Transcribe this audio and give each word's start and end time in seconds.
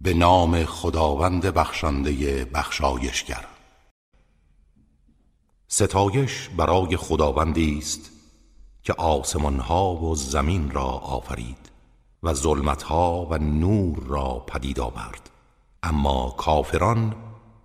به 0.00 0.14
نام 0.14 0.64
خداوند 0.64 1.46
بخشنده 1.46 2.44
بخشایشگر. 2.44 3.44
ستایش 5.68 6.48
برای 6.56 6.96
خداوندی 6.96 7.78
است 7.78 8.10
که 8.82 8.92
آسمان 8.92 9.58
ها 9.58 9.94
و 9.94 10.14
زمین 10.14 10.70
را 10.70 10.84
آفرید 10.86 11.70
و 12.22 12.34
ظلمت 12.34 12.82
ها 12.82 13.26
و 13.30 13.38
نور 13.38 13.98
را 13.98 14.38
پدید 14.38 14.80
آورد. 14.80 15.30
اما 15.82 16.34
کافران 16.38 17.14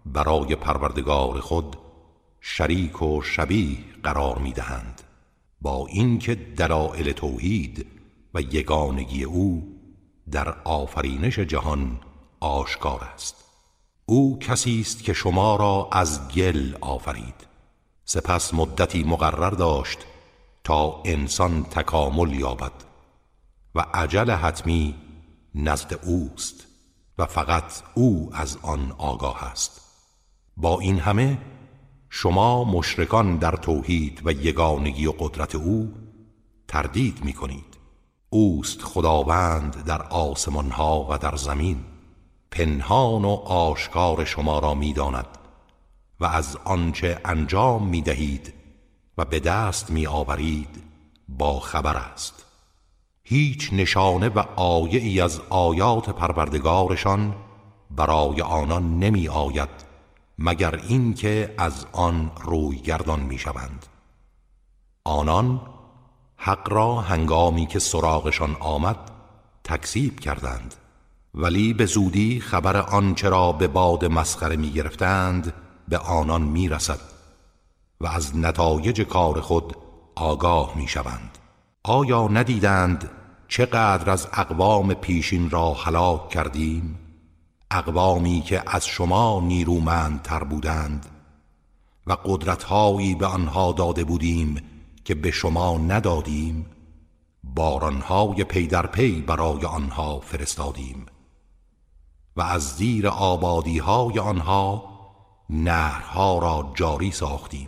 برای 0.05 0.55
پروردگار 0.55 1.39
خود 1.39 1.77
شریک 2.41 3.01
و 3.01 3.21
شبیه 3.21 3.77
قرار 4.03 4.37
می 4.37 4.51
دهند 4.51 5.01
با 5.61 5.87
اینکه 5.87 6.35
دلائل 6.35 7.11
توحید 7.11 7.85
و 8.33 8.41
یگانگی 8.41 9.23
او 9.23 9.77
در 10.31 10.49
آفرینش 10.63 11.39
جهان 11.39 11.99
آشکار 12.41 13.03
است. 13.13 13.35
او 14.05 14.39
کسی 14.39 14.81
است 14.81 15.03
که 15.03 15.13
شما 15.13 15.55
را 15.55 15.89
از 15.91 16.27
گل 16.27 16.75
آفرید. 16.81 17.47
سپس 18.05 18.53
مدتی 18.53 19.03
مقرر 19.03 19.49
داشت 19.49 19.99
تا 20.63 21.01
انسان 21.05 21.63
تکامل 21.63 22.33
یابد 22.33 22.71
و 23.75 23.85
عجل 23.93 24.31
حتمی 24.31 24.95
نزد 25.55 25.99
اوست 26.03 26.67
و 27.17 27.25
فقط 27.25 27.83
او 27.93 28.29
از 28.33 28.57
آن 28.61 28.95
آگاه 28.97 29.43
است. 29.43 29.81
با 30.57 30.79
این 30.79 30.99
همه 30.99 31.37
شما 32.09 32.63
مشرکان 32.63 33.37
در 33.37 33.55
توحید 33.55 34.21
و 34.25 34.31
یگانگی 34.31 35.07
و 35.07 35.11
قدرت 35.11 35.55
او 35.55 35.93
تردید 36.67 37.23
می 37.23 37.33
کنید. 37.33 37.77
اوست 38.29 38.81
خداوند 38.81 39.83
در 39.83 40.01
آسمان 40.01 40.71
ها 40.71 41.07
و 41.09 41.17
در 41.17 41.35
زمین. 41.35 41.90
پنهان 42.51 43.25
و 43.25 43.29
آشکار 43.45 44.25
شما 44.25 44.59
را 44.59 44.73
می‌داند 44.73 45.27
و 46.19 46.25
از 46.25 46.57
آنچه 46.63 47.21
انجام 47.25 47.87
می 47.87 48.01
دهید 48.01 48.53
و 49.17 49.25
به 49.25 49.39
دست 49.39 49.91
می 49.91 50.07
آورید 50.07 50.83
با 51.29 51.59
خبر 51.59 51.97
است. 51.97 52.45
هیچ 53.23 53.69
نشانه 53.73 54.29
و 54.29 54.39
آیه 54.55 54.99
ای 54.99 55.21
از 55.21 55.41
آیات 55.49 56.09
پروردگارشان 56.09 57.35
برای 57.91 58.41
آنان 58.41 58.99
نمی 58.99 59.27
آید 59.27 59.69
مگر 60.39 60.75
اینکه 60.75 61.55
از 61.57 61.85
آن 61.91 62.31
روی 62.41 62.77
گردان 62.77 63.19
می 63.19 63.37
شوند 63.37 63.85
آنان 65.03 65.61
حق 66.37 66.73
را 66.73 67.01
هنگامی 67.01 67.65
که 67.65 67.79
سراغشان 67.79 68.57
آمد 68.59 69.11
تکذیب 69.63 70.19
کردند. 70.19 70.75
ولی 71.33 71.73
به 71.73 71.85
زودی 71.85 72.39
خبر 72.39 72.77
آنچه 72.77 73.29
را 73.29 73.51
به 73.51 73.67
باد 73.67 74.05
مسخره 74.05 74.55
می 74.55 74.71
گرفتند 74.71 75.53
به 75.87 75.97
آنان 75.97 76.41
می 76.41 76.69
رسد 76.69 76.99
و 78.01 78.07
از 78.07 78.37
نتایج 78.37 79.01
کار 79.01 79.41
خود 79.41 79.77
آگاه 80.15 80.77
می 80.77 80.87
شوند 80.87 81.37
آیا 81.83 82.27
ندیدند 82.27 83.09
چقدر 83.47 84.09
از 84.09 84.27
اقوام 84.33 84.93
پیشین 84.93 85.49
را 85.49 85.73
هلاک 85.73 86.29
کردیم؟ 86.29 86.99
اقوامی 87.71 88.41
که 88.41 88.63
از 88.67 88.87
شما 88.87 89.41
نیرومندتر 89.43 90.43
بودند 90.43 91.05
و 92.07 92.17
قدرتهایی 92.25 93.15
به 93.15 93.25
آنها 93.25 93.71
داده 93.71 94.03
بودیم 94.03 94.61
که 95.05 95.15
به 95.15 95.31
شما 95.31 95.77
ندادیم 95.77 96.65
بارانهای 97.43 98.43
پی 98.43 98.67
در 98.67 98.87
پی 98.87 99.21
برای 99.21 99.65
آنها 99.65 100.19
فرستادیم. 100.19 101.05
و 102.35 102.41
از 102.41 102.75
زیر 102.75 103.07
آبادیهای 103.07 104.19
آنها 104.19 104.83
نهرها 105.49 106.39
را 106.39 106.71
جاری 106.75 107.11
ساختیم. 107.11 107.67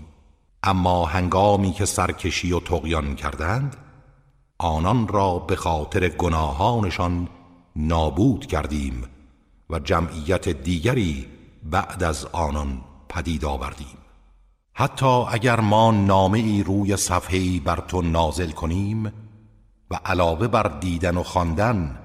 اما 0.63 1.05
هنگامی 1.05 1.71
که 1.71 1.85
سرکشی 1.85 2.51
و 2.51 2.59
تقیان 2.59 3.15
کردند 3.15 3.77
آنان 4.57 5.07
را 5.07 5.39
به 5.39 5.55
خاطر 5.55 6.09
گناهانشان 6.09 7.29
نابود 7.75 8.45
کردیم 8.45 9.03
و 9.69 9.79
جمعیت 9.79 10.49
دیگری 10.49 11.27
بعد 11.63 12.03
از 12.03 12.25
آنان 12.25 12.81
پدید 13.09 13.45
آوردیم. 13.45 13.97
حتی 14.73 15.05
اگر 15.05 15.59
ما 15.59 15.91
نامه 15.91 16.63
روی 16.63 16.97
صفحه 16.97 17.59
بر 17.59 17.83
تو 17.87 18.01
نازل 18.01 18.51
کنیم 18.51 19.05
و 19.91 19.99
علاوه 20.05 20.47
بر 20.47 20.67
دیدن 20.79 21.17
و 21.17 21.23
خواندن 21.23 21.99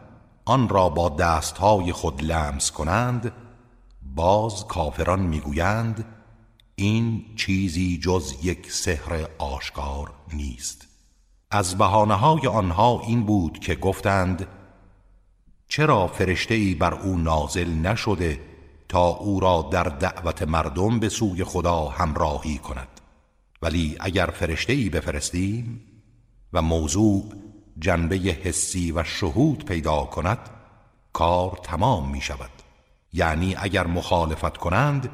آن 0.48 0.69
را 0.69 0.88
با 0.88 1.09
دستهای 1.09 1.92
خود 1.92 2.22
لمس 2.22 2.70
کنند 2.70 3.32
باز 4.14 4.66
کافران 4.66 5.20
می‌گویند 5.20 6.04
این 6.75 7.25
چیزی 7.36 7.98
جز 7.98 8.34
یک 8.42 8.72
سحر 8.72 9.26
آشکار 9.38 10.12
نیست. 10.32 10.87
از 11.50 11.78
بحانه 11.78 12.14
های 12.14 12.47
آنها 12.47 13.00
این 13.00 13.25
بود 13.25 13.58
که 13.58 13.75
گفتند 13.75 14.47
چرا 15.69 16.06
فرشته 16.06 16.54
ای 16.54 16.75
بر 16.75 16.94
او 16.94 17.19
نازل 17.19 17.69
نشده 17.69 18.41
تا 18.88 19.06
او 19.08 19.41
را 19.41 19.69
در 19.70 19.84
دعوت 19.84 20.42
مردم 20.42 21.00
به 21.00 21.08
سوی 21.08 21.44
خدا 21.44 21.88
همراهی 21.88 22.58
کند؟ 22.58 23.00
ولی 23.62 23.97
اگر 24.00 24.26
فرشته 24.26 24.72
ای 24.72 24.88
بفرستیم 24.88 25.81
و 26.53 26.62
موضوع 26.62 27.47
جنبه 27.81 28.16
حسی 28.16 28.93
و 28.93 29.05
شهود 29.05 29.65
پیدا 29.65 30.05
کند 30.05 30.39
کار 31.12 31.61
تمام 31.62 32.11
می 32.11 32.21
شود 32.21 32.50
یعنی 33.12 33.56
اگر 33.59 33.87
مخالفت 33.87 34.56
کنند 34.56 35.11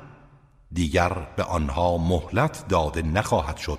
دیگر 0.72 1.12
به 1.36 1.42
آنها 1.42 1.98
مهلت 1.98 2.68
داده 2.68 3.02
نخواهد 3.02 3.56
شد 3.56 3.78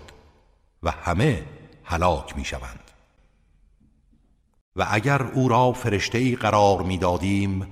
و 0.84 0.92
همه 0.92 1.44
هلاک 1.84 2.38
می 2.38 2.46
شوند 2.46 2.92
و 4.76 4.88
اگر 4.90 5.24
او 5.24 5.50
را 5.50 5.72
فرشته 5.72 6.18
ای 6.18 6.36
قرار 6.36 6.82
می 6.82 6.98
دادیم 6.98 7.68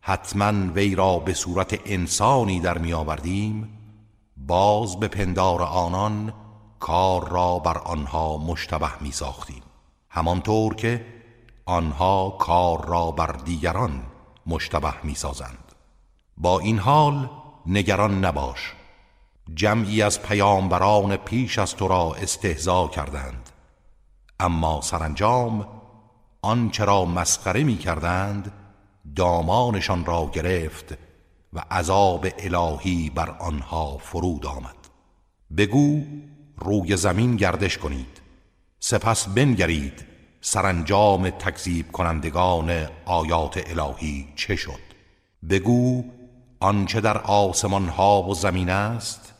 حتما 0.00 0.72
وی 0.72 0.94
را 0.94 1.18
به 1.18 1.34
صورت 1.34 1.80
انسانی 1.86 2.60
در 2.60 2.78
می 2.78 2.92
آوردیم 2.92 3.78
باز 4.36 5.00
به 5.00 5.08
پندار 5.08 5.62
آنان 5.62 6.32
کار 6.80 7.28
را 7.28 7.58
بر 7.58 7.78
آنها 7.78 8.36
مشتبه 8.36 9.02
می 9.02 9.12
ساختیم 9.12 9.62
همانطور 10.14 10.74
که 10.74 11.06
آنها 11.64 12.30
کار 12.30 12.86
را 12.86 13.10
بر 13.10 13.32
دیگران 13.32 14.02
مشتبه 14.46 14.92
می 15.02 15.14
سازند 15.14 15.72
با 16.38 16.60
این 16.60 16.78
حال 16.78 17.30
نگران 17.66 18.24
نباش. 18.24 18.72
جمعی 19.54 20.02
از 20.02 20.22
پیامبران 20.22 21.16
پیش 21.16 21.58
از 21.58 21.76
تو 21.76 21.88
را 21.88 22.14
استهزا 22.14 22.88
کردند. 22.88 23.50
اما 24.40 24.80
سرانجام 24.80 25.68
آنچه 26.42 26.84
را 26.84 27.04
مسخره 27.04 27.64
می 27.64 27.76
کردند 27.76 28.52
دامانشان 29.16 30.04
را 30.04 30.30
گرفت 30.32 30.98
و 31.52 31.64
عذاب 31.70 32.26
الهی 32.38 33.10
بر 33.10 33.30
آنها 33.30 33.98
فرود 33.98 34.46
آمد. 34.46 34.76
بگو 35.56 36.02
روی 36.58 36.96
زمین 36.96 37.36
گردش 37.36 37.78
کنید. 37.78 38.23
سپس 38.86 39.28
بنگرید 39.28 40.04
سرانجام 40.40 41.30
تکذیب 41.30 41.92
کنندگان 41.92 42.88
آیات 43.04 43.70
الهی 43.70 44.28
چه 44.36 44.56
شد. 44.56 44.80
بگو 45.50 46.04
آنچه 46.60 47.00
در 47.00 47.18
آسمان 47.18 47.88
ها 47.88 48.22
و 48.22 48.34
زمین 48.34 48.70
است 48.70 49.34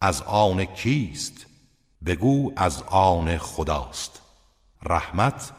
از 0.00 0.22
آن 0.22 0.64
کیست؟ 0.64 1.46
بگو 2.06 2.52
از 2.56 2.82
آن 2.82 3.38
خداست. 3.38 4.20
رحمت 4.82 5.52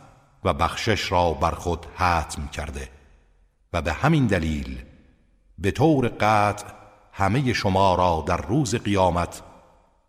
و 0.43 0.53
بخشش 0.53 1.11
را 1.11 1.33
بر 1.33 1.51
خود 1.51 1.85
حتم 1.95 2.47
کرده 2.47 2.89
و 3.73 3.81
به 3.81 3.93
همین 3.93 4.27
دلیل 4.27 4.81
به 5.57 5.71
طور 5.71 6.07
قطع 6.07 6.65
همه 7.11 7.53
شما 7.53 7.95
را 7.95 8.23
در 8.27 8.37
روز 8.37 8.75
قیامت 8.75 9.41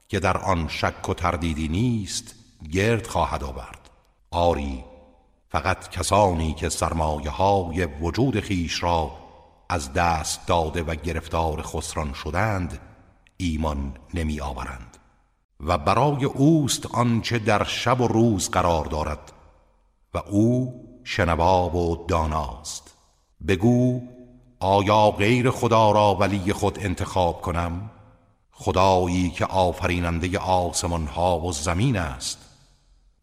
که 0.09 0.21
در 0.21 0.39
آن 0.39 0.69
شک 0.69 1.09
و 1.09 1.15
تردیدی 1.15 1.69
نیست 1.69 2.42
گرد 2.71 3.07
خواهد 3.07 3.45
آورد. 3.45 3.91
آری 4.31 4.85
فقط 5.49 5.89
کسانی 5.89 6.55
که 6.55 6.69
سرمایه 6.69 7.31
های 7.31 7.85
وجود 7.85 8.41
خیش 8.41 8.83
را 8.83 9.11
از 9.69 9.93
دست 9.93 10.47
داده 10.47 10.83
و 10.83 10.95
گرفتار 10.95 11.63
خسران 11.63 12.13
شدند 12.13 12.79
ایمان 13.37 13.97
نمی 14.15 14.41
آورند 14.41 14.97
و 15.61 15.79
برای 15.79 16.25
اوست 16.25 16.87
آنچه 16.87 17.39
در 17.39 17.65
شب 17.65 18.01
و 18.01 18.09
روز 18.09 18.51
قرار 18.51 18.85
دارد. 18.85 19.33
و 20.15 20.19
او 20.19 20.75
شنوا 21.05 21.77
و 21.77 22.07
داناست. 22.09 22.95
بگو 23.49 24.01
آیا 24.61 25.11
غیر 25.11 25.51
خدا 25.51 25.91
را 25.91 26.15
ولی 26.15 26.53
خود 26.53 26.79
انتخاب 26.79 27.41
کنم؟ 27.41 27.91
خدایی 28.53 29.31
که 29.31 29.45
آفریننده 29.45 30.39
آسمان 30.39 31.07
ها 31.07 31.41
و 31.41 31.53
زمین 31.53 31.97
است. 31.97 32.42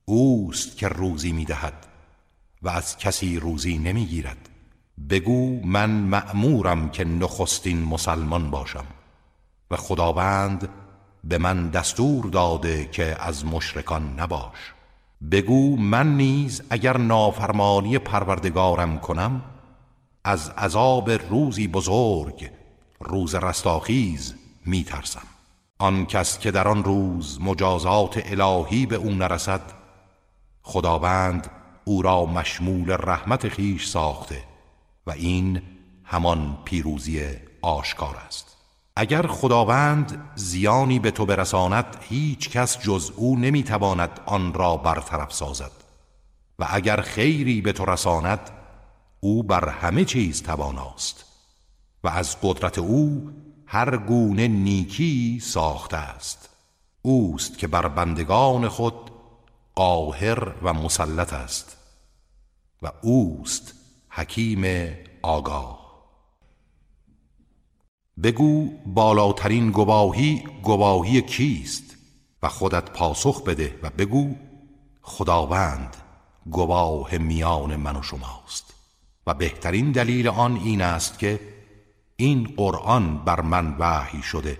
اوست 0.10 0.78
که 0.78 0.88
روزی 0.88 1.32
می‌دهد 1.32 1.74
و 2.62 2.70
از 2.70 2.98
کسی 2.98 3.40
روزی 3.40 3.78
نمی‌گیرد. 3.78 4.50
بگو 5.10 5.60
من 5.66 5.90
مأمورم 5.90 6.90
که 6.90 7.06
نخستین 7.06 7.84
مسلمان 7.84 8.52
باشم 8.52 8.86
و 9.72 9.76
خداوند 9.78 10.70
به 11.24 11.38
من 11.38 11.70
دستور 11.70 12.26
داده 12.26 12.86
که 12.86 13.16
از 13.20 13.46
مشرکان 13.46 14.20
نباش. 14.20 14.74
بگو 15.32 15.78
من 15.78 16.18
نیز 16.18 16.62
اگر 16.70 16.98
نافرمانی 16.98 17.98
پروردگارم 17.98 19.00
کنم 19.00 19.42
از 20.24 20.50
عذاب 20.50 21.12
روزی 21.12 21.68
بزرگ 21.68 22.52
روز 23.00 23.36
رستاخیز 23.36 24.34
می 24.66 24.84
ترسم 24.84 25.28
آن 25.78 26.06
کس 26.06 26.40
که 26.40 26.52
در 26.52 26.68
آن 26.68 26.84
روز 26.84 27.42
مجازات 27.42 28.22
الهی 28.26 28.86
به 28.86 28.96
او 28.96 29.10
نرسد 29.10 29.79
خداوند 30.69 31.51
او 31.86 32.01
را 32.01 32.25
مشمول 32.25 32.98
رحمت 33.00 33.48
خیش 33.48 33.88
ساخته 33.88 34.44
و 35.07 35.12
این 35.12 35.62
همان 36.04 36.57
پیروزی 36.66 37.24
آشکار 37.62 38.16
است. 38.27 38.57
اگر 38.95 39.27
خداوند 39.27 40.31
زیانی 40.36 41.00
به 41.00 41.12
تو 41.12 41.25
برساند 41.25 41.98
هیچ 42.01 42.50
کس 42.50 42.80
جز 42.80 43.12
او 43.16 43.36
نمی‌تواند 43.36 44.19
آن 44.25 44.54
را 44.54 44.77
برطرف 44.77 45.33
سازد. 45.33 45.71
و 46.60 46.68
اگر 46.69 47.01
خیری 47.01 47.62
به 47.62 47.74
تو 47.74 47.86
رساند 47.86 48.39
او 49.19 49.44
بر 49.44 49.69
همه 49.69 50.06
چیز 50.06 50.44
تواناست. 50.44 51.25
و 52.04 52.07
از 52.07 52.38
قدرت 52.42 52.77
او 52.77 53.31
هر 53.65 53.98
گونه 53.98 54.48
نیکی 54.48 55.39
ساخته 55.39 55.98
است. 55.98 56.50
اوست 57.01 57.57
که 57.57 57.68
بر 57.68 57.88
بندگان 57.88 58.68
خود 58.68 59.09
قاهر 59.80 60.56
و 60.64 60.74
مسلط 60.74 61.34
است 61.34 61.78
و 62.81 62.92
اوست 63.02 63.74
حکیم 64.10 64.94
آگاه. 65.22 65.80
بگو 68.24 68.70
بالاترین 68.86 69.72
گواهی 69.72 70.44
گواهی 70.64 71.22
کیست 71.22 71.84
و 72.44 72.50
خودت 72.50 72.90
پاسخ 72.90 73.44
بده 73.44 73.80
و 73.84 73.90
بگو 73.90 74.36
خداوند 75.02 75.98
گواه 76.52 77.18
میان 77.18 77.75
من 77.75 77.96
و 77.96 78.04
شماست. 78.04 78.74
و 79.28 79.34
بهترین 79.34 79.92
دلیل 79.92 80.28
آن 80.28 80.56
این 80.56 80.82
است 80.82 81.20
که 81.20 81.40
این 82.16 82.54
قرآن 82.58 83.18
بر 83.18 83.42
من 83.42 83.75
وحی 83.80 84.22
شده 84.22 84.58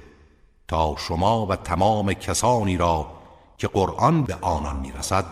تا 0.68 0.95
شما 0.98 1.45
و 1.45 1.56
تمام 1.56 2.13
کسانی 2.13 2.77
را 2.77 3.19
که 3.59 3.67
قرآن 3.67 4.23
به 4.23 4.35
آنان 4.35 4.79
می‌رسد 4.79 5.25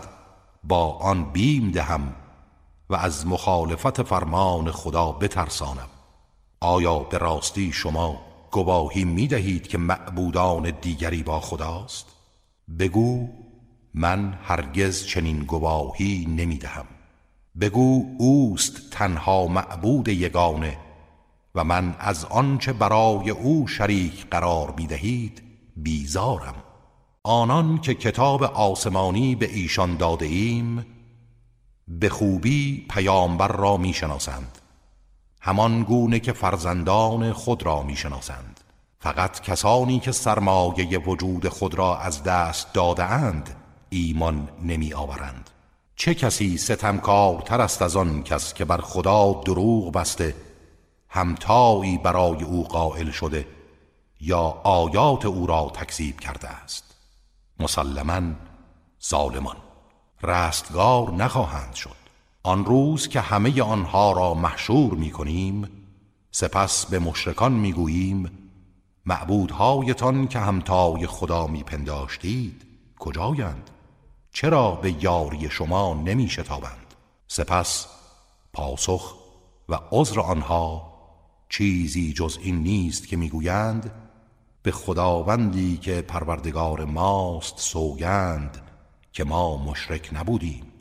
با 0.64 0.92
آن 0.92 1.32
بیم 1.32 1.70
دهم 1.70 2.12
و 2.90 2.94
از 2.96 3.26
مخالفت 3.26 4.02
فرمان 4.02 4.70
خدا 4.70 5.12
بترسانم. 5.12 5.88
آیا 6.60 6.98
به 6.98 7.18
راستی 7.18 7.72
شما 7.72 8.20
گواهی 8.50 9.04
می 9.04 9.26
دهید 9.26 9.68
که 9.68 9.78
معبودان 9.78 10.70
دیگری 10.70 11.22
با 11.22 11.40
خداست؟ 11.40 12.06
بگو 12.78 13.28
من 13.94 14.38
هرگز 14.42 15.06
چنین 15.06 15.38
گواهی 15.38 16.26
نمی 16.26 16.58
دهم 16.58 16.86
بگو 17.60 18.04
اوست 18.18 18.90
تنها 18.90 19.46
معبود 19.46 20.08
یگانه 20.08 20.78
و 21.54 21.64
من 21.64 21.96
از 21.98 22.24
آنچه 22.24 22.72
برای 22.72 23.30
او 23.30 23.68
شریک 23.68 24.26
قرار 24.30 24.74
می 24.76 24.86
دهید 24.86 25.42
بیزارم. 25.76 26.54
آنان 27.28 27.78
که 27.78 27.94
کتاب 27.94 28.42
آسمانی 28.42 29.34
به 29.34 29.50
ایشان 29.52 29.96
داده 29.96 30.26
ایم 30.26 30.86
به 31.88 32.08
خوبی 32.08 32.86
پیامبر 32.90 33.48
را 33.48 33.76
می‌شناسند 33.76 34.58
همان 35.40 35.82
گونه 35.82 36.20
که 36.20 36.32
فرزندان 36.32 37.32
خود 37.32 37.62
را 37.62 37.82
می‌شناسند. 37.82 38.60
فقط 38.98 39.40
کسانی 39.40 40.00
که 40.00 40.12
سرمایه 40.12 40.98
وجود 40.98 41.48
خود 41.48 41.74
را 41.74 41.98
از 41.98 42.22
دست 42.22 42.72
داده 42.72 43.04
اند 43.04 43.56
ایمان 43.90 44.48
نمی 44.62 44.94
آورند 44.94 45.50
چه 45.96 46.14
کسی 46.14 46.58
ستمکارتر 46.58 47.60
است 47.60 47.82
از 47.82 47.96
آن 47.96 48.22
کس 48.22 48.54
که 48.54 48.64
بر 48.64 48.80
خدا 48.80 49.42
دروغ 49.44 49.92
بسته 49.92 50.34
همتایی 51.08 51.98
برای 51.98 52.42
او 52.44 52.64
قائل 52.64 53.10
شده 53.10 53.46
یا 54.20 54.60
آیات 54.64 55.26
او 55.26 55.46
را 55.46 55.72
تکذیب 55.74 56.20
کرده 56.20 56.48
است؟ 56.48 56.87
مسلما 57.60 58.22
ظالمان 59.08 59.56
رستگار 60.22 61.12
نخواهند 61.12 61.74
شد 61.74 61.96
آن 62.42 62.64
روز 62.64 63.08
که 63.08 63.20
همه 63.20 63.62
آنها 63.62 64.12
را 64.12 64.34
محشور 64.34 64.94
می 64.94 65.10
کنیم 65.10 65.68
سپس 66.30 66.86
به 66.86 66.98
مشرکان 66.98 67.52
می 67.52 67.72
گوییم 67.72 68.30
معبودهایتان 69.06 70.28
که 70.28 70.38
همتای 70.38 71.06
خدا 71.06 71.46
می 71.46 71.62
پنداشتید 71.62 72.62
کجایند؟ 72.98 73.70
چرا 74.32 74.70
به 74.70 75.04
یاری 75.04 75.50
شما 75.50 75.94
نمی 75.94 76.28
شتابند؟ 76.28 76.94
سپس 77.28 77.86
پاسخ 78.52 79.14
و 79.68 79.78
عذر 79.90 80.20
آنها 80.20 80.92
چیزی 81.48 82.12
جز 82.12 82.38
این 82.42 82.62
نیست 82.62 83.08
که 83.08 83.16
می‌گویند 83.16 84.07
به 84.62 84.70
خداوندی 84.70 85.76
که 85.76 86.02
پروردگار 86.02 86.84
ماست 86.84 87.58
سوگند 87.58 88.62
که 89.12 89.24
ما 89.24 89.56
مشرک 89.56 90.10
نبودیم. 90.12 90.72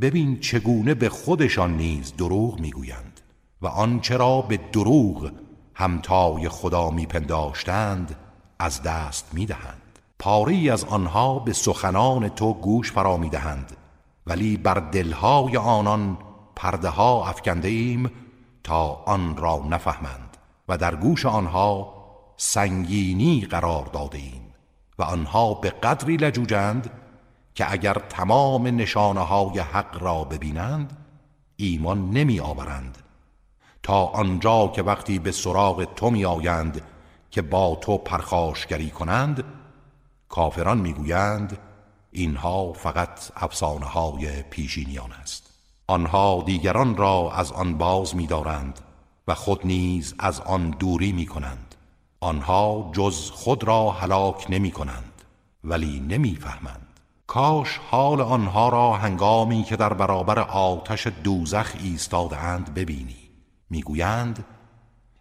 ببین 0.00 0.40
چگونه 0.40 0.94
به 0.94 1.08
خودشان 1.08 1.76
نیز 1.76 2.16
دروغ 2.16 2.60
می‌گویند 2.60 3.20
و 3.62 3.66
آنچه 3.66 4.16
را 4.16 4.42
به 4.42 4.56
دروغ 4.56 5.32
همتای 5.74 6.48
خدا 6.48 6.90
میپنداشتند 6.90 8.16
از 8.58 8.82
دست 8.82 9.28
می‌دهند. 9.32 9.98
پاری 10.18 10.70
از 10.70 10.84
آنها 10.84 11.38
به 11.38 11.52
سخنان 11.52 12.28
تو 12.28 12.54
گوش 12.54 12.92
فرا 12.92 13.16
می‌دهند 13.16 13.76
ولی 14.26 14.56
بر 14.56 14.74
دلهای 14.74 15.56
آنان 15.56 16.18
پرده 16.56 16.88
ها 16.88 17.28
افکنده 17.28 17.68
ایم 17.68 18.10
تا 18.64 19.02
آن 19.06 19.36
را 19.36 19.64
نفهمند 19.70 20.36
و 20.68 20.78
در 20.78 20.94
گوش 20.94 21.26
آنها 21.26 22.01
سنگینی 22.44 23.40
قرار 23.40 23.86
داده 23.86 24.18
ایم 24.18 24.42
و 24.98 25.02
آنها 25.02 25.54
به 25.54 25.70
قدری 25.70 26.16
لجوجند 26.16 26.90
که 27.54 27.72
اگر 27.72 27.94
تمام 27.94 28.66
نشانه 28.66 29.20
های 29.20 29.58
حق 29.58 30.02
را 30.02 30.24
ببینند 30.24 30.96
ایمان 31.56 32.10
نمی 32.10 32.40
آورند 32.40 32.98
تا 33.82 34.04
آنجا 34.04 34.68
که 34.68 34.82
وقتی 34.82 35.18
به 35.18 35.32
سراغ 35.32 35.94
تو 35.94 36.10
می 36.10 36.24
آیند 36.24 36.82
که 37.30 37.42
با 37.42 37.78
تو 37.80 37.98
پرخاشگری 37.98 38.90
کنند 38.90 39.44
کافران 40.28 40.78
می‌گویند 40.78 41.58
اینها 42.12 42.72
فقط 42.72 43.30
افسانه 43.36 43.86
های 43.86 44.42
پیشینیان 44.42 45.12
است. 45.12 45.50
آنها 45.86 46.42
دیگران 46.46 46.96
را 46.96 47.32
از 47.32 47.52
آن 47.52 47.78
باز 47.78 48.16
می‌دارند 48.16 48.80
و 49.28 49.34
خود 49.34 49.66
نیز 49.66 50.14
از 50.18 50.40
آن 50.40 50.70
دوری 50.70 51.12
می 51.12 51.26
کنند 51.26 51.71
آنها 52.22 52.90
جز 52.92 53.30
خود 53.30 53.64
را 53.64 53.90
هلاک 53.90 54.46
نمی 54.50 54.70
کنند 54.70 55.22
ولی 55.64 56.00
نمی‌فهمند 56.00 56.86
کاش 57.26 57.80
حال 57.90 58.20
آنها 58.20 58.68
را 58.68 58.92
هنگامی 58.92 59.64
که 59.64 59.76
در 59.76 59.92
برابر 59.92 60.38
آتش 60.38 61.06
دوزخ 61.06 61.72
ایستاده 61.82 62.38
اند 62.38 62.74
ببینی. 62.74 63.16
می‌گویند 63.70 64.44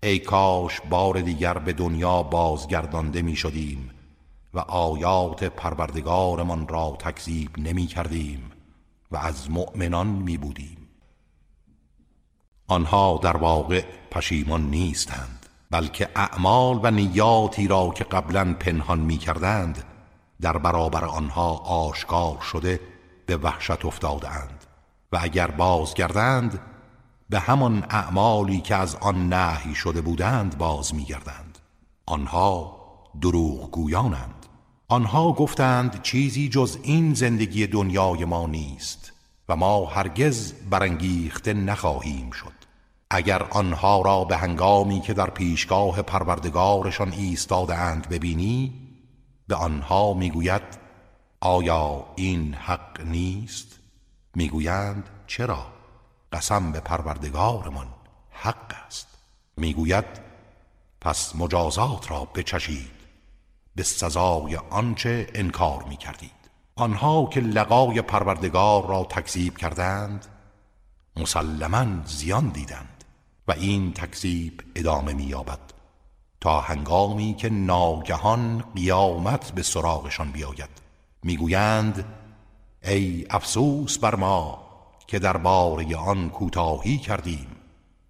ای 0.03 0.19
کاش 0.19 0.81
بار 0.89 1.21
دیگر 1.21 1.57
به 1.57 1.73
دنیا 1.73 2.23
بازگردانده 2.23 3.21
می 3.21 3.35
شدیم 3.35 3.89
و 4.53 4.59
آیات 4.59 5.43
پروردگارمان 5.43 6.67
را 6.67 6.97
تکذیب 6.99 7.59
نمی 7.59 7.87
کردیم 7.87 8.51
و 9.11 9.17
از 9.17 9.51
مؤمنان 9.51 10.07
می 10.07 10.37
بودیم 10.37 10.77
آنها 12.67 13.19
در 13.23 13.37
واقع 13.37 13.83
پشیمان 14.11 14.69
نیستند. 14.69 15.40
بلکه 15.71 16.09
اعمال 16.15 16.79
و 16.83 16.91
نیاتی 16.91 17.67
را 17.67 17.91
که 17.95 18.03
قبلا 18.03 18.53
پنهان 18.53 18.99
می 18.99 19.17
کردند 19.17 19.83
در 20.41 20.57
برابر 20.57 21.05
آنها 21.05 21.57
آشکار 21.57 22.39
شده 22.51 22.79
به 23.25 23.37
وحشت 23.37 23.85
افتادند 23.85 24.65
و 25.11 25.19
اگر 25.21 25.47
بازگردند 25.47 26.59
به 27.29 27.39
همان 27.39 27.83
اعمالی 27.89 28.61
که 28.61 28.75
از 28.75 28.95
آن 28.95 29.33
نهی 29.33 29.75
شده 29.75 30.01
بودند 30.01 30.57
باز 30.57 30.95
میگردند. 30.95 31.57
آنها 32.05 32.77
دروغ 33.21 33.71
گویانند 33.71 34.45
آنها 34.87 35.33
گفتند 35.33 36.01
چیزی 36.01 36.49
جز 36.49 36.77
این 36.83 37.13
زندگی 37.13 37.67
دنیای 37.67 38.25
ما 38.25 38.47
نیست 38.47 39.13
و 39.49 39.55
ما 39.55 39.85
هرگز 39.85 40.53
برانگیخته 40.69 41.53
نخواهیم 41.53 42.31
شد. 42.31 42.60
اگر 43.13 43.43
آنها 43.43 44.01
را 44.01 44.23
به 44.23 44.37
هنگامی 44.37 45.01
که 45.01 45.13
در 45.13 45.29
پیشگاه 45.29 46.01
پروردگارشان 46.01 47.11
ایستاده 47.11 47.75
اند 47.75 48.09
ببینی 48.09 48.73
به 49.47 49.55
آنها 49.55 50.13
می‌گوید 50.13 50.61
آیا 51.41 52.05
این 52.15 52.53
حق 52.53 53.01
نیست؟ 53.01 53.79
می‌گویند 54.35 55.09
چرا؟ 55.27 55.65
قسم 56.33 56.71
به 56.71 56.79
پروردگارمان 56.79 57.87
حق 58.31 58.73
است. 58.87 59.07
می‌گوید 59.57 60.05
پس 61.01 61.35
مجازات 61.35 62.11
را 62.11 62.25
بچشید. 62.25 62.91
به 63.75 63.83
سزای 63.83 64.55
آنچه 64.55 65.27
انکار 65.33 65.83
می 65.83 65.97
کردید 65.97 66.31
آنها 66.75 67.25
که 67.25 67.39
لقای 67.39 68.01
پروردگار 68.01 68.87
را 68.87 69.03
تکذیب 69.03 69.57
کردند 69.57 70.25
مسلما 71.15 72.05
زیان 72.05 72.49
دیدند. 72.49 73.00
و 73.47 73.51
این 73.51 73.93
تکذیب 73.93 74.63
ادامه 74.75 75.13
مییابد 75.13 75.59
تا 76.41 76.61
هنگامی 76.61 77.33
که 77.33 77.49
ناگهان 77.49 78.63
قیامت 78.75 79.51
به 79.51 79.63
سراغشان 79.63 80.31
بیاید. 80.31 80.69
می‌گویند 81.23 82.05
ای 82.83 83.25
افسوس 83.29 83.97
بر 83.97 84.15
ما 84.15 84.67
که 85.07 85.19
در 85.19 85.37
باره 85.37 85.95
آن 85.95 86.29
کوتاهی 86.29 86.97
کردیم 86.97 87.47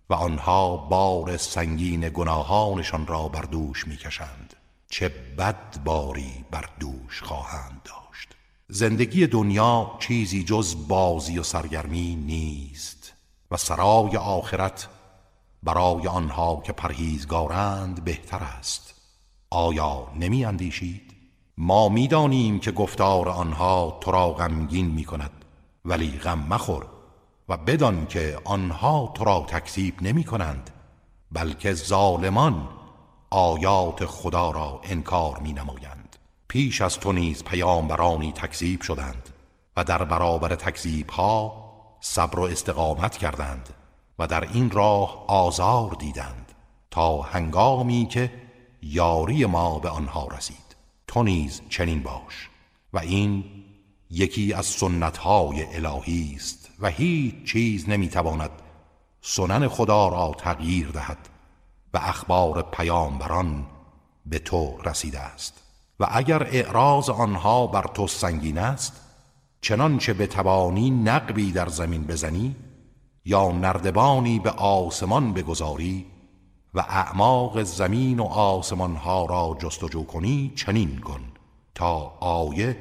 و 0.10 0.14
آنها 0.14 0.78
بار 0.78 1.38
سنگین 1.38 2.10
گناهانشان 2.10 3.08
را 3.08 3.28
بر 3.28 3.42
دوش 3.42 3.88
می‌کشند. 3.88 4.56
چه 4.90 5.10
بد 5.38 5.84
باری 5.84 6.46
بر 6.52 6.66
دوش 6.80 7.22
خواهند 7.22 7.82
داشت. 7.84 8.30
زندگی 8.68 9.28
دنیا 9.28 9.92
چیزی 10.00 10.44
جز 10.44 10.88
بازی 10.88 11.40
و 11.40 11.44
سرگرمی 11.44 12.16
نیست 12.16 13.14
و 13.52 13.58
سرای 13.58 14.18
آخرت 14.18 14.88
برای 15.64 16.08
آنها 16.08 16.62
که 16.66 16.74
پرهیزگارند 16.74 18.04
بهتر 18.04 18.44
است. 18.44 18.94
آیا 19.50 20.08
نمی 20.20 20.46
اندیشید؟ 20.46 21.14
ما 21.58 21.90
می‌دانیم 21.90 22.60
که 22.60 22.72
گفتار 22.72 23.30
آنها 23.30 23.98
تو 24.02 24.12
را 24.12 24.32
غمگین 24.32 24.86
می 24.86 25.04
کند 25.04 25.46
ولی 25.86 26.12
غم 26.12 26.40
مخور 26.50 26.86
و 27.50 27.58
بدان 27.58 28.06
که 28.06 28.40
آنها 28.44 29.12
تو 29.16 29.24
را 29.24 29.46
تکذیب 29.48 30.02
نمی 30.02 30.24
کنند 30.24 30.70
بلکه 31.32 31.74
ظالمان 31.74 32.70
آیات 33.30 34.06
خدا 34.06 34.52
را 34.52 34.82
انکار 34.84 35.40
می 35.40 35.54
نمایند 35.54 36.16
پیش 36.48 36.82
از 36.82 37.00
تو 37.00 37.12
نیز 37.12 37.44
پیامبرانی 37.44 38.32
تکذیب 38.32 38.82
شدند 38.82 39.30
و 39.78 39.84
در 39.84 40.04
برابر 40.04 40.56
تکذیب 40.56 41.10
ها 41.10 41.72
صبر 42.02 42.40
و 42.40 42.44
استقامت 42.44 43.18
کردند. 43.18 43.70
و 44.22 44.28
در 44.28 44.42
این 44.54 44.72
راه 44.72 45.26
آزار 45.28 45.96
دیدند 46.00 46.52
تا 46.92 47.22
هنگامی 47.22 48.06
که 48.06 48.32
یاری 48.82 49.46
ما 49.46 49.80
به 49.80 49.90
آنها 49.90 50.28
رسید. 50.28 50.76
تو 51.08 51.24
نیز 51.24 51.62
چنین 51.70 52.04
باش 52.04 52.50
و 52.94 53.00
این 53.00 53.44
یکی 54.10 54.54
از 54.54 54.66
سنتهای 54.66 55.76
الهی 55.76 56.34
است 56.36 56.70
و 56.80 56.88
هیچ 56.88 57.52
چیز 57.52 57.90
نمی‌تواند 57.90 58.50
سنن 59.22 59.68
خدا 59.68 60.08
را 60.08 60.36
تغییر 60.38 60.88
دهد 60.88 61.30
و 61.94 61.98
اخبار 61.98 62.62
پیامبران 62.62 63.66
به 64.26 64.40
تو 64.40 64.78
رسیده 64.86 65.20
است. 65.20 65.62
و 66.00 66.08
اگر 66.12 66.44
اعراض 66.44 67.10
آنها 67.10 67.68
بر 67.68 67.84
تو 67.94 68.08
سنگین 68.08 68.58
است 68.58 69.02
چنانچه 69.62 70.14
به 70.14 70.28
توانی 70.28 70.90
نقبی 70.90 71.52
در 71.52 71.70
زمین 71.70 72.04
بزنی 72.04 72.56
یا 73.26 73.52
نردبانی 73.52 74.40
به 74.40 74.50
آسمان 74.52 75.34
بگذاری 75.34 76.06
و 76.74 76.80
اعماق 76.80 77.64
زمین 77.64 78.20
و 78.20 78.24
آسمانها 78.24 79.26
را 79.26 79.58
جستجو 79.60 80.04
کنی 80.04 80.54
چنین 80.56 81.00
کن 81.00 81.22
تا 81.76 82.18
آیه 82.20 82.78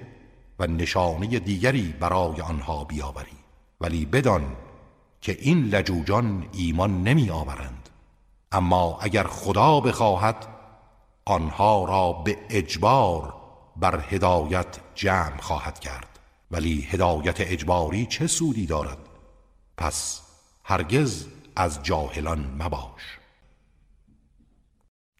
و 0.58 0.66
نشانه 0.66 1.38
دیگری 1.38 1.94
برای 2.00 2.40
آنها 2.40 2.84
بیاوری. 2.84 3.36
ولی 3.80 4.06
بدان 4.06 4.56
که 5.20 5.36
این 5.40 5.64
لجوجان 5.64 6.46
ایمان 6.52 7.02
نمی 7.02 7.30
آورند. 7.30 7.88
اما 8.52 8.98
اگر 9.00 9.24
خدا 9.24 9.80
بخواهد 9.80 10.46
آنها 11.24 11.84
را 11.84 12.12
به 12.12 12.38
اجبار 12.50 13.34
بر 13.76 14.04
هدایت 14.08 14.78
جمع 14.94 15.40
خواهد 15.40 15.80
کرد. 15.80 16.18
ولی 16.50 16.80
هدایت 16.90 17.40
اجباری 17.40 18.06
چه 18.06 18.26
سودی 18.26 18.66
دارد؟ 18.66 18.98
پس 19.76 20.29
هرگز 20.70 21.26
از 21.56 21.82
جاهلان 21.82 22.54
مباش. 22.58 23.18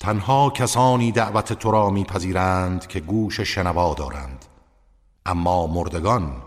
تنها 0.00 0.50
کسانی 0.50 1.12
دعوت 1.12 1.52
تو 1.52 1.70
را 1.70 1.90
میپذیرند 1.90 2.86
که 2.86 3.00
گوش 3.00 3.40
شنوا 3.40 3.94
دارند. 3.94 4.44
اما 5.26 5.66
مردگان 5.66 6.42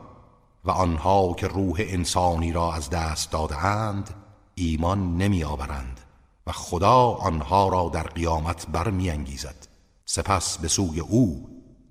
و 0.65 0.71
آنها 0.71 1.33
که 1.33 1.47
روح 1.47 1.75
انسانی 1.79 2.51
را 2.51 2.73
از 2.73 2.89
دست 2.89 3.31
دادهاند 3.31 4.09
ایمان 4.55 5.17
نمی 5.17 5.43
آورند 5.43 5.99
و 6.47 6.51
خدا 6.51 7.09
آنها 7.09 7.69
را 7.69 7.89
در 7.93 8.03
قیامت 8.03 8.67
برمیانگیزد. 8.67 9.67
سپس 10.05 10.57
به 10.57 10.67
سوی 10.67 10.99
او 10.99 11.49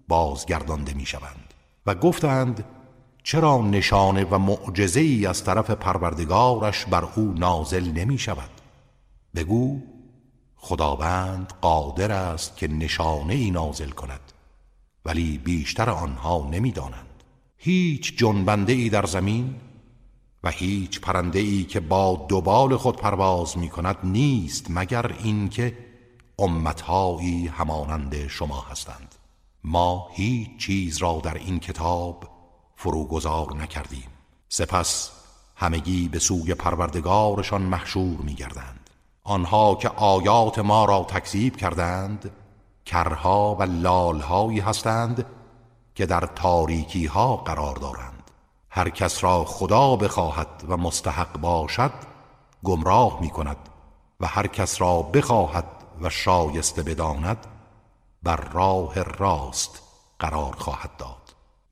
بازگردانده 0.08 0.94
می‌شوند 0.94 1.54
و 1.86 1.94
گفتند 1.94 2.64
چرا 3.22 3.58
نشانه 3.58 4.24
و 4.24 4.38
معجزه 4.38 5.00
ای 5.00 5.26
از 5.26 5.44
طرف 5.44 5.70
پروردگارش 5.70 6.86
بر 6.86 7.04
او 7.16 7.34
نازل 7.38 7.92
نمی 7.92 8.18
شود 8.18 8.50
بگو 9.34 9.80
خداوند 10.56 11.52
قادر 11.60 12.12
است 12.12 12.56
که 12.56 12.68
نشانه 12.68 13.34
ای 13.34 13.50
نازل 13.50 13.90
کند 13.90 14.32
ولی 15.04 15.38
بیشتر 15.38 15.90
آنها 15.90 16.48
نمی‌دانند. 16.52 17.06
هیچ 17.56 18.18
جنبنده 18.18 18.72
ای 18.72 18.88
در 18.88 19.06
زمین 19.06 19.54
و 20.44 20.50
هیچ 20.50 21.00
پرنده 21.00 21.38
ای 21.38 21.64
که 21.64 21.80
با 21.80 22.26
دوبال 22.28 22.76
خود 22.76 22.96
پرواز 22.96 23.58
می 23.58 23.68
کند 23.68 23.96
نیست 24.04 24.66
مگر 24.70 25.14
اینکه 25.22 25.78
امتهایی 26.38 27.46
همانند 27.46 28.26
شما 28.26 28.60
هستند. 28.60 29.14
ما 29.64 30.08
هیچ 30.12 30.48
چیز 30.58 30.98
را 30.98 31.20
در 31.24 31.34
این 31.34 31.60
کتاب 31.60 32.31
فروگذار 32.82 33.56
نکردیم. 33.56 34.08
سپس 34.48 35.10
همگی 35.56 36.08
به 36.08 36.18
سوی 36.18 36.54
پروردگارشان 36.54 37.62
محشور 37.62 38.16
می 38.22 38.34
گردند 38.34 38.90
آنها 39.24 39.74
که 39.74 39.88
آیات 39.88 40.58
ما 40.58 40.84
را 40.84 41.04
تکذیب 41.04 41.56
کردند 41.56 42.30
کرها 42.86 43.54
و 43.54 43.62
لالهایی 43.62 44.60
هستند 44.60 45.26
که 45.94 46.06
در 46.06 46.20
تاریکی 46.20 47.06
ها 47.06 47.36
قرار 47.36 47.76
دارند. 47.76 48.30
هر 48.70 48.88
کس 48.88 49.24
را 49.24 49.44
خدا 49.44 49.96
بخواهد 49.96 50.64
و 50.68 50.76
مستحق 50.76 51.38
باشد 51.38 51.92
گمراه 52.64 53.20
می 53.20 53.30
کند 53.30 53.68
و 54.20 54.26
هر 54.26 54.46
کس 54.46 54.80
را 54.80 55.02
بخواهد 55.02 55.66
و 56.00 56.10
شایسته 56.10 56.82
بداند 56.82 57.46
بر 58.22 58.36
راه 58.36 59.02
راست 59.02 59.82
قرار 60.18 60.56
خواهد 60.56 60.96
داد. 60.96 61.21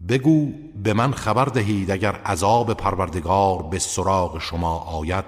بگو 0.08 0.52
به 0.82 0.92
من 0.92 1.12
خبر 1.12 1.44
دهید 1.44 1.90
اگر 1.90 2.14
عذاب 2.14 2.74
پروردگار 2.74 3.62
به 3.62 3.78
سراغ 3.78 4.38
شما 4.38 4.78
آید 4.78 5.24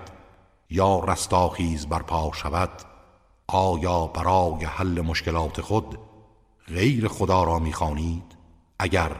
یا 0.71 1.05
رستاخیز 1.05 1.87
برپا 1.87 2.31
شود 2.35 2.71
آیا 3.47 4.07
برای 4.07 4.65
حل 4.65 5.01
مشکلات 5.01 5.61
خود 5.61 5.99
غیر 6.69 7.09
خدا 7.09 7.45
را 7.45 7.59
می‌خوانید؟ 7.59 8.37
اگر 8.79 9.11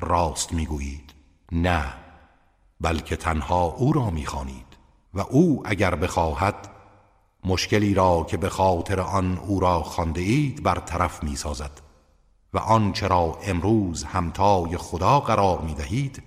راست 0.00 0.52
می‌گویید 0.52 1.14
نه 1.52 1.94
بلکه 2.80 3.16
تنها 3.16 3.64
او 3.64 3.92
را 3.92 4.10
می‌خوانید 4.10 4.66
و 5.14 5.20
او 5.20 5.62
اگر 5.64 5.94
بخواهد 5.94 6.68
مشکلی 7.44 7.94
را 7.94 8.26
که 8.28 8.36
به 8.36 8.48
خاطر 8.48 9.00
آن 9.00 9.38
او 9.38 9.60
را 9.60 9.82
خانده 9.82 10.20
اید 10.20 10.62
برطرف 10.62 11.24
می‌سازد. 11.24 11.91
و 12.54 12.58
آنچه 12.58 13.06
را 13.08 13.38
امروز 13.42 14.04
همتای 14.04 14.76
خدا 14.76 15.20
قرار 15.20 15.60
می‌دهید 15.60 16.22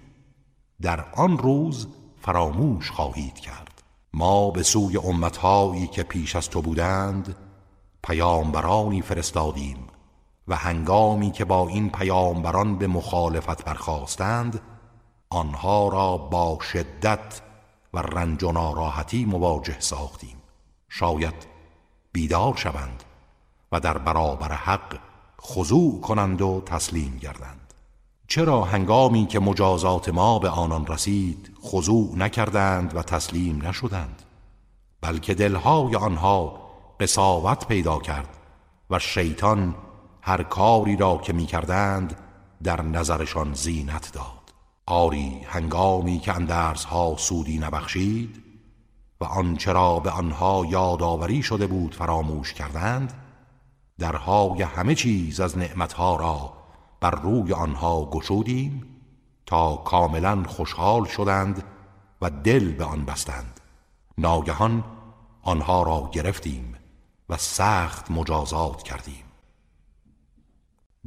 در 0.82 1.05
آن 1.15 1.38
روز 1.38 1.88
فراموش 2.22 2.91
خواهید 2.91 3.39
کرد. 3.39 3.84
ما 4.13 4.51
به 4.51 4.63
سوی 4.63 4.98
امتهایی 4.98 5.88
که 5.88 6.03
پیش 6.03 6.36
از 6.36 6.50
تو 6.50 6.62
بودند 6.62 7.36
پیامبرانی 8.03 9.01
فرستادیم 9.01 9.88
و 10.48 10.55
هنگامی 10.55 11.32
که 11.32 11.46
با 11.46 11.67
این 11.67 11.89
پیامبران 11.89 12.77
به 12.77 12.88
مخالفت 12.88 13.65
برخواستند 13.65 14.62
آنها 15.29 15.88
را 15.88 16.17
با 16.17 16.58
شدت 16.62 17.41
و 17.94 18.00
رنج 18.00 18.44
و 18.44 18.51
ناراحتی 18.51 19.25
مواجه 19.25 19.79
ساختیم. 19.79 20.38
شاید 20.89 21.48
بیدار 22.12 22.55
شوند 22.55 23.03
و 23.72 23.79
در 23.79 23.98
برابر 23.98 24.51
حق 24.51 25.00
خضوع 25.41 26.01
کنند 26.01 26.41
و 26.41 26.61
تسلیم 26.65 27.17
گردند. 27.21 27.73
چرا 28.27 28.63
هنگامی 28.63 29.25
که 29.25 29.39
مجازات 29.39 30.09
ما 30.09 30.39
به 30.39 30.49
آنان 30.49 30.87
رسید 30.87 31.51
خضوع 31.63 32.15
نکردند 32.17 32.95
و 32.95 33.01
تسلیم 33.01 33.67
نشدند؟ 33.67 34.21
بلکه 35.01 35.33
دلهای 35.33 35.95
آنها 35.95 36.59
قصاوت 36.99 37.67
پیدا 37.67 37.99
کرد 37.99 38.37
و 38.89 38.99
شیطان 38.99 39.75
هر 40.21 40.43
کاری 40.43 40.95
را 40.95 41.17
که 41.17 41.33
می 41.33 41.45
کردند 41.45 42.17
در 42.63 42.81
نظرشان 42.81 43.53
زینت 43.53 44.13
داد. 44.13 44.53
آری 44.85 45.41
هنگامی 45.47 46.19
که 46.19 46.33
اندرس 46.33 46.83
ها 46.83 47.15
سودی 47.17 47.57
نبخشید 47.57 48.45
و 49.21 49.25
و 49.25 49.27
آنچه 49.27 49.73
را 49.73 49.99
به 49.99 50.09
آنها 50.09 50.65
یادآوری 50.69 51.43
شده 51.43 51.67
بود 51.67 51.95
فراموش 51.95 52.53
کردند 52.53 53.13
درهای 53.99 54.61
همه 54.61 54.95
چیز 54.95 55.39
از 55.39 55.57
نعمتها 55.57 56.15
را 56.15 56.53
بر 56.99 57.11
روی 57.11 57.53
آنها 57.53 58.05
گشودیم 58.05 58.83
تا 59.45 59.75
کاملا 59.75 60.43
خوشحال 60.43 61.05
شدند 61.05 61.63
و 62.21 62.29
دل 62.29 62.71
به 62.71 62.83
آن 62.83 63.05
بستند. 63.05 63.59
ناگهان 64.17 64.83
آنها 65.41 65.83
را 65.83 66.09
گرفتیم 66.13 66.75
و 67.29 67.37
سخت 67.37 68.11
مجازات 68.11 68.83
کردیم. 68.83 69.23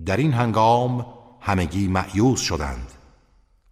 در 0.07 0.16
این 0.16 0.33
هنگام 0.33 1.07
همگی 1.40 1.88
معیوز 1.88 2.40
شدند 2.40 2.92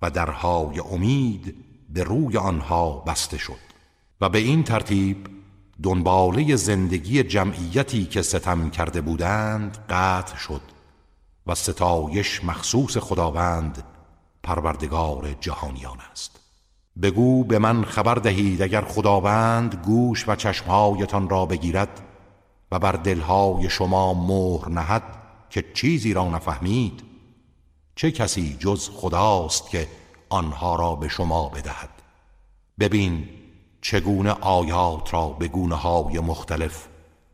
و 0.02 0.10
درهای 0.10 0.80
امید 0.80 1.64
به 1.88 2.04
روی 2.04 2.36
آنها 2.36 2.98
بسته 2.98 3.38
شد 3.38 3.66
و 4.20 4.28
به 4.28 4.38
این 4.38 4.62
ترتیب 4.62 5.35
دنباله 5.82 6.56
زندگی 6.56 7.22
جمعیتی 7.22 8.04
که 8.04 8.22
ستم 8.22 8.70
کرده 8.70 9.00
بودند 9.00 9.78
قطع 9.90 10.36
شد 10.36 10.60
و 11.46 11.54
ستایش 11.54 12.44
مخصوص 12.44 12.96
خداوند 12.96 13.84
پروردگار 14.42 15.36
جهانیان 15.40 15.98
است. 16.12 16.40
بگو 17.02 17.44
به 17.44 17.58
من 17.58 17.84
خبر 17.84 18.14
دهید 18.14 18.62
اگر 18.62 18.80
خداوند 18.80 19.74
گوش 19.74 20.28
و 20.28 20.36
چشمهایتان 20.36 21.28
را 21.28 21.46
بگیرد 21.46 22.00
و 22.72 22.78
بر 22.78 22.92
دلهای 22.92 23.70
شما 23.70 24.14
مهر 24.14 24.68
نهد 24.68 25.02
که 25.50 25.64
چیزی 25.74 26.14
را 26.14 26.28
نفهمید 26.28 27.02
چه 27.96 28.10
کسی 28.10 28.56
جز 28.60 28.90
خداست 28.90 29.70
که 29.70 29.88
آنها 30.28 30.76
را 30.76 30.94
به 30.94 31.08
شما 31.08 31.48
بدهد؟ 31.48 31.90
ببین 32.80 33.28
چگونه 33.80 34.30
آیات 34.30 35.14
را 35.14 35.28
به 35.28 35.48
گونه 35.48 35.74
های 35.74 36.20
مختلف 36.20 36.88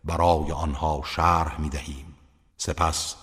برای 0.04 0.52
آنها 0.52 1.02
شرح 1.04 1.60
می 1.60 1.68
دهیم؟ 1.68 2.14
سپس 2.56 3.16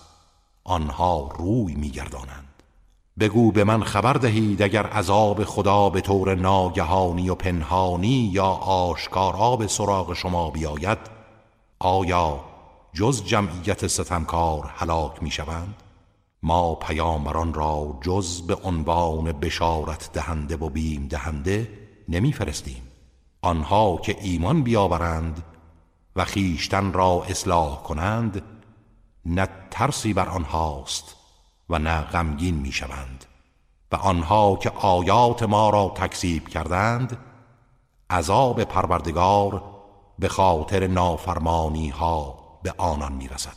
آنها 0.64 1.30
روی 1.38 1.74
می 1.74 1.90
گردانند. 1.90 2.62
بگو 3.20 3.52
به 3.52 3.64
من 3.64 3.82
خبر 3.82 4.12
دهید 4.12 4.62
اگر 4.62 4.86
عذاب 4.86 5.44
خدا 5.44 5.90
به 5.90 6.00
طور 6.00 6.34
ناگهانی 6.34 7.30
و 7.30 7.34
پنهانی 7.34 8.30
یا 8.32 8.46
آشکارا 8.46 9.56
به 9.56 9.66
سراغ 9.66 10.14
شما 10.14 10.50
بیاید 10.50 10.98
آیا 11.78 12.40
جز 12.92 13.24
جمعیت 13.24 13.86
ستمکار 13.86 14.72
هلاک 14.76 15.22
می 15.22 15.30
شوند؟ 15.30 15.74
ما 16.42 16.74
پیامبران 16.74 17.54
را 17.54 17.98
جز 18.00 18.42
به 18.42 18.54
عنوان 18.54 19.32
بشارت 19.32 20.12
دهنده 20.12 20.56
و 20.56 20.68
بیم 20.68 21.08
دهنده 21.08 21.68
نمی 22.08 22.32
فرستیم. 22.32 22.89
آنها 23.42 23.96
که 23.96 24.16
ایمان 24.20 24.62
بیاورند 24.62 25.42
و 26.16 26.24
خیشتن 26.24 26.92
را 26.92 27.24
اصلاح 27.28 27.82
کنند 27.82 28.42
نه 29.26 29.48
ترسی 29.70 30.12
بر 30.12 30.28
آنهاست 30.28 31.16
و 31.70 31.78
نه 31.78 32.00
غمگین 32.00 32.54
می 32.54 32.72
شوند 32.72 33.24
و 33.92 33.96
آنها 33.96 34.56
که 34.56 34.70
آیات 34.70 35.42
ما 35.42 35.70
را 35.70 35.92
تکذیب 35.96 36.48
کردند 36.48 37.18
عذاب 38.10 38.64
پروردگار 38.64 39.62
به 40.18 40.28
خاطر 40.28 40.86
نافرمانی 40.86 41.88
ها 41.88 42.38
به 42.62 42.74
آنان 42.78 43.12
می 43.12 43.28
رسد 43.28 43.56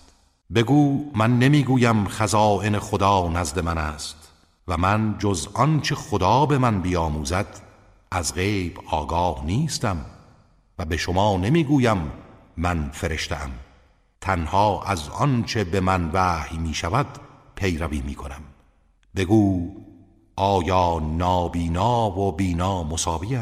بگو 0.56 1.12
من 1.16 1.40
نمی‌گویم 1.40 2.08
خزائن 2.08 2.80
خدا 2.80 3.28
نزد 3.28 3.60
من 3.60 3.78
است 3.78 4.32
و 4.68 4.78
من 4.78 5.16
جز 5.20 5.48
آنچه 5.54 5.96
خدا 5.96 6.46
به 6.46 6.58
من 6.58 6.82
بیاموزد 6.82 7.73
از 8.14 8.34
غیب 8.34 8.80
آگاه 8.88 9.46
نیستم 9.46 10.06
و 10.80 10.86
به 10.86 10.98
شما 10.98 11.38
نمی‌گویم 11.38 12.12
من 12.58 12.90
فرشتم. 12.90 13.52
تنها 14.22 14.84
از 14.84 15.10
آنچه 15.10 15.64
به 15.64 15.80
من 15.80 16.10
وحی 16.14 16.58
می 16.58 16.74
شود 16.74 17.08
پیروی 17.56 18.02
می 18.02 18.16
کنم 18.16 18.42
بگو 19.16 19.72
آیا 20.36 21.00
نابینا 21.00 22.20
و 22.20 22.32
بینا 22.32 22.84
مساوی 22.84 23.40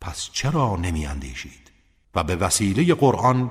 پس 0.00 0.30
چرا 0.32 0.76
نمی 0.76 1.06
اندیشید 1.06 1.70
و 2.14 2.24
به 2.24 2.36
وسیله 2.36 2.94
قرآن 2.94 3.50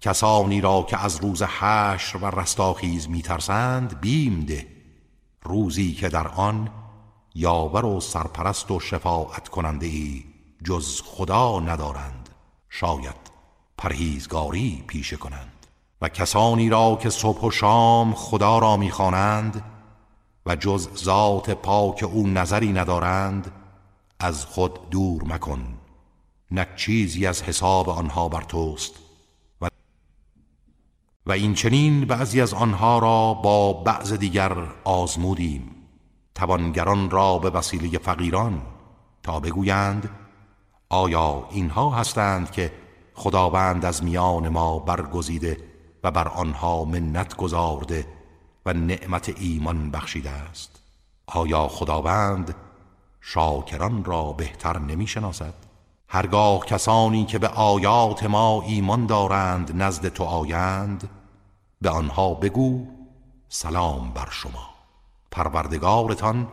کسانی 0.00 0.60
را 0.60 0.82
که 0.82 1.04
از 1.04 1.16
روز 1.16 1.42
حشر 1.42 2.16
و 2.16 2.40
رستاخیز 2.40 3.08
میترسند 3.08 4.00
بیم 4.00 4.40
ده. 4.40 4.66
روزی 5.42 5.92
که 5.92 6.08
در 6.08 6.28
آن 6.28 6.70
یاور 7.34 7.84
و 7.84 8.00
سرپرست 8.00 8.70
و 8.70 8.80
شفاعت 8.80 9.48
کننده 9.48 9.86
ای 9.86 10.24
جز 10.64 11.02
خدا 11.04 11.60
ندارند. 11.60 12.28
شاید 12.70 13.30
پرهیزگاری 13.78 14.84
پیشه 14.86 15.16
کنند. 15.16 15.66
و 16.02 16.08
کسانی 16.08 16.68
را 16.68 16.98
که 17.02 17.10
صبح 17.10 17.40
و 17.40 17.50
شام 17.50 18.14
خدا 18.14 18.58
را 18.58 18.76
می‌خوانند 18.76 19.64
و 20.46 20.56
جز 20.56 20.88
ذات 20.96 21.50
پاک 21.50 22.04
او 22.12 22.26
نظری 22.26 22.72
ندارند 22.72 23.52
از 24.20 24.44
خود 24.44 24.90
دور 24.90 25.24
مکن. 25.24 25.78
نه 26.50 26.66
چیزی 26.76 27.26
از 27.26 27.42
حساب 27.42 27.88
آنها 27.88 28.28
بر 28.28 28.42
توست. 28.42 28.92
و, 29.60 29.68
و 31.26 31.32
این 31.32 31.54
چنین 31.54 32.04
بعضی 32.04 32.40
از 32.40 32.54
آنها 32.54 32.98
را 32.98 33.34
با 33.34 33.72
بعض 33.72 34.12
دیگر 34.12 34.56
آزمودیم. 34.84 35.77
توانگران 36.38 37.10
را 37.10 37.38
به 37.38 37.50
وسیله 37.50 37.98
فقیران 37.98 38.62
تا 39.22 39.40
بگویند 39.40 40.10
آیا 40.88 41.48
اینها 41.50 41.90
هستند 41.90 42.50
که 42.50 42.72
خداوند 43.14 43.84
از 43.84 44.04
میان 44.04 44.48
ما 44.48 44.78
برگزیده 44.78 45.56
و 46.04 46.10
بر 46.10 46.28
آنها 46.28 46.84
منت 46.84 47.36
گذارده 47.36 48.06
و 48.66 48.72
نعمت 48.72 49.34
ایمان 49.38 49.90
بخشیده 49.90 50.30
است؟ 50.30 50.82
آیا 51.26 51.68
خداوند 51.68 52.54
شاکران 53.20 54.04
را 54.04 54.32
بهتر 54.32 54.78
نمی 54.78 55.06
شناسد 55.06 55.54
هرگاه 56.08 56.66
کسانی 56.66 57.24
که 57.24 57.38
به 57.38 57.48
آیات 57.48 58.24
ما 58.24 58.62
ایمان 58.62 59.06
دارند 59.06 59.82
نزد 59.82 60.08
تو 60.08 60.24
آیند 60.24 61.08
به 61.80 61.90
آنها 61.90 62.34
بگو 62.34 62.86
سلام 63.48 64.10
بر 64.10 64.28
شما. 64.30 64.67
پروردگارتان 65.38 66.48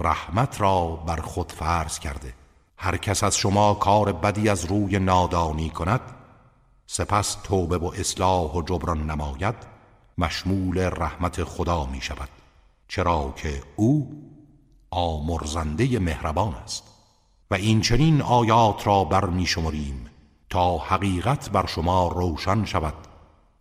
رحمت 0.00 0.60
را 0.60 0.86
بر 1.06 1.16
خود 1.16 1.52
فرض 1.52 1.98
کرده. 1.98 2.34
هر 2.76 2.96
کس 2.96 3.24
از 3.24 3.36
شما 3.36 3.74
کار 3.74 4.12
بدی 4.12 4.48
از 4.48 4.64
روی 4.64 4.98
نادانی 4.98 5.70
کند 5.70 6.00
سپس 6.86 7.36
توبه 7.44 7.78
و 7.78 7.90
اصلاح 7.96 8.52
و 8.52 8.62
جبران 8.62 9.10
نماید 9.10 9.54
مشمول 10.18 10.78
رحمت 10.78 11.44
خدا 11.44 11.86
می 11.86 12.00
شود. 12.00 12.28
چرا 12.88 13.34
که 13.36 13.62
او 13.76 14.22
آمرزنده 14.90 15.98
مهربان 15.98 16.54
است. 16.54 16.84
و 17.50 17.54
این 17.54 17.80
چنین 17.80 18.22
آیات 18.22 18.86
را 18.86 19.04
بر 19.04 19.24
می 19.24 19.46
شمریم 19.46 20.06
تا 20.50 20.78
حقیقت 20.78 21.50
بر 21.50 21.66
شما 21.66 22.08
روشن 22.08 22.64
شود 22.64 22.94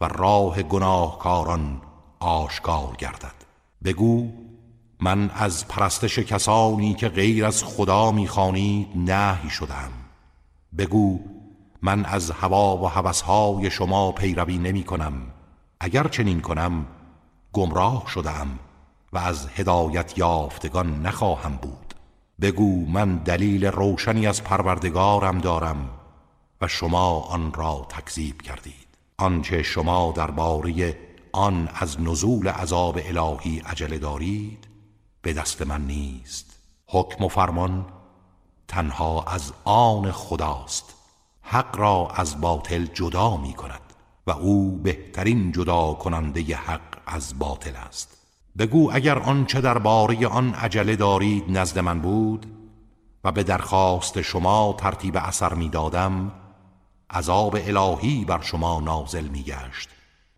و 0.02 0.08
راه 0.08 0.62
گناهکاران 0.63 1.82
آشکار 2.20 2.96
گردد. 2.98 3.44
بگو 3.84 4.43
من 5.04 5.30
از 5.30 5.68
پرستش 5.68 6.20
کسانی 6.20 6.94
که 6.94 7.10
غیر 7.10 7.46
از 7.46 7.63
خدا 7.63 8.12
می‌خوانید 8.12 8.88
نهی 8.96 9.50
شدم. 9.50 9.92
بگو 10.78 11.20
من 11.82 12.06
از 12.06 12.32
هوا 12.32 12.78
و 12.78 12.88
هوسهای 12.88 13.72
شما 13.72 14.12
پیروی 14.12 14.58
نمی 14.58 14.84
کنم 14.84 15.13
اگر 15.80 16.08
چنین 16.08 16.42
کنم 16.42 16.86
گمراه 17.54 18.04
شدم 18.08 18.48
و 19.13 19.18
از 19.18 19.48
هدایت 19.56 20.18
یافتگان 20.18 21.02
نخواهم 21.02 21.56
بود. 21.62 21.94
بگو 22.42 22.86
من 22.86 23.18
دلیل 23.18 23.66
روشنی 23.66 24.28
از 24.28 24.44
پروردگارم 24.44 25.38
دارم 25.38 25.89
و 26.62 26.68
شما 26.68 27.20
آن 27.20 27.54
را 27.54 27.88
تکذیب 27.89 28.42
کردید. 28.42 28.88
آنچه 29.18 29.63
شما 29.63 30.13
درباره 30.16 30.98
آن 31.32 31.70
از 31.76 32.02
نزول 32.02 32.48
عذاب 32.48 33.00
الهی 33.06 33.60
عجله 33.60 33.98
دارید 33.98 34.73
به 35.24 35.34
دست 35.34 35.62
من 35.62 35.88
نیست. 35.88 36.60
حکم 36.88 37.24
و 37.24 37.28
فرمان 37.28 37.86
تنها 38.68 39.24
از 39.24 39.54
آن 39.64 40.12
خداست. 40.12 40.94
حق 41.42 41.78
را 41.78 42.08
از 42.16 42.42
باطل 42.42 42.86
جدا 42.86 43.38
می 43.38 43.54
کند 43.54 43.82
و 44.28 44.32
او 44.32 44.72
بهترین 44.84 45.52
جدا 45.52 45.94
کننده 45.94 46.56
حق 46.56 46.98
از 47.06 47.40
باطل 47.40 47.76
است. 47.76 48.18
بگو 48.58 48.90
اگر 48.94 49.20
آنچه 49.20 49.62
درباره 49.62 50.28
آن 50.28 50.54
عجله 50.54 50.96
دارید 50.96 51.58
نزد 51.58 51.80
من 51.80 52.00
بود 52.02 52.46
و 53.24 53.32
به 53.32 53.44
درخواست 53.44 54.22
شما 54.22 54.76
ترتیب 54.78 55.18
اثر 55.18 55.54
می 55.54 55.70
دادم 55.70 56.32
عذاب 57.10 57.56
الهی 57.56 58.26
بر 58.26 58.42
شما 58.42 58.80
نازل 58.80 59.28
می 59.28 59.44
گشت 59.44 59.90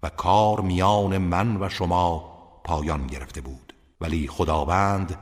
و 0.03 0.09
کار 0.09 0.61
میان 0.61 1.17
من 1.17 1.57
و 1.61 1.69
شما 1.69 2.35
پایان 2.63 3.07
گرفته 3.07 3.41
بود. 3.41 3.64
ولی 4.01 4.27
خداوند 4.27 5.19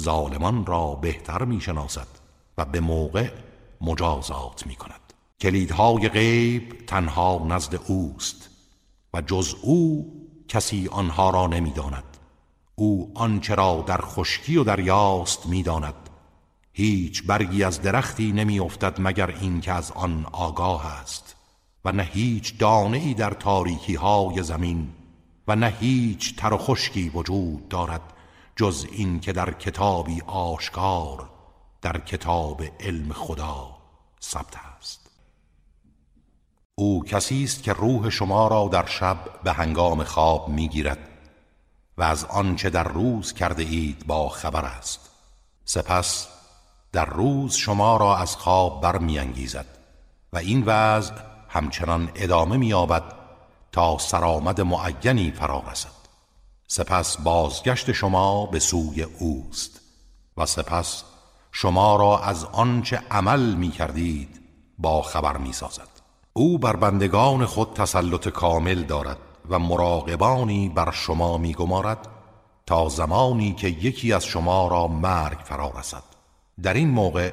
ظالمان 0.00 0.66
را 0.66 0.94
بهتر 0.94 1.44
می 1.44 1.60
شناسد 1.60 2.08
و 2.58 2.64
به 2.64 2.80
موقع 2.80 3.30
مجازات 3.80 4.66
می 4.66 4.74
کند 4.74 5.00
کلیدهای 5.40 6.08
غیب 6.08 6.86
تنها 6.86 7.46
نزد 7.48 7.80
اوست 7.86 8.50
و 9.14 9.20
جز 9.20 9.54
او 9.62 10.12
کسی 10.48 10.88
آنها 10.88 11.30
را 11.30 11.46
نمی‌داند. 11.46 12.04
او 12.74 13.12
آنچه 13.14 13.54
را 13.54 13.84
در 13.86 14.00
خشکی 14.00 14.56
و 14.56 14.64
دریاست 14.64 15.46
می‌داند. 15.46 15.94
هیچ 16.72 17.26
برگی 17.26 17.64
از 17.64 17.82
درختی 17.82 18.32
نمیافتد 18.32 18.94
مگر 18.98 19.30
اینکه 19.30 19.72
از 19.72 19.92
آن 19.92 20.26
آگاه 20.32 20.86
است 20.86 21.36
و 21.84 21.92
نه 21.92 22.02
هیچ 22.02 22.58
دانه 22.58 22.96
ای 22.96 23.14
در 23.14 23.30
تاریکی 23.30 23.94
های 23.94 24.42
زمین 24.42 24.88
و 25.48 25.56
نه 25.56 25.66
هیچ 25.80 26.36
تر 26.36 26.54
و 26.54 26.58
خشکی 26.58 27.08
وجود 27.08 27.68
دارد 27.68 28.00
جز 28.56 28.86
این 28.92 29.20
که 29.20 29.32
در 29.32 29.52
کتابی 29.52 30.22
آشکار 30.26 31.30
در 31.82 31.98
کتاب 31.98 32.62
علم 32.80 33.12
خدا 33.12 33.76
ثبت 34.22 34.56
است. 34.78 35.10
او 36.74 37.04
کسی 37.04 37.44
است 37.44 37.62
که 37.62 37.72
روح 37.72 38.10
شما 38.10 38.48
را 38.48 38.68
در 38.72 38.86
شب 38.86 39.18
به 39.44 39.52
هنگام 39.52 40.04
خواب 40.04 40.48
می‌گیرد 40.48 41.08
و 41.98 42.02
از 42.02 42.24
آنچه 42.24 42.70
در 42.70 42.88
روز 42.88 43.32
کرده 43.32 43.62
اید 43.62 44.06
با 44.06 44.28
خبر 44.28 44.64
است. 44.64 45.10
سپس 45.64 46.28
در 46.92 47.04
روز 47.04 47.54
شما 47.54 47.96
را 47.96 48.16
از 48.16 48.36
خواب 48.36 48.80
برمیانگیزد 48.80 49.66
و 50.32 50.38
این 50.38 50.62
وضع 50.66 51.14
همچنان 51.48 52.10
ادامه 52.14 52.56
مییابد 52.56 53.23
تا 53.74 53.98
سرآمد 53.98 54.60
معینی 54.60 55.30
فرا 55.30 55.62
رسد. 55.70 55.88
سپس 56.66 57.16
بازگشت 57.16 57.92
شما 57.92 58.46
به 58.46 58.58
سوی 58.58 59.02
اوست 59.02 59.80
و 60.36 60.46
سپس 60.46 61.02
شما 61.52 61.96
را 61.96 62.18
از 62.18 62.44
آنچه 62.44 63.02
عمل 63.10 63.54
می 63.54 63.70
کردید 63.70 64.40
با 64.78 65.02
خبر 65.02 65.36
می 65.36 65.52
سازد 65.52 65.88
او 66.32 66.58
بر 66.58 66.76
بندگان 66.76 67.46
خود 67.46 67.72
تسلط 67.72 68.28
کامل 68.28 68.82
دارد 68.82 69.18
و 69.48 69.58
مراقبانی 69.58 70.68
بر 70.68 70.90
شما 70.90 71.38
می 71.38 71.54
گمارد 71.54 72.08
تا 72.66 72.88
زمانی 72.88 73.52
که 73.52 73.68
یکی 73.68 74.12
از 74.12 74.24
شما 74.24 74.68
را 74.68 74.86
مرگ 74.86 75.38
فرا 75.44 75.72
رسد. 75.78 76.02
در 76.62 76.74
این 76.74 76.88
موقع 76.90 77.32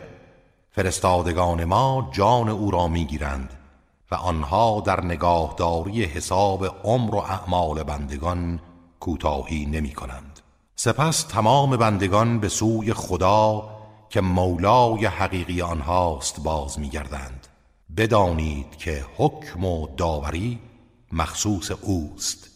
فرستادگان 0.72 1.66
ما 1.66 2.10
جان 2.14 2.50
او 2.50 2.72
را 2.72 2.88
می 2.88 3.06
گیرند 3.06 3.61
و 4.12 4.16
آنها 4.16 4.84
در 4.86 5.06
نگاهداری 5.06 6.04
حساب 6.04 6.66
عمر 6.84 7.16
و 7.16 7.18
اعمال 7.18 7.84
بندگان 7.84 8.60
کوتاهی 9.00 9.66
نمی 9.66 9.94
کنند. 9.94 10.40
سپس 10.76 11.24
تمام 11.24 11.78
بندگان 11.78 12.40
به 12.40 12.50
سوی 12.50 12.94
خدا 12.94 13.70
که 14.10 14.22
مولای 14.22 15.06
حقیقی 15.06 15.62
آنهاست 15.62 16.44
باز 16.44 16.80
می 16.80 16.90
گردند. 16.90 17.48
بدانید 17.98 18.78
که 18.78 19.06
حکم 19.18 19.66
و 19.66 19.88
داوری 19.98 20.60
مخصوص 21.12 21.72
اوست 21.72 22.50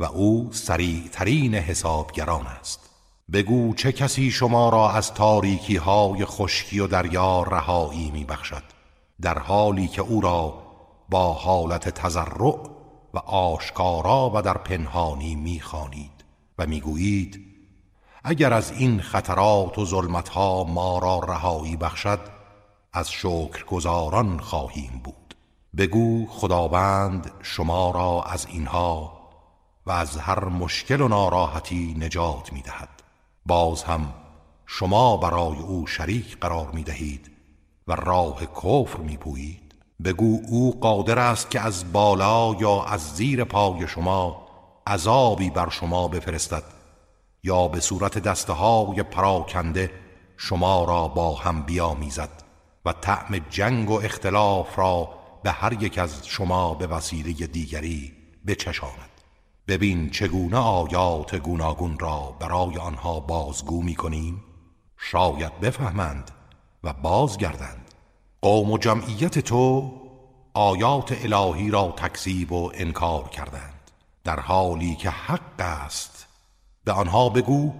و 0.00 0.04
او 0.04 0.48
سریعترین 0.52 1.54
حسابگران 1.54 2.46
است. 2.46 2.90
بگو 3.32 3.74
چه 3.74 3.92
کسی 3.92 4.30
شما 4.30 4.68
را 4.68 4.90
از 4.90 5.14
تاریکی 5.14 5.76
های 5.76 6.24
خشکی 6.24 6.80
و 6.80 6.86
دریا 6.86 7.42
رهایی 7.42 8.10
می 8.10 8.24
بخشد. 8.24 8.62
در 9.22 9.38
حالی 9.38 9.88
که 9.88 10.02
او 10.02 10.20
را 10.20 10.69
با 11.10 11.32
حالت 11.32 11.88
تزرع 11.88 12.58
و 13.14 13.18
آشکارا 13.18 14.30
و 14.34 14.42
در 14.42 14.58
پنهانی 14.58 15.34
می‌خوانید 15.34 16.24
و 16.58 16.66
می‌گویید 16.66 17.46
اگر 18.24 18.52
از 18.52 18.72
این 18.72 19.00
خطرات 19.00 19.78
و 19.78 19.86
ظلمتها 19.86 20.64
ما 20.64 20.98
را 20.98 21.18
رهایی 21.18 21.76
بخشد 21.76 22.20
از 22.92 23.10
شکر 23.10 23.64
گزاران 23.64 24.38
خواهیم 24.40 25.00
بود. 25.04 25.34
بگو 25.76 26.26
خداوند 26.26 27.30
شما 27.42 27.90
را 27.90 28.22
از 28.22 28.46
اینها 28.46 29.20
و 29.86 29.90
از 29.90 30.16
هر 30.16 30.44
مشکل 30.44 31.00
و 31.00 31.08
ناراحتی 31.08 31.94
نجات 31.98 32.52
می‌دهد. 32.52 33.02
باز 33.46 33.82
هم 33.82 34.14
شما 34.66 35.16
برای 35.16 35.58
او 35.58 35.86
شریک 35.86 36.38
قرار 36.40 36.70
می 36.70 36.82
دهید 36.82 37.30
و 37.88 37.92
راه 37.92 38.46
کفر 38.46 38.98
می 38.98 39.16
پویید 39.16 39.69
بگو 40.04 40.40
او 40.48 40.80
قادر 40.80 41.18
است 41.18 41.50
که 41.50 41.60
از 41.60 41.92
بالا 41.92 42.54
یا 42.60 42.84
از 42.84 43.14
زیر 43.14 43.44
پای 43.44 43.88
شما 43.88 44.46
عذابی 44.86 45.50
بر 45.50 45.68
شما 45.68 46.08
بفرستد 46.08 46.62
یا 47.42 47.68
به 47.68 47.80
صورت 47.80 48.18
دسته 48.18 48.52
های 48.52 49.02
پراکنده 49.02 49.90
شما 50.36 50.84
را 50.84 51.08
با 51.08 51.34
هم 51.34 51.62
بیامیزد 51.62 52.42
و 52.84 52.92
طعم 52.92 53.38
جنگ 53.50 53.90
و 53.90 54.00
اختلاف 54.00 54.78
را 54.78 55.08
به 55.42 55.50
هر 55.50 55.82
یک 55.82 55.98
از 55.98 56.26
شما 56.26 56.74
به 56.74 56.86
وسیله 56.86 57.32
دیگری 57.46 58.12
بچشاند. 58.46 59.10
ببین 59.68 60.10
چگونه 60.10 60.56
آیات 60.56 61.34
گوناگون 61.34 61.98
را 61.98 62.36
برای 62.40 62.78
آنها 62.78 63.20
بازگو 63.20 63.82
می 63.82 63.94
کنیم 63.94 64.44
شاید 64.96 65.60
بفهمند 65.60 66.30
و 66.84 66.92
بازگردند. 66.92 67.89
قوم 68.42 68.70
و 68.70 68.78
جمعیت 68.78 69.38
تو 69.38 69.92
آیات 70.54 71.24
الهی 71.24 71.70
را 71.70 71.94
تکذیب 71.96 72.52
و 72.52 72.72
انکار 72.74 73.28
کردند 73.28 73.90
در 74.24 74.40
حالی 74.40 74.94
که 74.94 75.10
حق 75.10 75.60
است. 75.60 76.26
به 76.84 76.92
آنها 76.92 77.28
بگو 77.28 77.72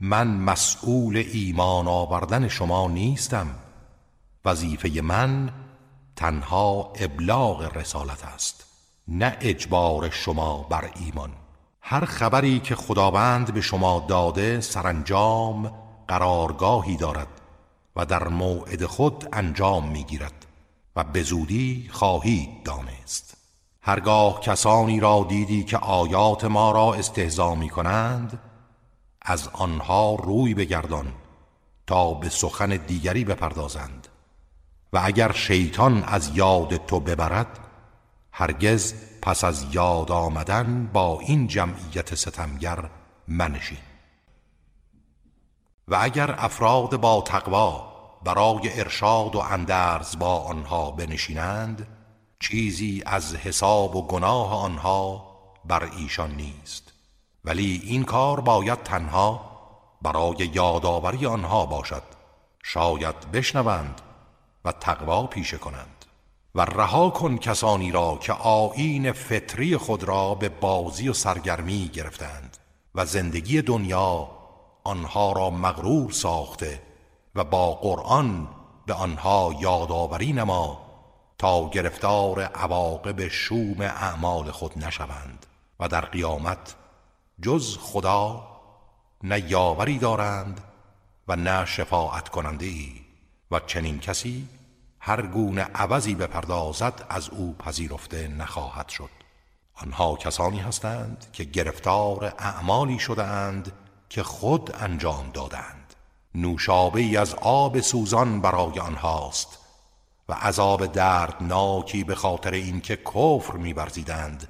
من 0.00 0.26
مسئول 0.28 1.16
ایمان 1.16 1.88
آوردن 1.88 2.48
شما 2.48 2.88
نیستم 2.88 3.46
وظیفه 4.44 5.00
من 5.00 5.50
تنها 6.16 6.92
ابلاغ 7.00 7.76
رسالت 7.76 8.24
است 8.24 8.66
نه 9.08 9.36
اجبار 9.40 10.10
شما 10.10 10.66
بر 10.70 10.90
ایمان. 11.00 11.30
هر 11.80 12.04
خبری 12.04 12.60
که 12.60 12.74
خداوند 12.74 13.54
به 13.54 13.60
شما 13.60 14.04
داده 14.08 14.60
سرانجام 14.60 15.72
قرارگاهی 16.08 16.96
دارد. 16.96 17.35
و 17.96 18.06
در 18.06 18.28
موعد 18.28 18.86
خود 18.86 19.28
انجام 19.32 19.88
می‌گیرد 19.88 20.46
و 20.96 21.04
به 21.04 21.22
زودی 21.22 21.88
خواهید 21.92 22.62
دانست. 22.62 23.36
هرگاه 23.82 24.40
کسانی 24.40 25.00
را 25.00 25.26
دیدی 25.28 25.64
که 25.64 25.78
آیات 25.78 26.44
ما 26.44 26.72
را 26.72 26.94
استهزا 26.94 27.54
می 27.54 27.68
کنند 27.68 28.40
از 29.22 29.48
آنها 29.52 30.14
روی 30.14 30.54
بگردان 30.54 31.12
تا 31.86 32.14
به 32.14 32.28
سخن 32.28 32.68
دیگری 32.76 33.24
بپردازند. 33.24 34.08
و 34.92 35.00
اگر 35.04 35.32
شیطان 35.32 36.02
از 36.02 36.36
یاد 36.36 36.86
تو 36.86 37.00
ببرد 37.00 37.58
هرگز 38.32 38.94
پس 39.22 39.44
از 39.44 39.74
یاد 39.74 40.12
آمدن 40.12 40.90
با 40.92 41.20
این 41.20 41.46
جمعیت 41.46 42.14
ستمگر 42.14 42.90
منشین. 43.28 43.78
و 45.88 45.98
اگر 46.00 46.34
افراد 46.38 46.96
با 46.96 47.22
تقوا 47.26 47.85
برای 48.26 48.80
ارشاد 48.80 49.36
و 49.36 49.38
اندرز 49.38 50.18
با 50.18 50.38
آنها 50.38 50.90
بنشینند 50.90 51.86
چیزی 52.40 53.02
از 53.06 53.36
حساب 53.36 53.96
و 53.96 54.06
گناه 54.06 54.54
آنها 54.54 55.26
بر 55.64 55.90
ایشان 55.96 56.30
نیست. 56.30 56.92
ولی 57.44 57.82
این 57.84 58.04
کار 58.04 58.40
باید 58.40 58.82
تنها 58.82 59.40
برای 60.02 60.50
یادآوری 60.54 61.26
آنها 61.26 61.66
باشد. 61.66 62.02
شاید 62.62 63.30
بشنوند 63.32 64.00
و 64.64 64.72
تقوا 64.72 65.26
پیشه 65.26 65.58
کنند. 65.58 66.04
و 66.54 66.60
رها 66.60 67.10
کن 67.10 67.36
کسانی 67.36 67.90
را 67.90 68.18
که 68.20 68.32
آیین 68.32 69.12
فطری 69.12 69.76
خود 69.76 70.04
را 70.04 70.34
به 70.34 70.48
بازی 70.48 71.08
و 71.08 71.12
سرگرمی 71.12 71.88
گرفتند 71.88 72.56
و 72.94 73.06
زندگی 73.06 73.62
دنیا 73.62 74.28
آنها 74.84 75.32
را 75.32 75.50
مغرور 75.50 76.12
ساخته 76.12 76.85
و 77.36 77.44
با 77.44 77.74
قرآن 77.74 78.48
به 78.86 78.94
آنها 78.94 79.54
یادآوری 79.60 80.32
نما 80.32 80.86
تا 81.38 81.70
گرفتار 81.70 82.42
عواقب 82.42 83.28
شوم 83.28 83.80
اعمال 83.80 84.50
خود 84.50 84.84
نشوند 84.84 85.46
و 85.80 85.88
در 85.88 86.00
قیامت 86.00 86.74
جز 87.42 87.78
خدا 87.80 88.48
نه 89.22 89.50
یاوری 89.50 89.98
دارند 89.98 90.60
و 91.28 91.36
نه 91.36 91.64
شفاعت 91.64 92.28
کننده 92.28 92.66
ای 92.66 92.92
و 93.50 93.60
چنین 93.60 94.00
کسی 94.00 94.48
هر 95.00 95.26
گونه 95.26 95.62
عوضی 95.62 96.14
بپردازد 96.14 97.06
از 97.08 97.28
او 97.28 97.56
پذیرفته 97.58 98.28
نخواهد 98.28 98.88
شد. 98.88 99.10
آنها 99.74 100.16
کسانی 100.16 100.58
هستند 100.58 101.26
که 101.32 101.44
گرفتار 101.44 102.34
اعمالی 102.38 102.98
شدهاند 102.98 103.72
که 104.08 104.22
خود 104.22 104.76
انجام 104.80 105.30
دادند 105.30 105.85
نوشابه 106.36 107.20
از 107.20 107.34
آب 107.34 107.80
سوزان 107.80 108.40
برای 108.40 108.78
آنهاست 108.78 109.58
و 110.28 110.32
عذاب 110.32 110.86
دردناکی 110.86 112.04
به 112.04 112.14
خاطر 112.14 112.50
اینکه 112.50 112.96
کفر 112.96 113.56
می‌ورزیدند 113.56 114.48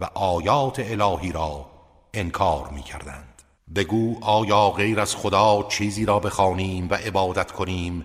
و 0.00 0.04
آیات 0.14 0.80
الهی 0.80 1.32
را 1.32 1.66
انکار 2.14 2.68
می‌کردند. 2.68 3.42
بگو 3.74 4.24
آیا 4.24 4.70
غیر 4.70 5.00
از 5.00 5.16
خدا 5.16 5.62
چیزی 5.68 6.04
را 6.04 6.18
بخوانیم 6.18 6.88
و 6.90 6.94
عبادت 6.94 7.52
کنیم 7.52 8.04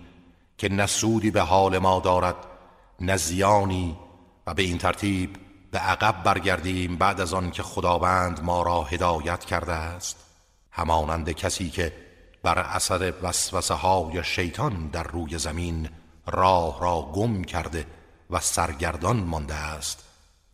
که 0.58 0.68
نه 0.68 0.86
سودی 0.86 1.30
به 1.30 1.40
حال 1.40 1.78
ما 1.78 2.00
دارد 2.00 2.36
نه 3.00 3.16
زیانی 3.16 3.96
و 4.46 4.54
به 4.54 4.62
این 4.62 4.78
ترتیب 4.78 5.36
به 5.70 5.78
عقب 5.78 6.22
برگردیم 6.22 6.96
بعد 6.96 7.20
از 7.20 7.34
آن 7.34 7.50
که 7.50 7.62
خداوند 7.62 8.42
ما 8.42 8.62
را 8.62 8.82
هدایت 8.82 9.44
کرده 9.44 9.72
است؟ 9.72 10.16
همانند 10.70 11.30
کسی 11.30 11.70
که 11.70 12.03
بر 12.44 12.58
اثر 12.58 13.14
وسوسه 13.22 13.74
های 13.74 14.24
شیطان 14.24 14.88
در 14.88 15.02
روی 15.02 15.38
زمین 15.38 15.88
راه 16.26 16.80
را 16.80 17.02
گم 17.12 17.44
کرده 17.44 17.86
و 18.30 18.40
سرگردان 18.40 19.16
مانده 19.16 19.54
است 19.54 20.04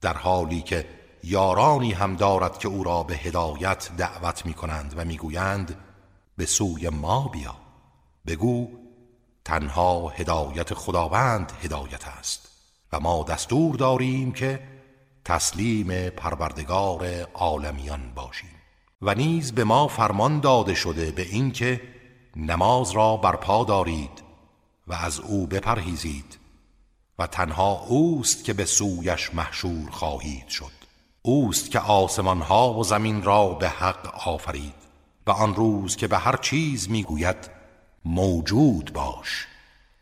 در 0.00 0.16
حالی 0.16 0.62
که 0.62 0.86
یارانی 1.24 1.92
هم 1.92 2.16
دارد 2.16 2.58
که 2.58 2.68
او 2.68 2.84
را 2.84 3.02
به 3.02 3.16
هدایت 3.16 3.90
دعوت 3.96 4.46
می 4.46 4.54
کنند 4.54 4.94
و 4.96 5.04
می‌گویند 5.04 5.76
به 6.36 6.46
سوی 6.46 6.88
ما 6.88 7.28
بیا 7.28 7.56
بگو 8.26 8.68
تنها 9.44 10.08
هدایت 10.08 10.74
خداوند 10.74 11.52
هدایت 11.62 12.08
است 12.08 12.48
و 12.92 13.00
ما 13.00 13.24
دستور 13.28 13.76
داریم 13.76 14.32
که 14.32 14.62
تسلیم 15.24 16.10
پروردگار 16.10 17.06
عالمیان 17.34 18.14
باشیم. 18.14 18.59
و 19.02 19.14
نیز 19.14 19.52
به 19.52 19.64
ما 19.64 19.88
فرمان 19.88 20.40
داده 20.40 20.74
شده 20.74 21.10
به 21.10 21.22
اینکه 21.22 21.80
نماز 22.36 22.90
را 22.90 23.16
برپا 23.16 23.64
دارید 23.64 24.22
و 24.86 24.94
از 24.94 25.20
او 25.20 25.46
بپرهیزید 25.46 26.38
و 27.18 27.26
تنها 27.26 27.72
اوست 27.72 28.44
که 28.44 28.52
به 28.52 28.64
سویش 28.64 29.34
محشور 29.34 29.90
خواهید 29.90 30.48
شد. 30.48 30.80
اوست 31.22 31.70
که 31.70 31.78
آسمان 31.78 32.40
ها 32.40 32.74
و 32.74 32.84
زمین 32.84 33.22
را 33.22 33.48
به 33.48 33.68
حق 33.68 34.28
آفرید 34.28 34.74
و 35.26 35.30
آن 35.30 35.54
روز 35.54 35.96
که 35.96 36.08
به 36.08 36.18
هر 36.18 36.36
چیز 36.36 36.90
می‌گوید 36.90 37.50
موجود 38.04 38.92
باش 38.92 39.46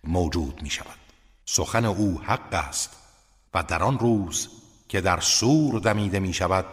موجود 0.04 0.62
می 0.62 0.70
شود 0.70 0.98
سخن 1.44 1.84
او 1.84 2.20
حق 2.24 2.54
است 2.54 2.96
و 3.54 3.62
در 3.62 3.82
آن 3.82 3.98
روز 3.98 4.48
که 4.88 5.00
در 5.00 5.20
سور 5.20 5.80
دمیده 5.80 6.20
می 6.20 6.32
شود 6.32 6.66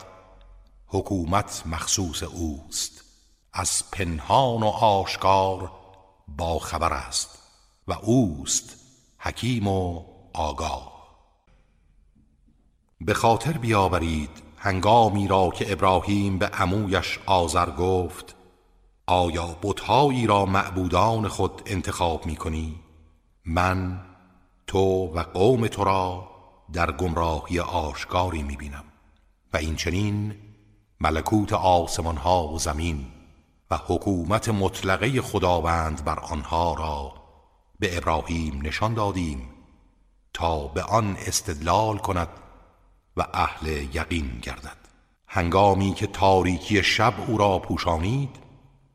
حکومت 0.87 1.63
مخصوص 1.65 2.23
اوست 2.23 3.03
از 3.53 3.83
پنهان 3.91 4.63
و 4.63 4.67
آشکار 4.67 5.71
با 6.27 6.59
خبر 6.59 6.93
است 6.93 7.39
و 7.87 7.93
اوست 7.93 8.75
حکیم 9.17 9.67
و 9.67 10.03
آگاه 10.33 10.95
به 13.01 13.13
خاطر 13.13 13.51
بیاورید 13.51 14.29
هنگامی 14.57 15.27
را 15.27 15.49
که 15.49 15.71
ابراهیم 15.71 16.37
به 16.37 16.47
عمویش 16.47 17.19
آذر 17.25 17.69
گفت 17.69 18.35
آیا 19.07 19.57
بتهایی 19.63 20.27
را 20.27 20.45
معبودان 20.45 21.27
خود 21.27 21.61
انتخاب 21.65 22.25
می 22.25 22.35
کنی؟ 22.35 22.79
من 23.45 24.01
تو 24.67 24.79
و 25.13 25.19
قوم 25.19 25.67
تو 25.67 25.83
را 25.83 26.29
در 26.73 26.91
گمراهی 26.91 27.59
آشکاری 27.59 28.43
می 28.43 28.55
بینم 28.55 28.83
و 29.53 29.57
این 29.57 29.75
چنین 29.75 30.35
ملکوت 30.99 31.53
آسمان 31.53 32.17
ها 32.17 32.47
و 32.47 32.59
زمین 32.59 33.05
و 33.71 33.79
حکومت 33.87 34.49
مطلقه 34.49 35.21
خداوند 35.21 36.03
بر 36.05 36.19
آنها 36.19 36.73
را 36.73 37.13
به 37.79 37.97
ابراهیم 37.97 38.61
نشان 38.63 38.93
دادیم 38.93 39.49
تا 40.33 40.67
به 40.67 40.83
آن 40.83 41.17
استدلال 41.19 41.97
کند 41.97 42.29
و 43.17 43.27
اهل 43.33 43.67
یقین 43.95 44.39
گردد. 44.41 44.77
هنگامی 45.27 45.93
که 45.93 46.07
تاریکی 46.07 46.83
شب 46.83 47.13
او 47.27 47.37
را 47.37 47.59
پوشانید 47.59 48.35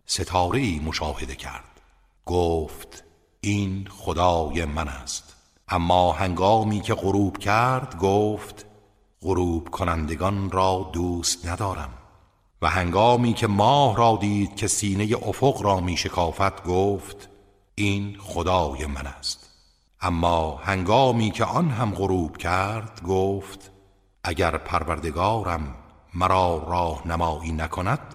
ستاره 0.06 0.80
مشاهده 0.80 1.34
کرد. 1.34 1.80
گفت 2.26 3.04
این 3.40 3.88
خدای 3.90 4.64
من 4.64 4.88
است. 4.88 5.36
اما 5.68 6.12
هنگامی 6.12 6.80
که 6.80 6.94
غروب 6.94 7.38
کرد 7.38 7.98
گفت 7.98 8.66
غروب 9.22 9.68
کنندگان 9.68 10.50
را 10.50 10.90
دوست 10.92 11.46
ندارم. 11.46 11.90
و 12.62 12.68
هنگامی 12.70 13.34
که 13.34 13.46
ماه 13.46 13.96
را 13.96 14.18
دید 14.20 14.56
که 14.56 14.66
سینه 14.66 15.16
افق 15.22 15.62
را 15.62 15.80
می 15.80 15.96
شکافت 15.96 16.64
گفت 16.64 17.28
این 17.74 18.16
خدای 18.18 18.86
من 18.86 19.06
است. 19.06 19.50
اما 20.00 20.56
هنگامی 20.56 21.30
که 21.30 21.44
آن 21.44 21.70
هم 21.70 21.90
غروب 21.90 22.36
کرد 22.36 23.02
گفت 23.02 23.70
اگر 24.24 24.56
پروردگارم 24.56 25.74
مرا 26.14 26.64
راه 26.68 27.08
نمایی 27.08 27.52
نکند 27.52 28.14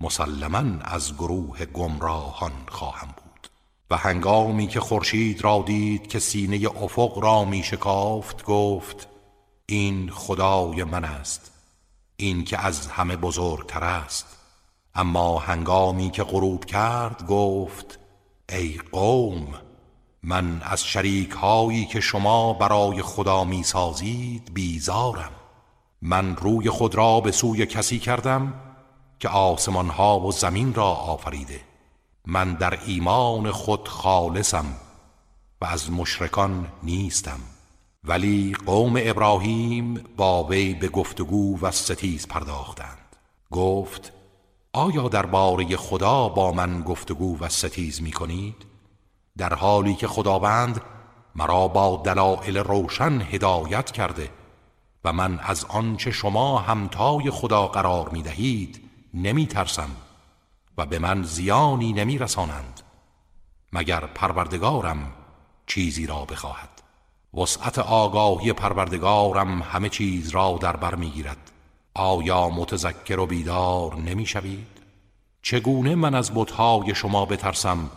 مسلما 0.00 0.82
از 0.84 1.14
گروه 1.14 1.64
گمراهان 1.64 2.52
خواهم 2.68 3.08
بود. 3.08 3.48
و 3.90 3.96
هنگامی 3.96 4.66
که 4.66 4.80
خورشید 4.80 5.44
را 5.44 5.64
دید 5.66 6.06
که 6.06 6.18
سینه 6.18 6.68
افق 6.82 7.18
را 7.18 7.44
می 7.44 7.62
شکافت 7.62 8.44
گفت 8.44 9.08
این 9.68 10.10
خدای 10.10 10.84
من 10.84 11.04
است 11.04 11.50
این 12.16 12.44
که 12.44 12.58
از 12.58 12.86
همه 12.86 13.16
بزرگتر 13.16 13.84
است. 13.84 14.26
اما 14.94 15.38
هنگامی 15.38 16.10
که 16.10 16.22
غروب 16.22 16.64
کرد 16.64 17.26
گفت 17.26 17.98
ای 18.48 18.80
قوم 18.92 19.46
من 20.22 20.62
از 20.62 20.84
شریک 20.84 21.30
هایی 21.30 21.86
که 21.86 22.00
شما 22.00 22.52
برای 22.52 23.02
خدا 23.02 23.44
می 23.44 23.62
سازید 23.62 24.54
بیزارم. 24.54 25.32
من 26.02 26.36
روی 26.36 26.70
خود 26.70 26.94
را 26.94 27.20
به 27.20 27.32
سوی 27.32 27.66
کسی 27.66 27.98
کردم 27.98 28.54
که 29.18 29.28
آسمان 29.28 29.88
ها 29.88 30.20
و 30.20 30.32
زمین 30.32 30.74
را 30.74 30.90
آفریده. 30.90 31.60
من 32.26 32.54
در 32.54 32.78
ایمان 32.86 33.50
خود 33.50 33.88
خالصم 33.88 34.66
و 35.60 35.64
از 35.64 35.90
مشرکان 35.90 36.68
نیستم. 36.82 37.40
ولی 38.06 38.56
قوم 38.66 38.94
ابراهیم 38.98 39.94
با 40.16 40.44
وی 40.44 40.74
به 40.74 40.88
گفتگو 40.88 41.58
و 41.60 41.70
ستیز 41.70 42.28
پرداختند 42.28 43.16
گفت 43.50 44.12
آیا 44.72 45.08
درباره 45.08 45.76
خدا 45.76 46.28
با 46.28 46.52
من 46.52 46.82
گفتگو 46.82 47.38
و 47.38 47.48
ستیز 47.48 48.02
می 48.02 48.12
کنید؟ 48.12 48.66
در 49.38 49.54
حالی 49.54 49.94
که 49.94 50.08
خداوند 50.08 50.80
مرا 51.34 51.68
با 51.68 52.02
دلائل 52.04 52.56
روشن 52.56 53.20
هدایت 53.20 53.90
کرده 53.90 54.30
و 55.04 55.12
من 55.12 55.38
از 55.38 55.64
آنچه 55.64 56.10
شما 56.10 56.58
همتای 56.58 57.30
خدا 57.30 57.66
قرار 57.66 58.08
می 58.08 58.22
دهید 58.22 58.80
نمی 59.14 59.46
ترسم 59.46 59.90
و 60.78 60.86
به 60.86 60.98
من 60.98 61.22
زیانی 61.22 61.92
نمی 61.92 62.18
رسانند 62.18 62.80
مگر 63.72 64.00
پروردگارم 64.00 65.12
چیزی 65.66 66.06
را 66.06 66.24
بخواهد 66.24 66.75
وسعت 67.36 67.78
آگاهی 67.78 68.52
پروردگارم 68.52 69.62
همه 69.62 69.88
چیز 69.88 70.30
را 70.30 70.58
در 70.60 70.76
بر 70.76 70.94
می‌گیرد. 70.94 71.50
آیا 71.94 72.48
متذکر 72.48 73.18
و 73.18 73.26
بیدار 73.26 73.96
نمی 73.96 74.26
شوید؟ 74.26 74.66
چگونه 75.42 75.94
من 75.94 76.14
از 76.14 76.32
بتهای 76.34 76.94
شما 76.94 77.26
بترسم؟ 77.26 77.90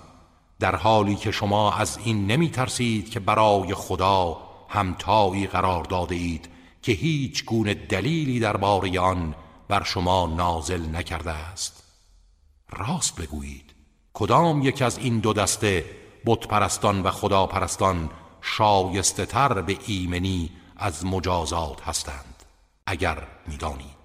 در 0.60 0.75
حالی 0.75 1.15
که 1.15 1.32
شما 1.32 1.73
از 1.73 1.99
این 2.04 2.28
نمی 2.28 2.49
ترسید 2.49 3.10
که 3.10 3.19
برای 3.19 3.73
خدا 3.73 4.38
همتایی 4.69 5.47
قرار 5.47 5.84
داده 5.84 6.15
اید 6.15 6.49
که 6.82 6.91
هیچ 6.91 7.45
گونه 7.45 7.73
دلیلی 7.73 8.39
درباره 8.39 8.99
آن 8.99 9.36
بر 9.67 9.84
شما 9.84 10.28
نازل 10.38 10.95
نکرده 10.95 11.32
است. 11.32 11.84
راست 12.69 13.15
بگویید 13.15 13.73
کدام 14.13 14.62
یک 14.62 14.82
از 14.82 14.97
این 14.97 15.19
دو 15.19 15.34
دسته 15.34 15.86
بت 16.25 16.47
پرستان 16.47 17.02
و 17.02 17.12
خدا 17.12 17.45
پرستان 17.45 18.10
شایسته 18.41 19.25
تر 19.25 19.62
به 19.62 19.78
ایمنی 19.88 20.52
از 20.78 21.06
مجازات 21.06 21.82
هستند 21.82 22.43
اگر 22.86 23.28
می‌دانید. 23.47 23.99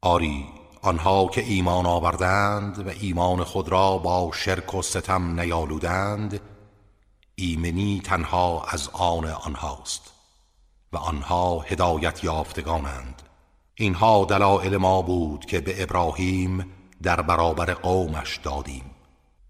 آری 0.00 0.46
آنها 0.82 1.26
که 1.26 1.44
ایمان 1.44 1.86
آوردند 1.86 2.86
و 2.86 2.90
ایمان 3.00 3.44
خود 3.44 3.68
را 3.68 3.98
با 3.98 4.30
شرک 4.34 4.74
و 4.74 4.82
ستم 4.82 5.40
نیالودند 5.40 6.40
ایمنی 7.34 8.00
تنها 8.04 8.64
از 8.64 8.88
آن 8.92 9.24
آنهاست 9.24 10.12
و 10.92 10.96
آنها 10.96 11.60
هدایت 11.60 12.24
یافتگانند. 12.24 13.22
اینها 13.74 14.24
دلائل 14.24 14.76
ما 14.76 15.02
بود 15.02 15.44
که 15.44 15.60
به 15.60 15.82
ابراهیم 15.82 16.72
در 17.02 17.22
برابر 17.22 17.74
قومش 17.74 18.36
دادیم. 18.36 18.91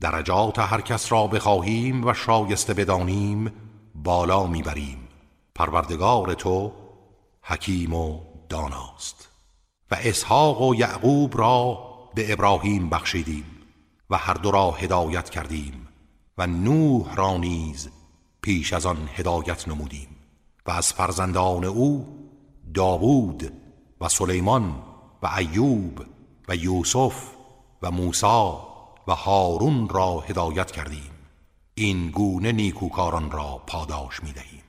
درجات 0.03 0.59
هر 0.59 0.81
کس 0.81 1.13
را 1.13 1.27
بخواهیم 1.27 2.07
و 2.07 2.15
شایسته 2.15 2.75
بدانیم 2.75 3.53
بالا 3.95 4.47
می‌بریم. 4.47 5.09
پروردگار 5.55 6.35
تو 6.35 6.73
حکیم 7.43 7.95
و 7.95 8.21
داناست. 8.49 9.29
و 9.91 9.97
اسحاق 10.05 10.63
و 10.63 10.75
یعقوب 10.75 11.39
را 11.39 11.79
به 12.15 12.33
ابراهیم 12.33 12.89
بخشیدیم 12.89 13.45
و 14.11 14.17
هر 14.17 14.35
دو 14.35 14.51
را 14.51 14.71
هدایت 14.71 15.31
کردیم 15.31 15.89
و 16.39 16.47
نوح 16.47 17.15
را 17.15 17.37
نیز 17.37 17.91
پیش 18.41 18.73
از 18.73 18.87
آن 18.87 19.09
هدایت 19.15 19.69
نمودیم. 19.69 20.09
و 20.67 20.71
از 20.71 20.93
فرزندان 20.93 21.65
او 21.65 22.07
داوود 22.75 23.53
و 24.01 24.09
سلیمان 24.09 24.75
و 25.23 25.31
ایوب 25.39 26.05
و 26.49 26.57
یوسف 26.57 27.31
و 27.83 27.91
موسی 27.91 28.72
و 29.07 29.15
هارون 29.15 29.89
را 29.89 30.21
هدایت 30.21 30.71
کردیم. 30.71 31.11
این 31.75 32.11
گونه 32.11 32.53
نیکوکاران 32.53 33.31
را 33.31 33.63
پاداش 33.67 34.23
می 34.23 34.33
دهیم 34.33 34.63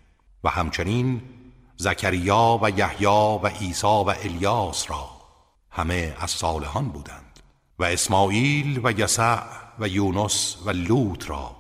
و 0.44 0.50
همچنین 0.50 1.22
زکریا 1.78 2.60
و 2.62 2.70
یحیی 2.70 3.06
و 3.06 3.48
عیسی 3.48 3.88
و 3.88 4.14
الیاس 4.24 4.90
را 4.90 5.10
همه 5.72 6.16
از 6.20 6.32
صالحان 6.32 6.90
بودند 6.90 7.40
و 7.80 7.84
اسماعیل 7.84 8.82
و 8.84 8.92
یسع 8.92 9.40
و 9.80 9.88
یونس 9.88 10.58
و 10.66 10.70
لوط 10.70 11.30
را 11.30 11.56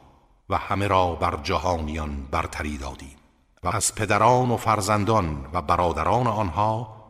و 0.49 0.57
همه 0.57 0.87
را 0.87 1.15
بر 1.15 1.39
جهانیان 1.43 2.27
برتری 2.31 2.77
دادیم. 2.77 3.15
و 3.63 3.67
از 3.67 3.95
پدران 3.95 4.51
و 4.51 4.57
فرزندان 4.57 5.49
و 5.53 5.61
برادران 5.61 6.27
آنها 6.27 7.03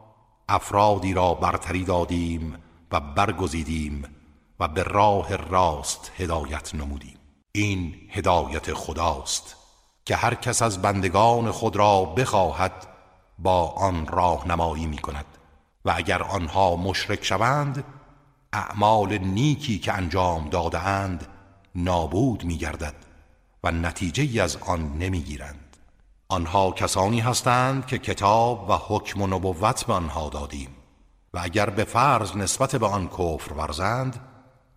افرادی 0.49 1.13
را 1.13 1.33
برتری 1.33 1.83
دادیم 1.83 2.55
و 2.91 2.99
برگزیدیم 2.99 4.03
و 4.59 4.67
به 4.67 4.83
راه 4.83 5.35
راست 5.35 6.11
هدایت 6.17 6.75
نمودیم. 6.75 7.17
این 7.51 7.95
هدایت 8.09 8.73
خداست 8.73 9.55
که 10.05 10.15
هر 10.15 10.35
کس 10.35 10.61
از 10.61 10.81
بندگان 10.81 11.51
خود 11.51 11.75
را 11.75 12.05
بخواهد 12.05 12.87
با 13.39 13.67
آن 13.67 14.07
راهنمایی 14.07 14.85
می 14.85 14.97
کند 14.97 15.25
و 15.85 15.93
اگر 15.95 16.23
آنها 16.23 16.75
مشرک 16.75 17.25
شوند 17.25 17.83
اعمال 18.53 19.17
نیکی 19.17 19.79
که 19.79 19.93
انجام 19.93 20.49
داده 20.49 20.79
اند 20.79 21.27
نابود 21.75 22.43
می 22.43 22.57
گردد 22.57 22.95
و 23.63 23.71
نتیجه 23.71 24.43
از 24.43 24.57
آن 24.57 24.97
نمی 24.97 25.21
گیرند 25.21 25.77
آنها 26.29 26.71
کسانی 26.71 27.19
هستند 27.19 27.85
که 27.87 27.97
کتاب 27.97 28.69
و 28.69 28.73
حکم 28.73 29.21
و 29.21 29.27
نبوت 29.27 29.85
به 29.85 29.93
آنها 29.93 30.29
دادیم. 30.29 30.75
و 31.33 31.39
اگر 31.43 31.69
به 31.69 31.83
فرض 31.83 32.35
نسبت 32.35 32.75
به 32.75 32.87
آن 32.87 33.07
کفر 33.07 33.53
ورزند 33.53 34.19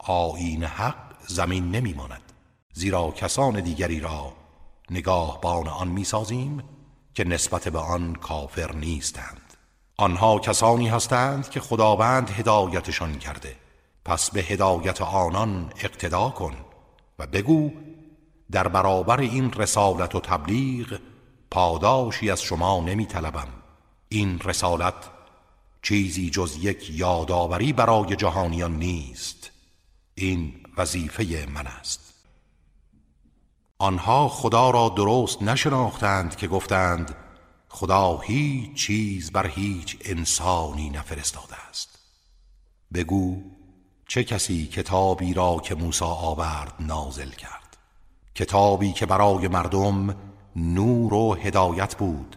آین 0.09 0.65
حق 0.65 1.15
زمین 1.27 1.71
نمی 1.71 1.93
ماند 1.93 2.33
زیرا 2.73 3.11
کسان 3.11 3.61
دیگری 3.61 4.01
را 4.01 4.33
نگاهبان 4.91 5.69
آن 5.69 5.89
می 5.89 6.05
سازیم 6.05 6.63
که 7.15 7.25
نسبت 7.25 7.69
به 7.69 7.79
آن 7.79 8.15
کافر 8.15 8.73
نیستند. 8.73 9.55
آنها 9.97 10.39
کسانی 10.39 10.89
هستند 10.89 11.51
که 11.51 11.61
خداوند 11.61 12.31
هدایتشان 12.31 13.19
کرده. 13.19 13.57
پس 14.05 14.31
به 14.31 14.41
هدایت 14.41 15.03
آنان 15.03 15.73
اقتدا 15.81 16.31
کن 16.31 16.57
و 17.19 17.27
بگو 17.27 17.71
در 18.51 18.69
برابر 18.69 19.21
این 19.21 19.53
رسالت 19.53 20.15
و 20.15 20.21
تبلیغ 20.21 21.01
پاداشی 21.51 22.31
از 22.31 22.43
شما 22.43 22.81
نمی 22.81 23.07
طلبم 23.07 23.49
این 24.09 24.39
رسالت 24.39 24.95
چیزی 25.83 26.31
جز 26.31 26.57
یک 26.57 26.91
یادآوری 26.91 27.73
برای 27.73 28.17
جهانیان 28.17 28.77
نیست. 28.77 29.46
این 30.19 30.55
وظیفه 30.77 31.47
من 31.55 31.67
است. 31.67 32.15
آنها 33.79 34.29
خدا 34.29 34.71
را 34.71 34.89
درست 34.89 35.43
نشناختند 35.43 36.37
که 36.37 36.49
گفتند 36.49 37.15
خدا 37.69 38.19
هیچ 38.19 38.75
چیز 38.75 39.33
بر 39.33 39.47
هیچ 39.47 39.97
انسانی 40.01 40.91
نفرستاده 40.91 41.55
است. 41.69 41.99
بگو 42.95 43.43
چه 44.09 44.25
کسی 44.25 44.67
کتابی 44.67 45.35
را 45.35 45.57
که 45.65 45.75
موسی 45.75 46.05
آورد 46.05 46.75
نازل 46.81 47.31
کرد؟ 47.31 47.77
کتابی 48.35 48.93
که 48.93 49.07
برای 49.07 49.49
مردم 49.49 50.17
نور 50.57 51.15
و 51.15 51.35
هدایت 51.35 51.97
بود 51.97 52.37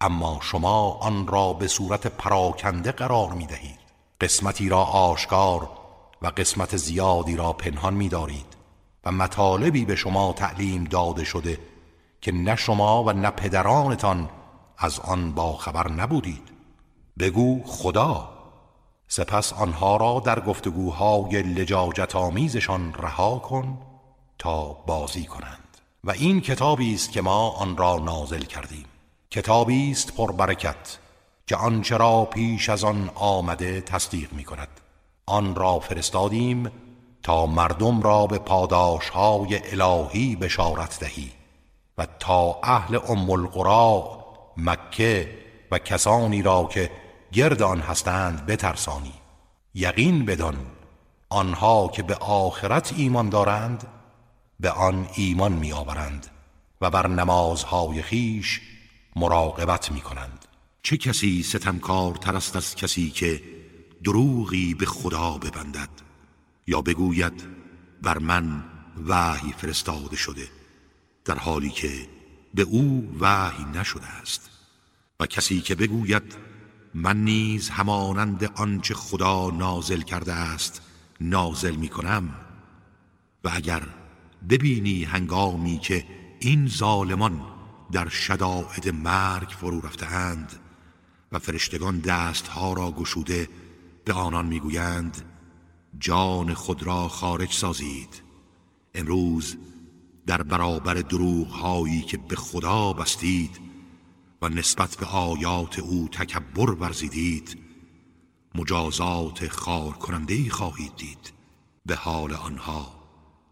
اما 0.00 0.38
شما 0.42 0.90
آن 0.90 1.26
را 1.26 1.52
به 1.52 1.68
صورت 1.68 2.06
پراکنده 2.06 2.92
قرار 2.92 3.32
می 3.32 3.46
دهید 3.46 3.78
قسمتی 4.20 4.68
را 4.68 4.84
آشکار 4.84 5.83
و 6.24 6.26
قسمت 6.26 6.76
زیادی 6.76 7.36
را 7.36 7.52
پنهان 7.52 7.94
می 7.94 8.08
دارید 8.08 8.46
و 9.04 9.12
مطالبی 9.12 9.84
به 9.84 9.96
شما 9.96 10.32
تعلیم 10.32 10.84
داده 10.84 11.24
شده 11.24 11.58
که 12.20 12.32
نه 12.32 12.56
شما 12.56 13.04
و 13.04 13.12
نه 13.12 13.30
پدرانتان 13.30 14.30
از 14.78 15.00
آن 15.00 15.32
با 15.32 15.56
خبر 15.56 15.90
نبودید. 15.90 16.42
بگو 17.18 17.62
خدا. 17.64 18.28
سپس 19.08 19.52
آنها 19.52 19.96
را 19.96 20.22
در 20.24 20.40
گفتگوهای 20.40 21.42
لجاجت 21.42 22.16
آمیزشان 22.16 22.94
رها 22.94 23.38
کن 23.38 23.78
تا 24.38 24.72
بازی 24.72 25.24
کنند. 25.24 25.78
و 26.04 26.10
این 26.10 26.40
کتابی 26.40 26.94
است 26.94 27.12
که 27.12 27.22
ما 27.22 27.50
آن 27.50 27.76
را 27.76 27.98
نازل 27.98 28.42
کردیم. 28.42 28.84
کتابی 29.30 29.90
است 29.90 30.14
پربرکت 30.14 30.98
که 31.46 31.56
آنچه 31.56 31.96
را 31.96 32.24
پیش 32.24 32.68
از 32.68 32.84
آن 32.84 33.10
آمده 33.14 33.80
تصدیق 33.80 34.32
می 34.32 34.44
کند 34.44 34.80
آن 35.26 35.54
را 35.54 35.78
فرستادیم 35.78 36.70
تا 37.22 37.46
مردم 37.46 38.02
را 38.02 38.26
به 38.26 38.38
پاداش 38.38 39.08
های 39.08 39.60
الهی 39.72 40.36
بشارت 40.36 41.00
دهی 41.00 41.32
و 41.98 42.06
تا 42.18 42.58
اهل 42.62 42.98
ام 43.08 43.30
القرا 43.30 44.24
مکه 44.56 45.38
و 45.70 45.78
کسانی 45.78 46.42
را 46.42 46.64
که 46.64 46.90
گرد 47.32 47.62
آن 47.62 47.80
هستند 47.80 48.46
بترسانی. 48.46 49.12
یقین 49.74 50.24
بدان 50.24 50.56
آنها 51.28 51.88
که 51.88 52.02
به 52.02 52.14
آخرت 52.14 52.94
ایمان 52.96 53.28
دارند 53.28 53.86
به 54.60 54.70
آن 54.70 55.08
ایمان 55.14 55.52
میآورند 55.52 56.26
و 56.80 56.90
بر 56.90 57.06
نمازهای 57.06 58.02
خیش 58.02 58.60
مراقبت 59.16 59.92
می 59.92 60.00
کنند 60.00 60.44
چه 60.82 60.96
کسی 60.96 61.42
ستمکار 61.42 62.14
تر 62.14 62.36
است 62.36 62.56
از 62.56 62.74
کسی 62.74 63.10
که 63.10 63.40
دروغی 64.04 64.74
به 64.74 64.86
خدا 64.86 65.38
ببندد 65.38 65.88
یا 66.66 66.82
بگوید 66.82 67.46
بر 68.02 68.18
من 68.18 68.64
وحی 69.06 69.52
فرستاده 69.52 70.16
شده 70.16 70.48
در 71.24 71.38
حالی 71.38 71.70
که 71.70 72.08
به 72.54 72.62
او 72.62 73.16
وحی 73.20 73.64
نشده 73.64 74.06
است 74.06 74.50
و 75.20 75.26
کسی 75.26 75.60
که 75.60 75.74
بگوید 75.74 76.36
من 76.94 77.24
نیز 77.24 77.68
همانند 77.68 78.44
آنچه 78.54 78.94
خدا 78.94 79.50
نازل 79.50 80.00
کرده 80.00 80.32
است 80.32 80.82
نازل 81.20 81.76
می 81.76 81.88
کنم 81.88 82.34
و 83.44 83.50
اگر 83.52 83.82
ببینی 84.48 85.04
هنگامی 85.04 85.78
که 85.78 86.06
این 86.40 86.68
ظالمان 86.68 87.42
در 87.92 88.08
شدائد 88.08 88.88
مرگ 88.88 89.48
فرو 89.48 89.80
رفتهاند 89.80 90.52
و 91.32 91.38
فرشتگان 91.38 91.98
دستها 91.98 92.72
را 92.72 92.90
گشوده 92.90 93.48
به 94.04 94.12
آنان 94.12 94.46
می‌گویند 94.46 95.22
جان 95.98 96.54
خود 96.54 96.82
را 96.82 97.08
خارج 97.08 97.52
سازید. 97.52 98.22
امروز 98.94 99.56
در 100.26 100.42
برابر 100.42 100.94
دروغ 100.94 101.48
هایی 101.48 102.02
که 102.02 102.16
به 102.16 102.36
خدا 102.36 102.92
بستید 102.92 103.60
و 104.42 104.48
نسبت 104.48 104.96
به 104.96 105.06
آیات 105.06 105.78
او 105.78 106.08
تکبر 106.12 106.70
ورزیدید 106.70 107.58
مجازات 108.54 109.48
خار 109.48 109.92
کننده 109.92 110.50
خواهید 110.50 110.96
دید. 110.96 111.32
به 111.86 111.94
حال 111.94 112.34
آنها 112.34 112.86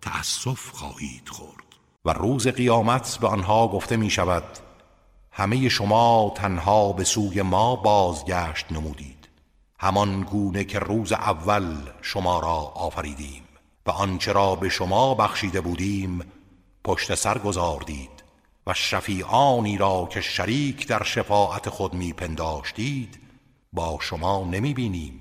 تأسف 0.00 0.70
خواهید 0.70 1.28
خورد. 1.28 1.62
و 2.04 2.12
روز 2.12 2.46
قیامت 2.48 3.18
به 3.20 3.28
آنها 3.28 3.68
گفته 3.68 3.96
می 3.96 4.10
شود 4.10 4.58
همه 5.30 5.68
شما 5.68 6.32
تنها 6.36 6.92
به 6.92 7.04
سوی 7.04 7.42
ما 7.42 7.76
بازگشت 7.76 8.72
نمودید. 8.72 9.21
همان 9.82 10.20
گونه 10.20 10.64
که 10.64 10.78
روز 10.78 11.12
اول 11.12 11.76
شما 12.02 12.40
را 12.40 12.54
آفریدیم 12.74 13.42
و 13.86 13.90
آنچه 13.90 14.32
را 14.32 14.54
به 14.54 14.68
شما 14.68 15.14
بخشیده 15.14 15.60
بودیم 15.60 16.20
پشت 16.84 17.14
سر 17.14 17.38
گذاردید 17.38 18.24
و 18.66 18.74
شفیعانی 18.74 19.78
را 19.78 20.08
که 20.10 20.20
شریک 20.20 20.88
در 20.88 21.02
شفاعت 21.02 21.68
خود 21.68 21.94
میپنداشتید 21.94 23.20
با 23.72 23.98
شما 24.00 24.44
نمی 24.44 24.74
بینیم 24.74 25.20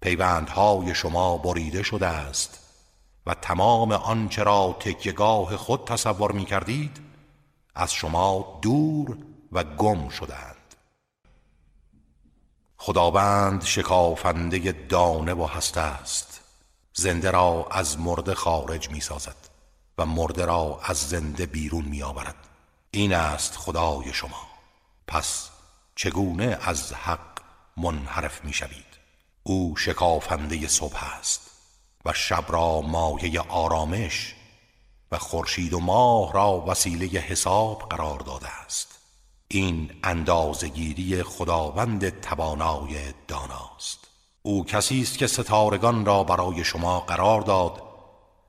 پیوندهای 0.00 0.94
شما 0.94 1.38
بریده 1.38 1.82
شده 1.82 2.06
است 2.06 2.58
و 3.26 3.34
تمام 3.34 3.92
آنچه 3.92 4.42
را 4.42 4.76
تکیگاه 4.80 5.56
خود 5.56 5.84
تصور 5.84 6.32
می 6.32 6.44
کردید 6.44 7.00
از 7.74 7.92
شما 7.92 8.58
دور 8.62 9.18
و 9.52 9.64
گم 9.64 10.08
شدند 10.08 10.53
خداوند 12.86 13.64
شکافنده 13.64 14.72
دانه 14.72 15.34
و 15.34 15.46
هسته 15.46 15.80
است. 15.80 16.40
زنده 16.92 17.30
را 17.30 17.68
از 17.70 17.98
مرده 17.98 18.34
خارج 18.34 18.90
می 18.90 19.00
سازد 19.00 19.36
و 19.98 20.06
مرده 20.06 20.44
را 20.44 20.80
از 20.82 21.08
زنده 21.08 21.46
بیرون 21.46 21.84
می 21.84 22.02
آورد 22.02 22.34
این 22.90 23.14
است 23.14 23.56
خدای 23.56 24.12
شما. 24.12 24.46
پس 25.06 25.48
چگونه 25.94 26.58
از 26.62 26.92
حق 26.92 27.40
منحرف 27.76 28.44
می 28.44 28.52
شوید 28.52 28.98
او 29.42 29.76
شکافنده 29.76 30.68
صبح 30.68 31.18
است 31.18 31.50
و 32.04 32.12
شب 32.12 32.44
را 32.48 32.80
مایه 32.80 33.40
آرامش 33.40 34.34
و 35.12 35.18
خورشید 35.18 35.72
و 35.72 35.80
ماه 35.80 36.32
را 36.32 36.64
وسیله 36.66 37.06
حساب 37.06 37.88
قرار 37.90 38.18
داده 38.18 38.48
است. 38.48 38.93
این 39.54 39.90
اندازگیری 40.04 41.22
خداوند 41.22 42.20
توانای 42.20 42.96
داناست. 43.28 43.98
او 44.42 44.64
کسی 44.64 45.02
است 45.02 45.18
که 45.18 45.26
ستارگان 45.26 46.04
را 46.04 46.24
برای 46.24 46.64
شما 46.64 47.00
قرار 47.00 47.40
داد 47.40 47.82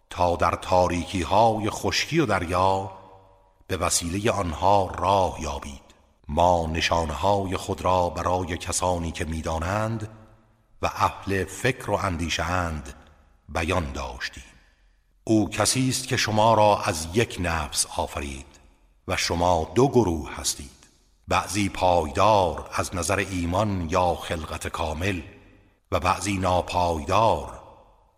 تا 0.10 0.36
در 0.36 0.51
تاریکی 0.51 1.22
های 1.22 1.70
خشکی 1.70 2.20
و 2.20 2.26
دریا 2.26 2.91
به 3.68 3.78
وسیله 3.78 4.32
آنها 4.32 4.91
راه 4.97 5.41
یابید. 5.41 5.82
ما 6.28 6.66
نشانه 6.66 7.14
های 7.14 7.58
خود 7.58 7.82
را 7.82 8.10
برای 8.10 8.58
کسانی 8.58 9.12
که 9.12 9.26
می‌دانند 9.26 10.10
و 10.82 10.86
اهل 10.86 11.45
فکر 11.45 11.91
و 11.91 11.93
اندیشه 11.93 12.43
اند 12.43 12.93
بیان 13.49 13.91
داشتیم. 13.91 14.43
او 15.24 15.49
کسی 15.49 15.89
است 15.89 16.08
که 16.08 16.18
شما 16.18 16.53
را 16.53 16.82
از 16.82 17.08
یک 17.14 17.38
نفس 17.39 17.86
آفرید 17.97 18.60
و 19.08 19.18
شما 19.18 19.72
دو 19.76 19.88
گروه 19.88 20.36
هستید. 20.36 20.74
بعضی 21.28 21.69
پایدار 21.69 22.69
از 22.73 22.95
نظر 22.95 23.17
ایمان 23.17 23.88
یا 23.89 24.15
خلقت 24.15 24.67
کامل 24.67 25.21
و 25.91 25.99
بعضی 25.99 26.38
ناپایدار. 26.38 27.61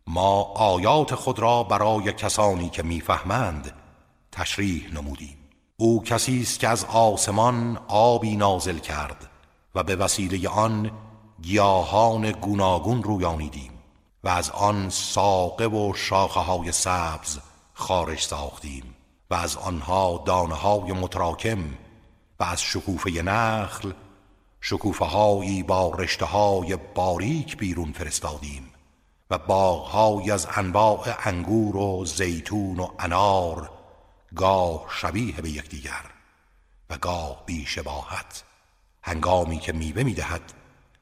ما 0.07 0.41
آیات 0.41 1.15
خود 1.15 1.39
را 1.39 1.63
برای 1.63 2.13
کسانی 2.13 2.69
که 2.69 2.83
می‌فهمند 2.83 3.71
تشریح 4.31 4.93
نمودیم. 4.93 5.37
او 5.77 6.03
کسی 6.03 6.41
است 6.41 6.59
که 6.59 6.67
از 6.67 6.85
آسمان 6.85 7.79
آبی 7.87 8.35
نازل 8.35 8.77
کرد 8.77 9.29
و 9.75 9.83
به 9.83 9.95
وسیله 9.95 10.49
آن 10.49 10.91
گیاهان 11.41 12.31
گوناگون 12.31 13.03
رویانیدیم 13.03 13.71
و 14.23 14.29
از 14.29 14.49
آن 14.49 14.89
ساقه 14.89 15.67
و 15.67 15.93
شاخه 15.93 16.39
های 16.39 16.71
سبز 16.71 17.39
خارج 17.73 18.19
ساختیم 18.19 18.95
و 19.29 19.35
از 19.35 19.57
آنها 19.57 20.23
دانه 20.25 20.55
های 20.55 20.91
متراکم 20.91 21.63
و 22.39 22.43
از 22.43 22.61
شکوفه 22.61 23.21
نخل 23.21 23.91
شکوفه 24.61 25.05
هایی 25.05 25.63
با 25.63 25.89
رشته 25.89 26.25
های 26.25 26.75
باریک 26.75 27.57
بیرون 27.57 27.91
فرستادیم 27.91 28.71
و 29.29 29.37
باغهایی 29.37 30.31
از 30.31 30.47
انواع 30.55 31.27
انگور 31.27 31.75
و 31.75 32.05
زیتون 32.05 32.79
و 32.79 32.87
انار 32.99 33.71
گاه 34.35 34.85
شبیه 34.89 35.41
به 35.41 35.49
یکدیگر 35.49 36.05
و 36.89 36.97
گاه 36.97 37.43
بیشباهت. 37.45 38.43
هنگامی 39.01 39.59
که 39.59 39.73
میوه 39.73 40.03
می‌دهد 40.03 40.53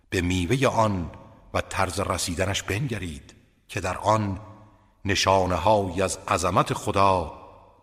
به 0.10 0.22
میوه 0.22 0.68
آن 0.68 1.12
و 1.54 1.62
طرز 1.62 2.00
رسیدنش 2.00 2.64
بنگرید 2.64 3.36
که 3.68 3.80
در 3.80 3.98
آن 3.98 4.40
نشانه 5.06 5.56
های 5.56 6.02
از 6.02 6.20
عظمت 6.28 6.74
خدا 6.74 7.34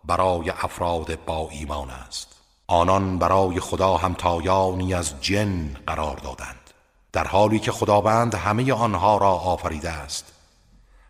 برای 0.05 0.49
افراد 0.49 1.25
با 1.25 1.49
ایمان 1.51 1.89
است. 1.89 2.32
آنان 2.67 3.19
برای 3.19 3.59
خدا 3.59 3.97
همتایانی 3.97 4.93
از 4.93 5.21
جن 5.21 5.77
قرار 5.87 6.17
دادند. 6.17 6.69
در 7.11 7.27
حالی 7.27 7.59
که 7.59 7.71
خداوند 7.71 8.35
همه 8.35 8.73
آنها 8.73 9.17
را 9.17 9.31
آفریده 9.31 9.89
است 9.89 10.33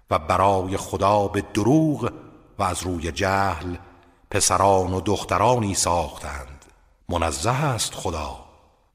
و 0.10 0.20
برای 0.20 0.78
خدا 0.78 1.28
به 1.28 1.42
دروغ 1.42 2.12
و 2.60 2.64
از 2.64 2.84
روی 2.84 3.12
جهل 3.12 3.76
پسران 4.32 4.94
و 4.94 5.02
دخترانی 5.02 5.76
ساختند. 5.76 6.66
منزه 7.10 7.50
است 7.50 7.96
خدا 7.96 8.46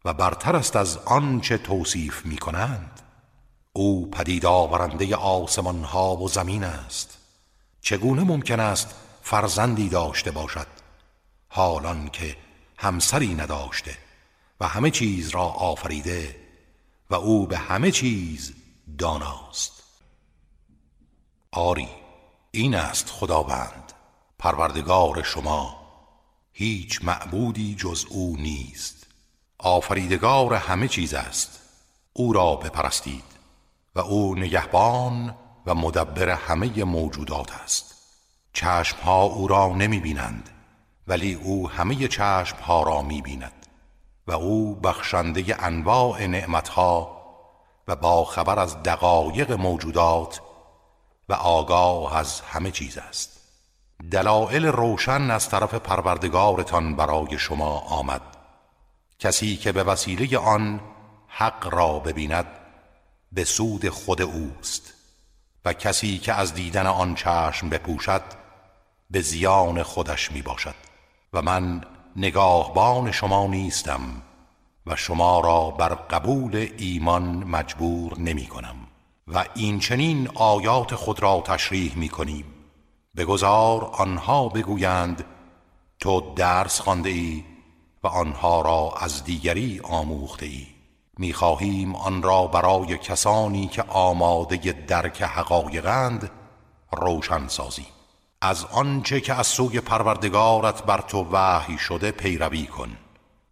و 0.04 0.12
برتر 0.12 0.56
است 0.56 0.76
از 0.76 0.98
آنچه 0.98 1.58
توصیف 1.58 2.26
می 2.26 2.36
کنند 2.36 3.00
او 3.72 4.10
پدید 4.10 4.46
آورنده 4.46 5.16
آسمان 5.16 5.84
ها 5.84 6.16
و 6.16 6.28
زمین 6.28 6.64
است. 6.64 7.18
چگونه 7.80 8.22
ممکن 8.22 8.60
است 8.60 8.94
فرزندی 9.22 9.88
داشته 9.88 10.30
باشد؟ 10.30 10.66
حالان 11.48 12.08
که 12.08 12.36
همسری 12.80 13.34
نداشته 13.34 13.98
و 14.60 14.68
همه 14.68 14.90
چیز 14.90 15.28
را 15.28 15.44
آفریده 15.44 16.36
و 17.10 17.14
او 17.14 17.46
به 17.46 17.58
همه 17.58 17.90
چیز 17.90 18.54
داناست. 18.98 19.82
آری 21.52 21.88
این 22.50 22.74
است 22.74 23.10
خداوند 23.10 23.92
پروردگار 24.38 25.22
شما. 25.22 25.88
هیچ 26.52 27.04
معبودی 27.04 27.74
جز 27.74 28.04
او 28.08 28.36
نیست. 28.36 29.06
آفریدگار 29.58 30.54
همه 30.54 30.88
چیز 30.88 31.14
است. 31.14 31.60
او 32.12 32.32
را 32.32 32.56
بپرستید 32.56 33.24
و 33.94 34.00
او 34.00 34.34
نگهبان 34.34 35.34
و 35.66 35.74
مدبر 35.74 36.28
همه 36.28 36.84
موجودات 36.84 37.52
است. 37.52 37.94
چشمها 38.52 39.22
او 39.22 39.48
را 39.48 39.68
نمی 39.68 40.00
بینند 40.00 40.57
ولی 41.08 41.34
او 41.34 41.70
همه 41.70 42.08
چشمها 42.08 42.82
را 42.82 43.02
می 43.02 43.22
بیند 43.22 43.66
و 44.26 44.32
او 44.32 44.74
بخشنده 44.74 45.64
انواع 45.64 46.26
نعمتها 46.26 47.18
و 47.88 47.96
با 47.96 48.24
خبر 48.24 48.58
از 48.58 48.82
دقایق 48.82 49.52
موجودات 49.52 50.40
و 51.28 51.32
آگاه 51.32 52.16
از 52.16 52.40
همه 52.40 52.70
چیز 52.70 52.98
است. 52.98 53.40
دلائل 54.10 54.64
روشن 54.66 55.30
از 55.30 55.48
طرف 55.48 55.74
پروردگارتان 55.74 56.96
برای 56.96 57.38
شما 57.38 57.78
آمد. 57.78 58.22
کسی 59.18 59.56
که 59.56 59.72
به 59.72 59.84
وسیله 59.84 60.38
آن 60.38 60.80
حق 61.28 61.74
را 61.74 61.98
ببیند 61.98 62.46
به 63.32 63.44
سود 63.44 63.88
خود 63.88 64.22
اوست. 64.22 64.94
و 65.64 65.72
کسی 65.72 66.18
که 66.18 66.32
از 66.32 66.54
دیدن 66.54 66.86
آن 66.86 67.14
چشم 67.14 67.68
بپوشد 67.68 68.22
به 69.10 69.20
زیان 69.20 69.82
خودش 69.82 70.32
می 70.32 70.42
باشد 70.42 70.87
و 71.32 71.42
من 71.42 71.84
نگاهبان 72.16 73.12
شما 73.12 73.46
نیستم 73.46 74.00
و 74.86 74.96
شما 74.96 75.40
را 75.40 75.70
بر 75.70 75.88
قبول 75.88 76.68
ایمان 76.78 77.24
مجبور 77.24 78.18
نمی 78.18 78.46
کنم 78.46 78.76
و 79.28 79.44
این 79.54 79.78
چنین 79.78 80.28
آیات 80.34 80.94
خود 80.94 81.22
را 81.22 81.42
تشریح 81.46 81.98
می 81.98 82.08
کنیم. 82.08 82.44
بگذار 83.16 83.84
آنها 83.84 84.48
بگویند 84.48 85.24
تو 86.00 86.34
درس 86.36 86.80
خانده 86.80 87.10
ای 87.10 87.44
و 88.02 88.06
آنها 88.06 88.60
را 88.60 88.94
از 89.00 89.24
دیگری 89.24 89.80
آموخته 89.84 90.46
ای. 90.46 90.66
می‌خواهیم 91.18 91.96
آن 91.96 92.22
را 92.22 92.46
برای 92.46 92.98
کسانی 92.98 93.66
که 93.66 93.82
آماده 93.82 94.56
درک 94.56 95.22
حقایقند 95.22 96.30
روشن 96.92 97.48
سازیم. 97.48 97.97
از 98.40 98.64
آنچه 98.64 99.20
که 99.20 99.34
از 99.34 99.46
سوی 99.46 99.80
پروردگارت 99.80 100.82
بر 100.82 101.00
تو 101.00 101.26
وحی 101.32 101.78
شده 101.78 102.10
پیروی 102.10 102.66
کن. 102.66 102.96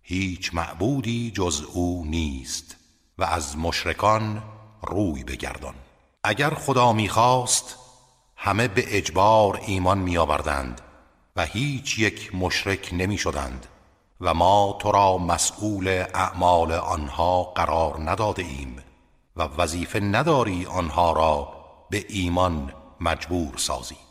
هیچ 0.02 0.54
معبودی 0.54 1.30
جز 1.30 1.62
او 1.72 2.04
نیست 2.04 2.76
و 3.18 3.24
از 3.24 3.58
مشرکان 3.58 4.42
روی 4.82 5.24
بگردان. 5.24 5.74
اگر 6.24 6.50
خدا 6.50 6.92
می‌خواست 6.92 7.76
همه 8.36 8.68
به 8.68 8.96
اجبار 8.96 9.60
ایمان 9.66 9.98
میآوردند 9.98 10.80
و 11.36 11.44
هیچ 11.44 11.98
یک 11.98 12.34
مشرک 12.34 12.88
نمی 12.92 13.18
شدند 13.18 13.66
و 14.20 14.34
ما 14.34 14.78
تو 14.80 14.92
را 14.92 15.18
مسئول 15.18 16.04
اعمال 16.14 16.72
آنها 16.72 17.42
قرار 17.42 18.10
نداده 18.10 18.42
ایم 18.42 18.76
و 19.36 19.42
وظیفه 19.42 20.00
نداری 20.00 20.66
آنها 20.66 21.12
را 21.12 21.48
به 21.90 22.04
ایمان 22.08 22.72
مجبور 23.00 23.56
سازی. 23.56 24.05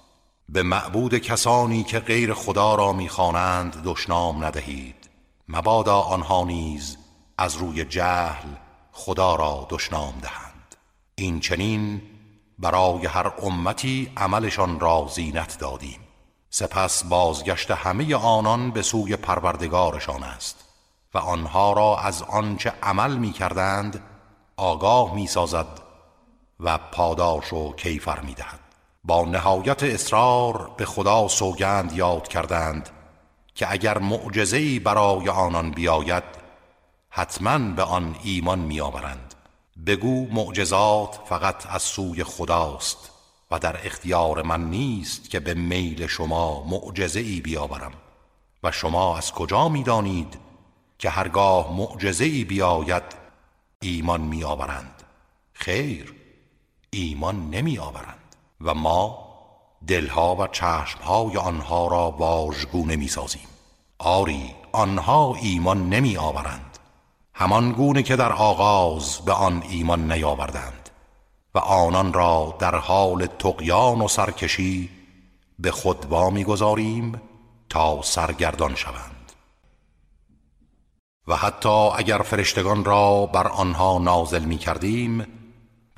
به 0.50 0.64
معبود 0.64 1.18
کسانی 1.18 1.84
که 1.84 2.00
غیر 2.00 2.34
خدا 2.34 2.76
را 2.76 2.94
می‌خوانند 2.94 3.82
دشنام 3.84 4.46
ندهید. 4.46 5.10
مبادا 5.48 6.00
آنها 6.00 6.44
نیز 6.44 6.98
از 7.38 7.56
روی 7.56 7.86
جهل 7.86 8.48
خدا 8.92 9.36
را 9.36 9.68
دشنام 9.70 10.14
دهند. 10.22 10.76
این 11.16 11.40
چنین 11.40 12.02
برای 12.60 13.06
هر 13.06 13.32
امتی 13.44 14.12
عملشان 14.18 14.80
را 14.80 15.08
زینت 15.16 15.60
دادیم. 15.60 16.00
سپس 16.50 17.04
بازگشت 17.04 17.72
همه 17.72 18.16
آنان 18.16 18.72
به 18.72 18.82
سوی 18.82 19.16
پروردگارشان 19.16 20.24
است 20.24 20.66
و 21.14 21.18
آنها 21.18 21.74
را 21.74 21.98
از 21.98 22.22
آنچه 22.22 22.74
عمل 22.84 23.18
می 23.18 23.32
کردند 23.32 24.04
آگاه 24.58 25.16
می 25.16 25.28
سازد 25.28 25.82
و 26.60 26.78
پاداش 26.78 27.54
و 27.54 27.74
کیفر 27.76 28.20
می 28.20 28.34
دهد 28.34 28.65
با 29.08 29.26
نهایت 29.26 29.84
اصرار 29.84 30.72
به 30.78 30.86
خدا 30.86 31.28
سوگند 31.28 31.94
یاد 31.94 32.28
کردند 32.28 32.90
که 33.56 33.72
اگر 33.72 33.98
معجزه‌ای 33.98 34.80
برای 34.80 35.30
آنان 35.30 35.72
بیاید 35.72 36.24
حتما 37.10 37.58
به 37.58 37.84
آن 37.84 38.16
ایمان 38.24 38.60
میآورند. 38.60 39.34
بگو 39.86 40.28
معجزات 40.32 41.20
فقط 41.26 41.66
از 41.70 41.82
سوی 41.82 42.24
خداست 42.24 43.12
و 43.52 43.60
در 43.60 43.88
اختیار 43.88 44.42
من 44.42 44.70
نیست 44.70 45.30
که 45.30 45.40
به 45.40 45.54
میل 45.54 46.08
شما 46.08 46.64
معجزه 46.64 47.20
ای 47.20 47.42
بیاورم. 47.42 47.94
و 48.64 48.72
شما 48.72 49.18
از 49.18 49.32
کجا 49.32 49.70
می‌دانید 49.70 50.40
که 51.00 51.10
هرگاه 51.10 51.74
معجزه 51.74 52.26
ای 52.26 52.44
بیاید 52.44 53.04
ایمان 53.82 54.22
میآورند؟ 54.22 55.04
خیر 55.54 56.16
ایمان 56.90 57.50
نمی 57.50 57.78
آورند 57.78 58.25
و 58.66 58.74
ما 58.74 59.26
دلها 59.88 60.36
و 60.36 60.48
چشمهای 60.48 61.38
آنها 61.38 61.88
را 61.88 62.12
واژگونه 62.12 62.96
می 62.96 63.08
سازیم 63.08 63.48
آری 64.00 64.56
آنها 64.72 65.36
ایمان 65.42 65.90
نمی 65.90 66.18
آورند 66.18 66.80
همان 67.34 67.72
گونه 67.72 68.04
که 68.04 68.16
در 68.16 68.34
آغاز 68.34 69.22
به 69.26 69.34
آن 69.34 69.64
ایمان 69.70 70.12
نیاوردند 70.12 70.90
و 71.56 71.60
آنان 71.60 72.14
را 72.14 72.56
در 72.60 72.76
حال 72.76 73.26
تقیان 73.26 74.02
و 74.02 74.08
سرکشی 74.08 74.90
به 75.60 75.72
خود 75.72 76.14
می‌گذاریم 76.14 77.22
تا 77.70 78.02
سرگردان 78.02 78.76
شوند. 78.76 79.32
و 81.28 81.36
حتی 81.36 81.90
اگر 81.96 82.18
فرشتگان 82.18 82.86
را 82.86 83.26
بر 83.26 83.48
آنها 83.48 83.98
نازل 83.98 84.46
می 84.46 84.58
کردیم 84.58 85.28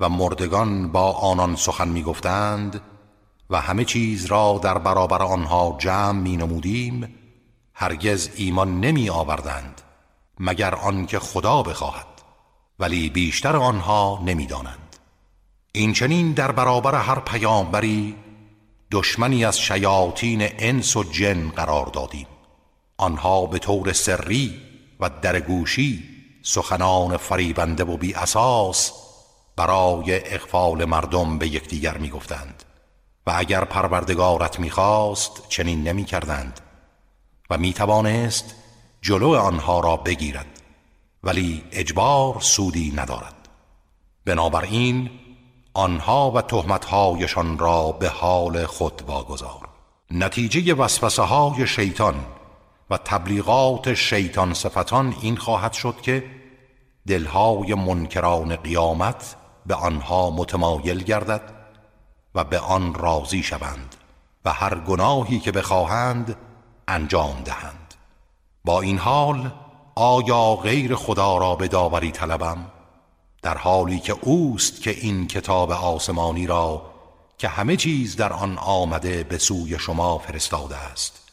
و 0.00 0.08
مردگان 0.08 0.92
با 0.92 1.12
آنان 1.12 1.56
سخن 1.56 1.88
می 1.88 2.02
گفتند 2.02 2.80
و 3.50 3.60
همه 3.60 3.84
چیز 3.84 4.26
را 4.26 4.60
در 4.62 4.78
برابر 4.78 5.22
آنها 5.22 5.76
جمع 5.78 6.20
می 6.20 6.36
نمودیم 6.36 7.14
هرگز 7.74 8.30
ایمان 8.34 8.80
نمی 8.80 9.10
آوردند 9.10 9.80
مگر 10.40 10.74
آنکه 10.74 11.18
خدا 11.18 11.62
بخواهد 11.62 12.06
ولی 12.78 13.10
بیشتر 13.10 13.56
آنها 13.56 14.22
نمی‌دانند. 14.24 14.96
این 15.72 15.92
چنین 15.92 16.32
در 16.32 16.52
برابر 16.52 16.94
هر 16.94 17.20
پیامبری 17.20 18.14
دشمنی 18.90 19.44
از 19.44 19.60
شیاطین 19.60 20.48
انس 20.58 20.96
و 20.96 21.04
جن 21.04 21.48
قرار 21.48 21.86
دادیم. 21.86 22.26
آنها 22.96 23.46
به 23.46 23.58
طور 23.58 23.92
سری 23.92 24.60
و 25.00 25.10
درگوشی 25.22 26.04
سخنان 26.42 27.16
فریبنده 27.16 27.84
و 27.84 27.96
بی 27.96 28.14
اساس 28.14 29.07
برای 29.58 30.34
اغفال 30.34 30.84
مردم 30.84 31.38
به 31.38 31.48
یکدیگر 31.48 31.98
می‌گفتند 31.98 32.64
و 33.26 33.32
اگر 33.36 33.64
پروردگارت 33.64 34.60
می‌خواست 34.60 35.48
چنین 35.48 35.88
نمی 35.88 36.04
کردند 36.04 36.60
و 37.50 37.58
می 37.58 37.72
توانست 37.72 38.54
جلو 39.02 39.34
آنها 39.34 39.80
را 39.80 39.96
بگیرد 39.96 40.46
ولی 41.24 41.64
اجبار 41.72 42.40
سودی 42.40 42.92
ندارد. 42.96 43.34
بنابراین 44.24 45.10
آنها 45.74 46.30
و 46.30 46.40
تهمتهایشان 46.40 47.58
را 47.58 47.92
به 47.92 48.08
حال 48.08 48.66
خود 48.66 49.02
واگذار. 49.06 49.68
نتیجه 50.10 50.74
وسوسه 50.74 51.22
های 51.22 51.66
شیطان 51.66 52.14
و 52.90 52.98
تبلیغات 52.98 53.94
شیطان 53.94 54.54
صفتان 54.54 55.14
این 55.20 55.36
خواهد 55.36 55.72
شد 55.72 56.00
که 56.02 56.24
دلهای 57.06 57.74
منکران 57.74 58.56
قیامت 58.56 59.36
به 59.68 59.74
آنها 59.74 60.30
متمایل 60.30 61.02
گردد 61.02 61.42
و 62.34 62.44
به 62.44 62.58
آن 62.58 62.94
راضی 62.94 63.42
شوند 63.42 63.94
و 64.44 64.52
هر 64.52 64.74
گناهی 64.74 65.40
که 65.40 65.52
بخواهند 65.52 66.36
انجام 66.88 67.42
دهند. 67.44 67.94
با 68.64 68.80
این 68.80 68.98
حال 68.98 69.50
آیا 69.94 70.54
غیر 70.54 70.94
خدا 70.94 71.38
را 71.38 71.54
به 71.54 71.68
داوری 71.68 72.10
طلبم؟ 72.10 72.70
در 73.42 73.58
حالی 73.58 74.00
که 74.00 74.16
اوست 74.20 74.82
که 74.82 74.90
این 74.90 75.26
کتاب 75.26 75.72
آسمانی 75.72 76.46
را 76.46 76.82
که 77.38 77.48
همه 77.48 77.76
چیز 77.76 78.16
در 78.16 78.32
آن 78.32 78.58
آمده 78.58 79.24
به 79.24 79.38
سوی 79.38 79.78
شما 79.78 80.18
فرستاده 80.18 80.76
است 80.76 81.32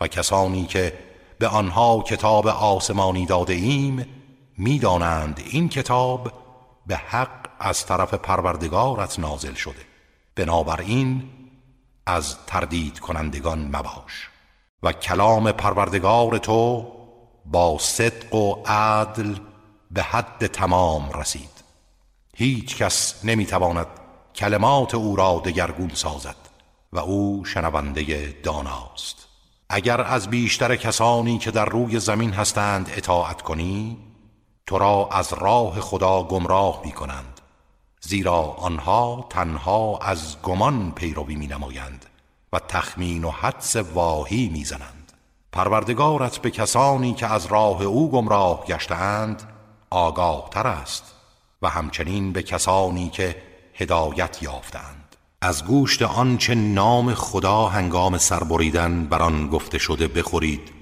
و 0.00 0.08
کسانی 0.08 0.66
که 0.66 0.98
به 1.38 1.48
آنها 1.48 2.02
کتاب 2.02 2.46
آسمانی 2.46 3.26
داده 3.26 3.52
ایم 3.52 4.06
می‌دانند 4.58 5.42
این 5.50 5.68
کتاب 5.68 6.32
به 6.86 6.96
حق 6.96 7.45
از 7.60 7.86
طرف 7.86 8.14
پروردگارت 8.14 9.18
نازل 9.18 9.54
شده. 9.54 9.86
بنابراین 10.34 11.30
از 12.06 12.36
تردید 12.46 12.98
کنندگان 12.98 13.76
مباش. 13.76 14.30
و 14.82 14.92
کلام 14.92 15.52
پروردگار 15.52 16.38
تو 16.38 16.92
با 17.46 17.78
صدق 17.78 18.34
و 18.34 18.62
عدل 18.66 19.34
به 19.90 20.02
حد 20.02 20.46
تمام 20.46 21.10
رسید. 21.10 21.50
هیچ 22.36 22.76
کس 22.76 23.24
نمی‌تواند 23.24 23.86
کلمات 24.34 24.94
او 24.94 25.16
را 25.16 25.42
دگرگون 25.44 25.90
سازد 25.94 26.36
و 26.92 26.98
او 26.98 27.44
شنونده 27.44 28.32
داناست. 28.42 29.26
اگر 29.68 30.00
از 30.00 30.28
بیشتر 30.30 30.76
کسانی 30.76 31.38
که 31.38 31.50
در 31.50 31.64
روی 31.64 32.00
زمین 32.00 32.32
هستند 32.32 32.90
اطاعت 32.96 33.42
کنی 33.42 33.98
تو 34.66 34.78
را 34.78 35.08
از 35.12 35.32
راه 35.32 35.80
خدا 35.80 36.22
گمراه 36.22 36.82
می 36.84 36.92
کنند 36.92 37.35
زیرا 38.00 38.42
آنها 38.42 39.26
تنها 39.30 39.98
از 39.98 40.36
گمان 40.42 40.92
پیروی 40.92 41.34
می 41.34 41.46
نمایند 41.46 42.06
و 42.52 42.58
تخمین 42.58 43.24
و 43.24 43.30
حدس 43.30 43.76
واهی 43.76 44.48
می 44.48 44.64
زنند 44.64 45.12
پروردگارت 45.52 46.38
به 46.38 46.50
کسانی 46.50 47.14
که 47.14 47.26
از 47.26 47.46
راه 47.46 47.82
او 47.82 48.10
گمراه 48.10 48.64
گشتند 48.64 49.42
آگاه 49.90 50.50
تر 50.50 50.66
است 50.66 51.14
و 51.62 51.68
همچنین 51.68 52.32
به 52.32 52.42
کسانی 52.42 53.08
که 53.08 53.42
هدایت 53.74 54.42
یافتند 54.42 55.16
از 55.40 55.64
گوشت 55.64 56.02
آنچه 56.02 56.54
نام 56.54 57.14
خدا 57.14 57.66
هنگام 57.66 58.18
سربریدن 58.18 59.04
بر 59.04 59.22
آن 59.22 59.48
گفته 59.48 59.78
شده 59.78 60.08
بخورید 60.08 60.72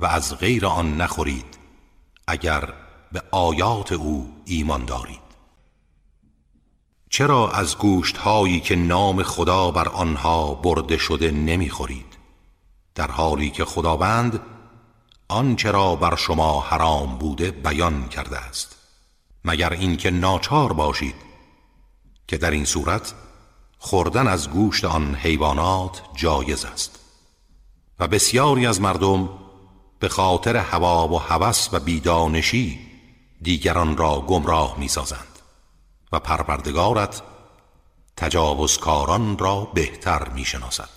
و 0.00 0.06
از 0.06 0.38
غیر 0.38 0.66
آن 0.66 1.00
نخورید 1.00 1.58
اگر 2.26 2.72
به 3.12 3.22
آیات 3.30 3.92
او 3.92 4.42
ایمان 4.44 4.84
دارید. 4.84 5.19
چرا 7.12 7.50
از 7.50 7.78
گوشت 7.78 8.16
هایی 8.16 8.60
که 8.60 8.76
نام 8.76 9.22
خدا 9.22 9.70
بر 9.70 9.88
آنها 9.88 10.54
برده 10.54 10.96
شده 10.96 11.30
نمی‌خورید؟ 11.30 12.16
در 12.94 13.10
حالی 13.10 13.50
که 13.50 13.64
خداوند 13.64 14.40
آنچه 15.28 15.70
را 15.70 15.96
بر 15.96 16.16
شما 16.16 16.60
حرام 16.60 17.18
بوده 17.18 17.50
بیان 17.50 18.08
کرده 18.08 18.38
است. 18.38 18.76
مگر 19.44 19.72
اینکه 19.72 20.10
ناچار 20.10 20.72
باشید 20.72 21.14
که 22.28 22.38
در 22.38 22.50
این 22.50 22.64
صورت 22.64 23.14
خوردن 23.78 24.26
از 24.26 24.50
گوشت 24.50 24.84
آن 24.84 25.14
حیوانات 25.14 26.02
جایز 26.14 26.64
است. 26.64 26.98
و 27.98 28.08
بسیاری 28.08 28.66
از 28.66 28.80
مردم 28.80 29.28
به 29.98 30.08
خاطر 30.08 30.56
هوا 30.56 31.08
و 31.08 31.18
هوس 31.18 31.68
و 31.72 31.80
بیدانشی 31.80 32.78
دیگران 33.42 33.96
را 33.96 34.20
گمراه 34.20 34.78
می‌سازند. 34.78 35.29
و 36.12 36.18
پروردگارت 36.18 37.22
تجاوزکاران 38.16 39.38
را 39.38 39.60
بهتر 39.74 40.28
می‌شناسد. 40.28 40.88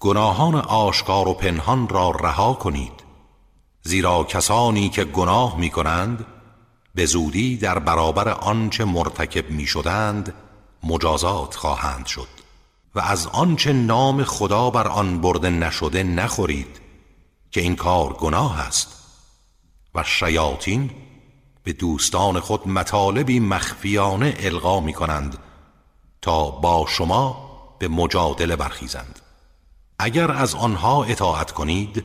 گناهان 0.00 0.54
آشکار 0.54 1.28
و 1.28 1.34
پنهان 1.34 1.88
را 1.88 2.10
رها 2.10 2.52
کنید 2.52 2.92
زیرا 3.82 4.24
کسانی 4.24 4.88
که 4.88 5.04
گناه 5.04 5.58
می 5.58 5.70
کنند 5.70 6.26
به 6.94 7.06
زودی 7.06 7.56
در 7.56 7.78
برابر 7.78 8.28
آنچه 8.28 8.84
مرتکب 8.84 9.50
می 9.50 9.66
شدند 9.66 10.34
مجازات 10.82 11.54
خواهند 11.54 12.06
شد 12.06 12.28
و 12.94 13.00
از 13.00 13.26
آنچه 13.26 13.72
نام 13.72 14.24
خدا 14.24 14.70
بر 14.70 14.88
آن 14.88 15.20
برده 15.20 15.50
نشده 15.50 16.02
نخورید 16.02 16.80
که 17.50 17.60
این 17.60 17.76
کار 17.76 18.12
گناه 18.12 18.60
است 18.60 18.88
و 19.94 20.04
شیاطین 20.04 20.90
به 21.68 21.74
دوستان 21.74 22.40
خود 22.40 22.68
مطالبی 22.68 23.40
مخفیانه 23.40 24.34
القا 24.38 24.80
می 24.80 24.92
کنند 24.92 25.38
تا 26.22 26.50
با 26.50 26.86
شما 26.88 27.50
به 27.78 27.88
مجادله 27.88 28.56
برخیزند. 28.56 29.20
اگر 29.98 30.30
از 30.30 30.54
آنها 30.54 31.04
اطاعت 31.04 31.52
کنید 31.52 32.04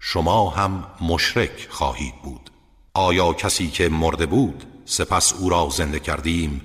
شما 0.00 0.50
هم 0.50 0.84
مشرک 1.00 1.68
خواهید 1.70 2.14
بود. 2.22 2.50
آیا 2.94 3.32
کسی 3.32 3.70
که 3.70 3.88
مرده 3.88 4.26
بود 4.26 4.64
سپس 4.84 5.32
او 5.32 5.48
را 5.48 5.68
زنده 5.70 6.00
کردیم 6.00 6.60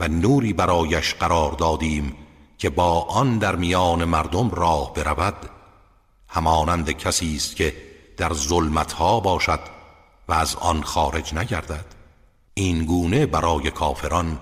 و 0.00 0.08
نوری 0.08 0.52
برایش 0.52 1.14
قرار 1.14 1.52
دادیم 1.52 2.16
که 2.58 2.70
با 2.70 3.00
آن 3.00 3.38
در 3.38 3.56
میان 3.56 4.04
مردم 4.04 4.50
راه 4.50 4.92
برود؟ 4.94 5.50
همانند 6.28 6.90
کسی 6.90 7.36
است 7.36 7.56
که 7.56 7.76
در 8.16 8.32
ظلمتها 8.32 9.20
باشد 9.20 9.73
و 10.28 10.32
از 10.32 10.56
آن 10.56 10.82
خارج 10.82 11.34
نگردد. 11.34 11.84
این 12.54 12.84
گونه 12.84 13.26
برای 13.26 13.70
کافران 13.70 14.38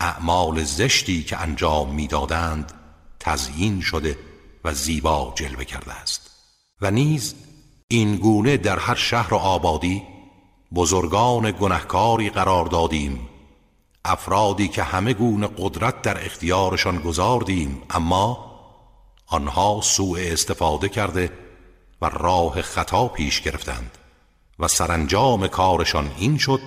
اعمال 0.00 0.62
زشتی 0.62 1.22
که 1.22 1.36
انجام 1.36 1.94
می‌دادند 1.94 2.72
تزیین 3.20 3.80
شده 3.80 4.18
و 4.64 4.74
زیبا 4.74 5.32
جلوه 5.36 5.64
کرده 5.64 5.92
است. 5.92 6.30
و 6.80 6.90
نیز 6.90 7.34
این 7.88 8.16
گونه 8.16 8.56
در 8.56 8.78
هر 8.78 8.94
شهر 8.94 9.34
و 9.34 9.36
آبادی 9.36 10.02
بزرگان 10.74 11.50
گنهکاری 11.50 12.30
قرار 12.30 12.64
دادیم 12.64 13.28
افرادی 14.04 14.68
که 14.68 14.82
همه 14.82 15.14
گونه 15.14 15.48
قدرت 15.58 16.02
در 16.02 16.26
اختیارشان 16.26 16.98
گذاردیم 16.98 17.82
اما 17.90 18.52
آنها 19.26 19.80
سوء 19.82 20.20
استفاده 20.20 20.88
کرده 20.88 21.30
و 22.02 22.06
راه 22.06 22.62
خطا 22.62 23.08
پیش 23.08 23.40
گرفتند. 23.40 23.98
و 24.58 24.68
سرانجام 24.68 25.48
کارشان 25.48 26.10
این 26.18 26.38
شد 26.38 26.60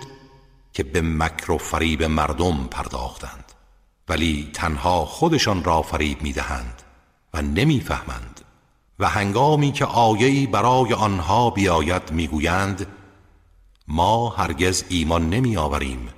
که 0.73 0.83
به 0.83 1.01
مکر 1.01 1.51
و 1.51 1.57
فریب 1.57 2.03
مردم 2.03 2.67
پرداختند 2.71 3.51
ولی 4.09 4.49
تنها 4.53 5.05
خودشان 5.05 5.63
را 5.63 5.81
فریب 5.81 6.21
می‌دهند 6.21 6.83
و 7.33 7.41
نمی‌فهمند 7.41 8.41
و 8.99 9.09
هنگامی 9.09 9.71
که 9.71 9.85
آیهی 9.85 10.47
برای 10.47 10.93
آنها 10.93 11.49
بیاید 11.49 12.11
می‌گویند 12.11 12.87
ما 13.87 14.29
هرگز 14.29 14.83
ایمان 14.89 15.29
نمی 15.29 15.57
آوریم 15.57 16.09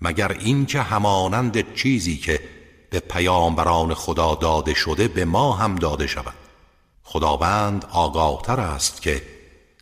مگر 0.00 0.32
اینکه 0.32 0.82
همانند 0.82 1.74
چیزی 1.74 2.16
که 2.16 2.40
به 2.90 3.00
پیامبران 3.00 3.94
خدا 3.94 4.34
داده 4.34 4.74
شده 4.74 5.08
به 5.08 5.24
ما 5.24 5.52
هم 5.52 5.74
داده 5.76 6.06
شود. 6.06 6.34
خداوند 7.02 7.84
آگاهتر 7.90 8.60
است 8.60 9.02
که 9.02 9.22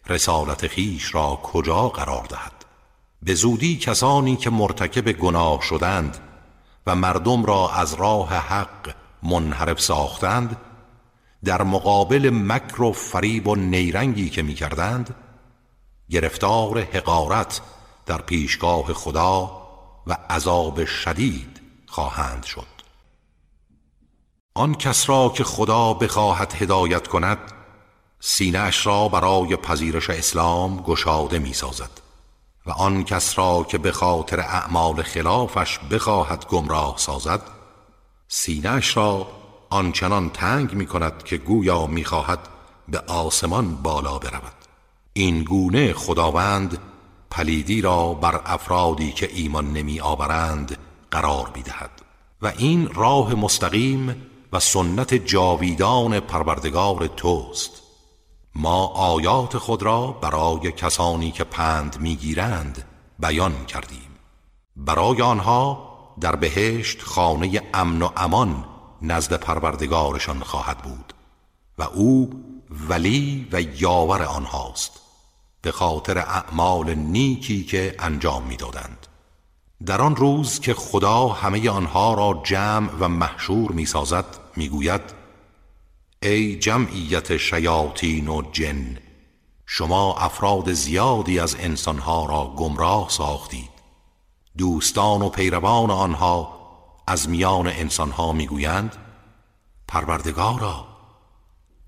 رسالت 0.09 0.67
خیش 0.67 1.15
را 1.15 1.41
کجا 1.43 1.89
قرار 1.89 2.25
دهد؟ 2.25 2.65
به 3.23 3.35
زودی 3.35 3.77
کسانی 3.77 4.37
که 4.37 4.51
مرتکب 4.51 5.13
گناه 5.13 5.63
شدند 5.63 6.19
و 6.87 6.95
مردم 6.95 7.45
را 7.45 7.71
از 7.71 7.95
راه 7.95 8.35
حق 8.35 8.95
منحرف 9.23 9.81
ساختند 9.81 10.57
در 11.45 11.63
مقابل 11.63 12.31
مکر 12.31 12.83
و 12.83 12.93
فریب 12.93 13.49
و 13.49 13.55
نیرنگی 13.55 14.31
که 14.31 14.43
می 14.43 14.55
کردند 14.55 15.15
گرفتار 16.11 16.81
حقارت 16.81 17.61
در 18.07 18.23
پیشگاه 18.23 18.93
خدا 18.93 19.63
و 20.07 20.13
عذاب 20.31 20.85
شدید 20.85 21.61
خواهند 21.87 22.45
شد. 22.45 22.67
آن 24.55 24.75
کس 24.75 25.09
را 25.09 25.29
که 25.29 25.45
خدا 25.45 25.95
بخواهد 25.95 26.55
هدایت 26.63 27.09
کند 27.09 27.39
سینهاش 28.21 28.87
را 28.87 29.09
برای 29.09 29.57
پذیرش 29.57 30.11
اسلام 30.11 30.83
گشاده 30.83 31.39
می 31.39 31.53
سازد 31.53 31.91
و 32.67 32.71
آن 32.71 33.05
کس 33.05 33.39
را 33.39 33.67
که 33.69 33.79
به 33.79 33.93
خاطر 33.93 34.41
اعمال 34.41 35.03
خلافش 35.03 35.79
بخواهد 35.79 36.47
گمراه 36.47 36.95
سازد 36.97 37.43
سینهاش 38.29 38.97
را 38.97 39.27
آنچنان 39.71 40.31
تنگ 40.31 40.75
می 40.75 40.87
کند 40.87 41.23
که 41.23 41.37
گویا 41.37 41.87
می 41.87 42.05
خواهد 42.05 42.39
به 42.89 42.99
آسمان 42.99 43.75
بالا 43.75 44.19
برود. 44.19 44.53
این 45.13 45.43
گونه 45.43 45.93
خداوند 45.93 46.79
پلیدی 47.31 47.81
را 47.81 48.15
بر 48.15 48.41
افرادی 48.47 49.13
که 49.13 49.31
ایمان 49.35 49.73
نمی 49.73 50.01
آورند 50.01 50.79
قرار 51.11 51.51
می 51.55 51.63
دهد 51.63 51.91
و 52.43 52.53
این 52.59 52.89
راه 52.95 53.35
مستقیم 53.35 54.27
و 54.53 54.61
سنت 54.61 55.15
جاویدان 55.15 56.21
پروردگار 56.21 57.07
توست. 57.07 57.88
ما 58.55 58.87
آیات 58.87 59.59
خود 59.59 59.83
را 59.83 60.07
برای 60.07 60.73
کسانی 60.73 61.31
که 61.31 61.45
پند 61.45 62.01
می‌گیرند 62.01 62.85
بیان 63.19 63.65
کردیم. 63.65 64.11
برای 64.77 65.23
آنها 65.23 65.89
در 66.21 66.37
بهشت 66.37 67.03
خانه 67.03 67.63
امن 67.75 68.03
و 68.03 68.09
امان 68.17 68.65
نزد 69.03 69.35
پروردگارشان 69.35 70.41
خواهد 70.41 70.79
بود 70.79 71.15
و 71.79 71.83
او 71.83 72.31
ولی 72.89 73.49
و 73.53 73.61
یاور 73.61 74.23
آنهاست 74.23 75.01
به 75.63 75.73
خاطر 75.73 76.19
اعمال 76.19 76.95
نیکی 76.95 77.65
که 77.65 77.95
انجام 77.99 78.43
می‌دادند. 78.43 79.07
در 79.87 80.03
آن 80.03 80.17
روز 80.17 80.61
که 80.61 80.75
خدا 80.75 81.29
همه 81.29 81.71
آنها 81.71 82.15
را 82.15 82.41
جمع 82.45 82.91
و 83.01 83.09
محشور 83.09 83.73
می‌سازد 83.73 84.25
می‌گوید 84.57 85.18
ای 86.23 86.57
جمعیت 86.57 87.37
شیاطین 87.37 88.29
و 88.29 88.43
جن 88.53 88.99
شما 89.67 90.15
افراد 90.15 90.73
زیادی 90.73 91.39
از 91.39 91.57
انسانها 91.61 92.27
را 92.27 92.55
گمراه 92.57 93.09
ساختید. 93.11 93.71
دوستان 94.59 95.23
و 95.23 95.29
پیروان 95.29 95.91
آنها 95.91 96.59
از 97.07 97.29
میان 97.29 97.67
انسانها 97.67 98.33
می‌گویند 98.33 98.97
پروردگارا 99.89 100.87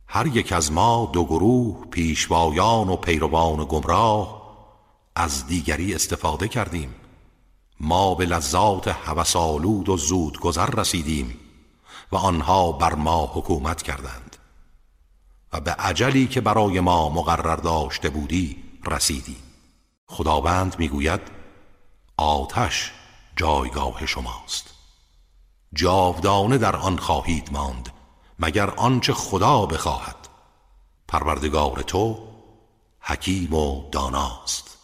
هر 0.06 0.26
یک 0.26 0.52
از 0.52 0.72
ما 0.72 1.10
دو 1.12 1.24
گروه 1.24 1.86
پیشوایان 1.90 2.88
و 2.88 2.96
پیروان 2.96 3.64
گمراه 3.64 4.42
از 5.16 5.46
دیگری 5.46 5.94
استفاده 5.94 6.48
کردیم. 6.48 6.94
ما 7.80 8.14
به 8.14 8.26
لذات 8.26 8.88
هوسالود 8.88 9.88
و 9.88 9.96
زود 9.96 10.40
گذر 10.40 10.70
رسیدیم. 10.70 11.49
و 12.12 12.16
آنها 12.16 12.72
بر 12.72 12.94
ما 12.94 13.30
حکومت 13.34 13.82
کردند. 13.82 14.36
و 15.52 15.61
به 15.61 15.72
عجلی 15.72 16.26
که 16.26 16.40
برای 16.40 16.80
ما 16.80 17.08
مقرر 17.08 17.56
داشته 17.56 18.11
بودی 18.11 18.62
رسیدی. 18.86 19.36
خداوند 20.06 20.78
می‌گوید 20.78 21.20
آتش 22.16 22.92
جایگاه 23.36 24.06
شماست. 24.06 24.74
جاودانه 25.74 26.58
در 26.58 26.76
آن 26.76 26.96
خواهید 26.98 27.52
ماند 27.52 27.92
مگر 28.38 28.70
آنچه 28.70 29.12
خدا 29.12 29.66
بخواهد. 29.66 30.16
پروردگار 31.08 31.82
تو 31.82 32.18
حکیم 33.00 33.54
و 33.54 33.90
داناست. 33.90 34.78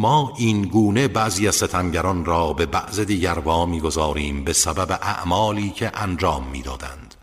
ما 0.00 0.32
این 0.36 0.62
گونه 0.62 1.08
بعضی 1.08 1.48
از 1.48 1.54
ستمگران 1.54 2.24
را 2.24 2.52
به 2.52 2.66
بعض 2.66 3.00
دیگر 3.00 3.38
وا 3.38 3.66
می‌گذاریم 3.66 4.44
به 4.44 4.52
سبب 4.52 4.98
اعمالی 5.02 5.70
که 5.70 5.90
انجام 5.94 6.46
می‌دادند. 6.46 7.14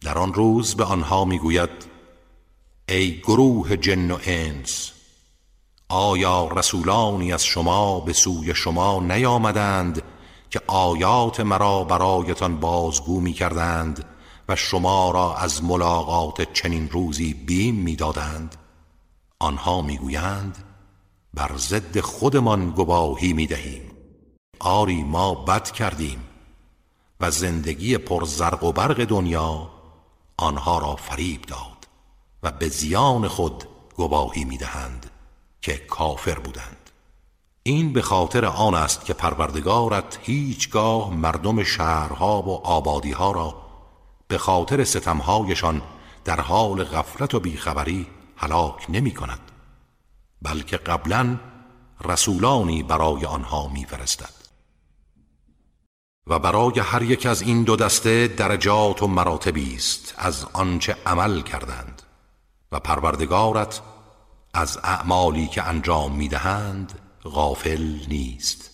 در 0.00 0.18
آن 0.18 0.34
روز 0.34 0.74
به 0.74 0.84
آنها 0.84 1.24
می‌گوید 1.24 1.70
ای 2.88 3.18
گروه 3.18 3.76
جن 3.76 4.10
و 4.10 4.18
انس 4.24 4.92
آیا 5.88 6.48
رسولانی 6.48 7.32
از 7.32 7.44
شما 7.44 8.00
به 8.00 8.12
سوی 8.12 8.54
شما 8.54 9.00
نیامدند 9.00 10.02
که 10.50 10.60
آیات 10.66 11.40
مرا 11.40 11.84
برایتان 11.84 12.60
بازگو 12.60 13.20
می 13.20 13.32
کردند 13.32 14.04
و 14.48 14.56
شما 14.56 15.10
را 15.10 15.36
از 15.36 15.64
ملاقات 15.64 16.52
چنین 16.52 16.88
روزی 16.90 17.34
بیم 17.34 17.74
می‌دادند؟ 17.74 18.56
آنها 19.38 19.82
می‌گویند 19.82 20.71
بر 21.34 21.56
ضد 21.56 22.00
خودمان 22.00 22.70
گواهی 22.70 23.32
می 23.32 23.46
دهیم 23.46 23.90
آری 24.60 25.02
ما 25.02 25.34
بد 25.34 25.70
کردیم 25.70 26.24
و 27.20 27.30
زندگی 27.30 27.98
پر 27.98 28.24
زرق 28.24 28.64
و 28.64 28.72
برق 28.72 29.04
دنیا 29.04 29.70
آنها 30.36 30.78
را 30.78 30.96
فریب 30.96 31.42
داد 31.42 31.88
و 32.42 32.52
به 32.52 32.68
زیان 32.68 33.28
خود 33.28 33.64
گواهی 33.96 34.44
می 34.44 34.56
دهند 34.56 35.10
که 35.60 35.76
کافر 35.76 36.38
بودند. 36.38 36.90
این 37.62 37.92
به 37.92 38.02
خاطر 38.02 38.44
آن 38.44 38.74
است 38.74 39.04
که 39.04 39.14
پروردگارت 39.14 40.18
هیچگاه 40.22 41.14
مردم 41.14 41.62
شهرها 41.62 42.42
و 42.42 42.66
آبادیها 42.66 43.32
را 43.32 43.62
به 44.28 44.38
خاطر 44.38 44.84
ستمهایشان 44.84 45.82
در 46.24 46.40
حال 46.40 46.84
غفلت 46.84 47.34
و 47.34 47.40
بیخبری 47.40 48.06
هلاک 48.36 48.86
نمی 48.88 49.10
کند 49.10 49.51
بلکه 50.42 50.76
قبلا 50.76 51.36
رسولانی 52.04 52.82
برای 52.82 53.26
آنها 53.26 53.68
میفرستد. 53.68 54.42
و 56.26 56.38
برای 56.38 56.80
هر 56.80 57.02
یک 57.02 57.26
از 57.26 57.42
این 57.42 57.62
دو 57.62 57.76
دسته 57.76 58.28
درجات 58.28 59.02
و 59.02 59.06
مراتبی 59.06 59.74
است 59.74 60.14
از 60.18 60.46
آنچه 60.52 60.96
عمل 61.06 61.40
کردند. 61.40 62.02
و 62.72 62.80
پروردگارت 62.80 63.80
از 64.54 64.78
اعمالی 64.82 65.46
که 65.46 65.62
انجام 65.62 66.16
می‌دهند 66.16 66.98
غافل 67.24 67.98
نیست. 68.08 68.70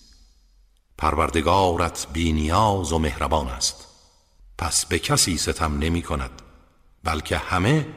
پروردگارت 0.97 2.07
بینیاز 2.13 2.91
و 2.91 2.99
مهربان 2.99 3.47
است. 3.47 3.87
پس 4.57 4.85
به 4.85 4.99
کسی 4.99 5.37
ستم 5.37 5.77
نمی 5.77 6.01
کند 6.01 6.41
بلکه 7.03 7.37
همه 7.37 7.87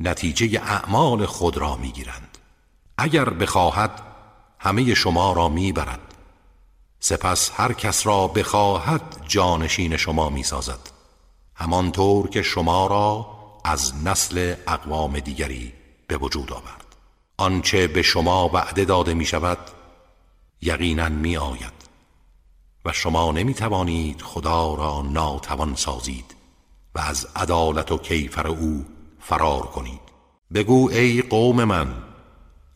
نتیجه 0.00 0.60
اعمال 0.62 1.26
خود 1.26 1.56
را 1.56 1.76
می 1.76 1.92
گیرند 1.92 2.35
اگر 2.98 3.30
بخواهد 3.30 4.02
همه 4.58 4.94
شما 4.94 5.32
را 5.32 5.48
می 5.48 5.72
برد 5.72 6.14
سپس 7.00 7.50
هر 7.54 7.72
کس 7.72 8.06
را 8.06 8.28
بخواهد 8.28 9.02
جانشین 9.28 9.96
شما 9.96 10.30
می 10.30 10.42
سازد 10.42 10.90
همانطور 11.54 12.28
که 12.28 12.42
شما 12.42 12.86
را 12.86 13.26
از 13.64 14.04
نسل 14.04 14.54
اقوام 14.66 15.18
دیگری 15.18 15.72
به 16.06 16.16
وجود 16.16 16.52
آورد. 16.52 16.96
آنچه 17.36 17.86
به 17.86 18.02
شما 18.02 18.48
وعده 18.48 18.84
داده 18.84 19.14
می 19.14 19.24
شود 19.24 19.58
یقینا 20.62 21.08
می 21.08 21.36
آید 21.36 21.72
و 22.84 22.92
شما 22.92 23.32
نمی 23.32 23.54
توانید 23.54 24.22
خدا 24.22 24.74
را 24.74 25.02
ناتوان 25.02 25.74
سازید 25.74 26.34
و 26.94 26.98
از 26.98 27.26
عدالت 27.36 27.92
و 27.92 27.98
کیفر 27.98 28.46
او 28.46 28.86
فرار 29.20 29.62
کنید. 29.62 30.00
بگو 30.54 30.90
ای 30.90 31.22
قوم 31.22 31.64
من 31.64 32.05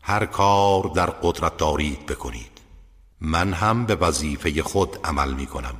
هر 0.01 0.25
کار 0.25 0.83
در 0.95 1.05
قدرت 1.09 1.57
دارید 1.57 2.05
بکنید. 2.05 2.61
من 3.21 3.53
هم 3.53 3.85
به 3.85 3.95
وظیفه 3.95 4.63
خود 4.63 4.99
عمل 5.03 5.33
می 5.33 5.45
کنم 5.45 5.75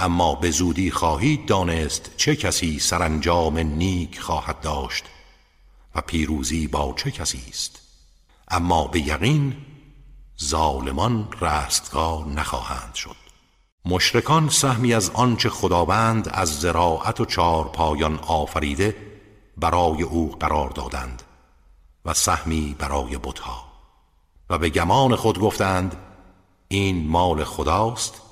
اما 0.00 0.34
به 0.34 0.50
زودی 0.50 0.90
خواهید 0.90 1.46
دانست 1.46 2.10
چه 2.16 2.36
کسی 2.36 2.78
سرانجام 2.78 3.58
نیک 3.58 4.20
خواهد 4.20 4.60
داشت 4.60 5.04
و 5.94 6.00
پیروزی 6.00 6.66
با 6.66 6.94
چه 6.96 7.10
کسی 7.10 7.42
است. 7.48 7.80
اما 8.48 8.86
به 8.86 9.00
یقین 9.00 9.56
ظالمان 10.42 11.28
رستگار 11.40 12.26
نخواهند 12.26 12.94
شد. 12.94 13.16
مشرکان 13.84 14.48
سهمی 14.48 14.94
از 14.94 15.10
آنچه 15.10 15.48
خداوند 15.48 16.28
از 16.28 16.60
زراعت 16.60 17.20
و 17.20 17.24
چارپایان 17.24 18.18
آفریده 18.18 18.96
برای 19.56 20.02
او 20.02 20.36
قرار 20.40 20.70
دادند. 20.70 21.22
و 22.04 22.14
سهمی 22.14 22.76
برای 22.78 23.18
بتها. 23.18 23.64
و 24.50 24.58
به 24.58 24.68
گمان 24.70 25.16
خود 25.16 25.38
گفتند 25.38 25.96
این 26.68 27.08
مال 27.08 27.44
خداست 27.44 28.22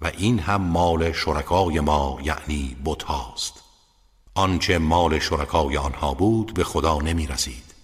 و 0.00 0.06
این 0.18 0.38
هم 0.38 0.62
مال 0.62 1.12
شرکای 1.12 1.80
ما 1.80 2.18
یعنی 2.22 2.76
بت 2.84 3.02
هاست 3.02 3.62
آنچه 4.34 4.78
مال 4.78 5.18
شرکای 5.18 5.76
آنها 5.76 6.14
بود 6.14 6.54
به 6.54 6.64
خدا 6.64 6.98
نمی 6.98 7.26
رسید 7.26 7.74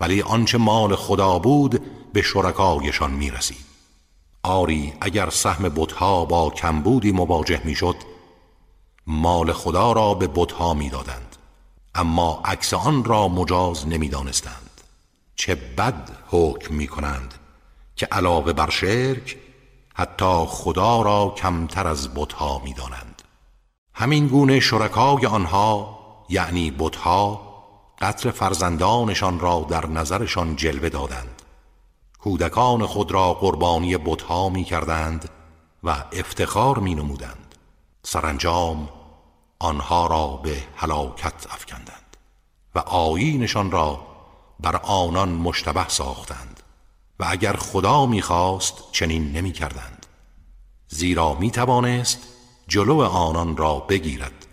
ولی 0.00 0.22
آنچه 0.22 0.58
مال 0.58 0.96
خدا 0.96 1.38
بود 1.38 1.82
به 2.12 2.22
شرکایشان 2.22 3.10
می 3.10 3.30
رسید 3.30 3.66
آری 4.42 4.92
اگر 5.00 5.30
سهم 5.30 5.68
بتها 5.68 6.24
با 6.24 6.50
کمبودی 6.50 7.12
مواجه 7.12 7.60
می 7.64 7.74
شد 7.74 7.96
مال 9.06 9.52
خدا 9.52 9.92
را 9.92 10.14
به 10.14 10.28
بتها 10.34 10.74
می 10.74 10.90
دادند 10.90 11.31
اما 11.94 12.42
عکس 12.44 12.74
آن 12.74 13.04
را 13.04 13.28
مجاز 13.28 13.88
نمی 13.88 14.08
دانستند 14.08 14.80
چه 15.36 15.54
بد 15.54 16.10
حکم 16.26 16.74
می 16.74 16.86
کنند 16.86 17.34
که 17.96 18.06
علاوه 18.06 18.52
بر 18.52 18.70
شرک 18.70 19.36
حتی 19.94 20.44
خدا 20.48 21.02
را 21.02 21.34
کمتر 21.36 21.86
از 21.86 22.14
بتها 22.14 22.58
می 22.58 22.74
دانند 22.74 23.22
همین 23.94 24.26
گونه 24.26 24.60
شرکای 24.60 25.26
آنها 25.26 25.98
یعنی 26.28 26.70
بتها 26.70 27.52
قطر 28.00 28.30
فرزندانشان 28.30 29.40
را 29.40 29.66
در 29.70 29.86
نظرشان 29.86 30.56
جلوه 30.56 30.88
دادند. 30.88 31.42
کودکان 32.18 32.86
خود 32.86 33.12
را 33.12 33.34
قربانی 33.34 33.96
بتها 33.96 34.48
می 34.48 34.64
کردند 34.64 35.28
و 35.84 36.04
افتخار 36.12 36.78
می 36.78 36.94
نمودند 36.94 37.54
سرانجام 38.02 38.88
آنها 39.62 40.06
را 40.06 40.26
به 40.28 40.62
هلاکت 40.76 41.46
افکندند 41.50 42.16
و 42.74 42.78
آیینشان 42.78 43.70
را 43.70 44.06
بر 44.60 44.76
آنان 44.76 45.28
مشتبه 45.28 45.88
ساختند 45.88 46.62
و 47.20 47.24
اگر 47.28 47.56
خدا 47.56 48.06
می‌خواست 48.06 48.92
چنین 48.92 49.32
نمی 49.32 49.52
کردند 49.52 50.06
زیرا 50.88 51.34
می 51.34 51.50
توانست 51.50 52.18
جلو 52.68 53.00
آنان 53.00 53.56
را 53.56 53.78
بگیرد 53.78 54.46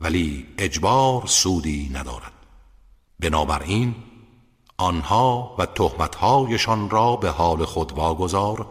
ولی 0.00 0.46
اجبار 0.58 1.26
سودی 1.26 1.90
ندارد. 1.94 2.32
بنابراین 3.20 3.94
آنها 4.78 5.56
و 5.58 5.66
تهمتهایشان 5.66 6.90
را 6.90 7.16
به 7.16 7.30
حال 7.30 7.64
خود 7.64 7.92
واگذار 7.92 8.66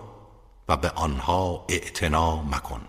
و 0.67 0.77
به 0.77 0.89
آنها 0.89 1.65
اعتنا 1.69 2.43
مکن. 2.43 2.81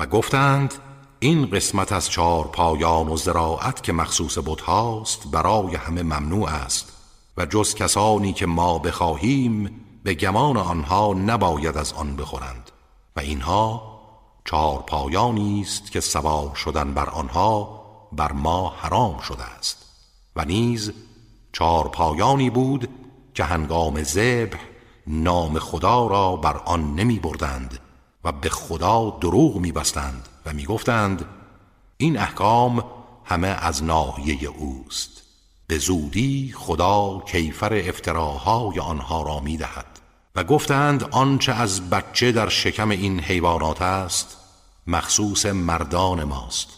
و 0.00 0.06
گفتند 0.06 0.74
این 1.18 1.46
قسمت 1.46 1.92
از 1.92 2.10
چهار 2.10 2.44
پایان 2.44 3.08
و 3.08 3.16
زراعت 3.16 3.82
که 3.82 3.92
مخصوص 3.92 4.38
بود 4.38 4.60
هاست 4.60 5.30
برای 5.30 5.76
همه 5.76 6.02
ممنوع 6.02 6.48
است 6.48 6.92
و 7.36 7.46
جز 7.46 7.74
کسانی 7.74 8.32
که 8.32 8.46
ما 8.46 8.78
بخواهیم 8.78 9.80
به 10.02 10.14
گمان 10.14 10.56
آنها 10.56 11.14
نباید 11.14 11.76
از 11.76 11.92
آن 11.92 12.16
بخورند 12.16 12.70
و 13.16 13.20
اینها 13.20 14.00
چهار 14.44 14.78
پایانی 14.86 15.60
است 15.60 15.92
که 15.92 16.00
سوار 16.00 16.54
شدن 16.54 16.94
بر 16.94 17.10
آنها 17.10 17.80
بر 18.12 18.32
ما 18.32 18.68
حرام 18.68 19.18
شده 19.18 19.44
است 19.44 19.86
و 20.36 20.44
نیز 20.44 20.92
چهار 21.52 21.88
پایانی 21.88 22.50
بود 22.50 22.88
که 23.34 23.44
هنگام 23.44 24.02
ذبح 24.02 24.58
نام 25.06 25.58
خدا 25.58 26.06
را 26.06 26.36
بر 26.36 26.56
آن 26.56 26.94
نمی 26.94 27.18
بردند 27.18 27.78
و 28.24 28.32
به 28.32 28.48
خدا 28.48 29.18
دروغ 29.20 29.56
می 29.56 29.72
بستند 29.72 30.28
و 30.46 30.52
می 30.52 30.64
گفتند 30.64 31.24
این 31.96 32.18
احکام 32.18 32.84
همه 33.24 33.48
از 33.48 33.84
ناحیه 33.84 34.48
اوست. 34.48 35.22
به 35.66 35.78
زودی 35.78 36.54
خدا 36.56 37.22
کیفر 37.26 37.74
افتراهای 37.74 38.80
آنها 38.80 39.22
را 39.22 39.40
می 39.40 39.56
دهد 39.56 39.86
و 40.36 40.44
گفتند 40.44 41.04
آنچه 41.10 41.52
از 41.52 41.90
بچه 41.90 42.32
در 42.32 42.48
شکم 42.48 42.90
این 42.90 43.20
حیوانات 43.20 43.82
است 43.82 44.36
مخصوص 44.86 45.46
مردان 45.46 46.24
ماست 46.24 46.68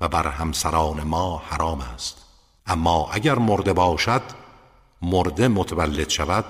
و 0.00 0.08
بر 0.08 0.26
همسران 0.28 1.02
ما 1.02 1.42
حرام 1.48 1.80
است. 1.80 2.16
اما 2.66 3.08
اگر 3.12 3.34
مرده 3.34 3.72
باشد 3.72 4.22
مرده 5.02 5.48
متولد 5.48 6.08
شود 6.08 6.44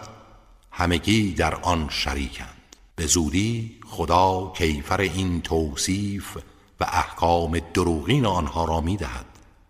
همگی 0.70 1.34
در 1.34 1.54
آن 1.54 1.88
شریکند. 1.88 2.59
به 3.00 3.06
زودی 3.06 3.78
خدا 3.86 4.52
کیفر 4.56 5.00
این 5.00 5.40
توصیف 5.40 6.36
و 6.80 6.84
احکام 6.84 7.58
دروغین 7.58 8.26
آنها 8.26 8.64
را 8.64 8.80
می 8.80 8.96
دهد 8.96 9.26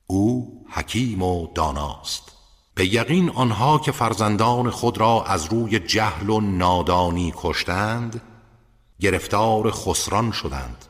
او 0.06 0.60
حکیم 0.70 1.22
و 1.22 1.46
داناست. 1.54 2.32
به 2.74 2.94
یقین 2.94 3.30
آنها 3.30 3.78
که 3.78 3.92
فرزندان 3.92 4.70
خود 4.70 4.98
را 4.98 5.24
از 5.24 5.44
روی 5.44 5.78
جهل 5.78 6.30
و 6.30 6.40
نادانی 6.40 7.32
کشتند 7.36 8.22
گرفتار 9.00 9.70
خسران 9.70 10.32
شدند. 10.32 10.84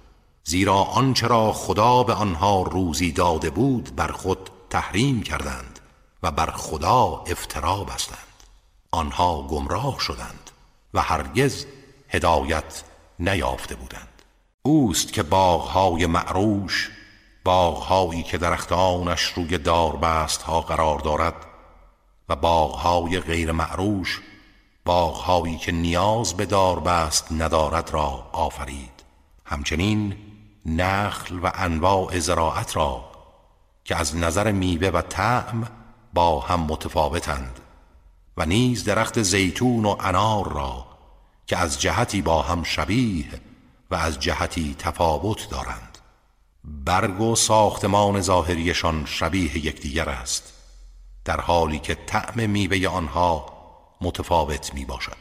زیرا 0.44 0.76
آنچه 0.76 1.26
را 1.26 1.52
خدا 1.52 2.02
به 2.02 2.14
آنها 2.14 2.62
روزی 2.62 3.12
داده 3.12 3.50
بود 3.50 3.96
بر 3.96 4.12
خود 4.12 4.50
تحریم 4.70 5.22
کردند 5.22 5.80
و 6.22 6.30
بر 6.30 6.50
خدا 6.50 7.24
افترا 7.26 7.84
بستند. 7.84 8.18
آنها 8.90 9.42
گمراه 9.42 9.98
شدند 9.98 10.50
و 10.94 11.00
هرگز 11.02 11.66
هدایت 12.10 12.82
نیافته 13.18 13.74
بودند. 13.74 14.22
اوست 14.62 15.12
که 15.12 15.22
باغهای 15.22 16.06
معروش 16.06 16.90
باغهایی 17.44 18.22
که 18.22 18.38
درختانش 18.38 19.22
روی 19.22 19.58
داربست 19.58 20.42
ها 20.42 20.60
قرار 20.60 20.98
دارد 20.98 21.34
و 22.28 22.36
باغهای 22.36 23.20
غیر 23.20 23.52
معروش 23.52 24.20
باغهایی 24.84 25.56
که 25.56 25.72
نیاز 25.72 26.34
به 26.34 26.46
داربست 26.46 27.32
ندارد 27.32 27.90
را 27.90 28.28
آفرید. 28.32 29.02
همچنین 29.44 30.16
نخل 30.66 31.38
و 31.42 31.50
انواع 31.54 32.18
زراعت 32.18 32.76
را 32.76 33.04
که 33.84 33.96
از 33.96 34.16
نظر 34.16 34.52
میوه 34.52 34.88
و 34.88 35.02
طعم 35.02 35.68
با 36.14 36.40
هم 36.40 36.60
متفاوتند 36.60 37.60
و 38.36 38.46
نیز 38.46 38.84
درخت 38.84 39.22
زیتون 39.22 39.84
و 39.84 39.96
انار 40.00 40.52
را 40.52 40.89
که 41.50 41.58
از 41.58 41.80
جهتی 41.80 42.22
با 42.22 42.42
هم 42.42 42.62
شبیه 42.62 43.26
و 43.90 43.94
از 43.94 44.20
جهتی 44.20 44.76
تفاوت 44.78 45.48
دارند. 45.50 45.98
برگ 46.64 47.20
و 47.20 47.36
ساختمان 47.36 48.20
ظاهریشان 48.20 49.04
شبیه 49.06 49.66
یکدیگر 49.66 50.08
است 50.08 50.52
در 51.24 51.40
حالی 51.40 51.78
که 51.78 51.94
طعم 51.94 52.50
میوه 52.50 52.88
آنها 52.88 53.46
متفاوت 54.00 54.74
می 54.74 54.84
باشد 54.84 55.16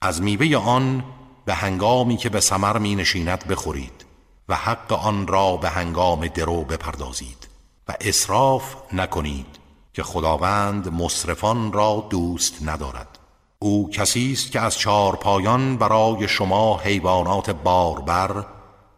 از 0.00 0.22
میوه 0.22 0.56
آن 0.56 1.04
به 1.44 1.54
هنگامی 1.54 2.16
که 2.16 2.28
به 2.28 2.40
سمر 2.40 2.78
می 2.78 2.94
نشیند 2.94 3.46
بخورید 3.46 4.04
و 4.48 4.54
حق 4.54 4.92
آن 4.92 5.26
را 5.26 5.56
به 5.56 5.68
هنگام 5.68 6.26
درو 6.26 6.64
بپردازید 6.64 7.48
و 7.88 7.94
اصراف 8.00 8.74
نکنید 8.92 9.58
که 9.92 10.02
خداوند 10.02 10.88
مصرفان 10.88 11.72
را 11.72 12.06
دوست 12.10 12.62
ندارد. 12.62 13.17
او 13.60 13.90
کسی 13.90 14.32
است 14.32 14.52
که 14.52 14.60
از 14.60 14.78
چهار 14.78 15.16
پایان 15.16 15.76
برای 15.76 16.28
شما 16.28 16.78
حیوانات 16.78 17.50
باربر 17.50 18.44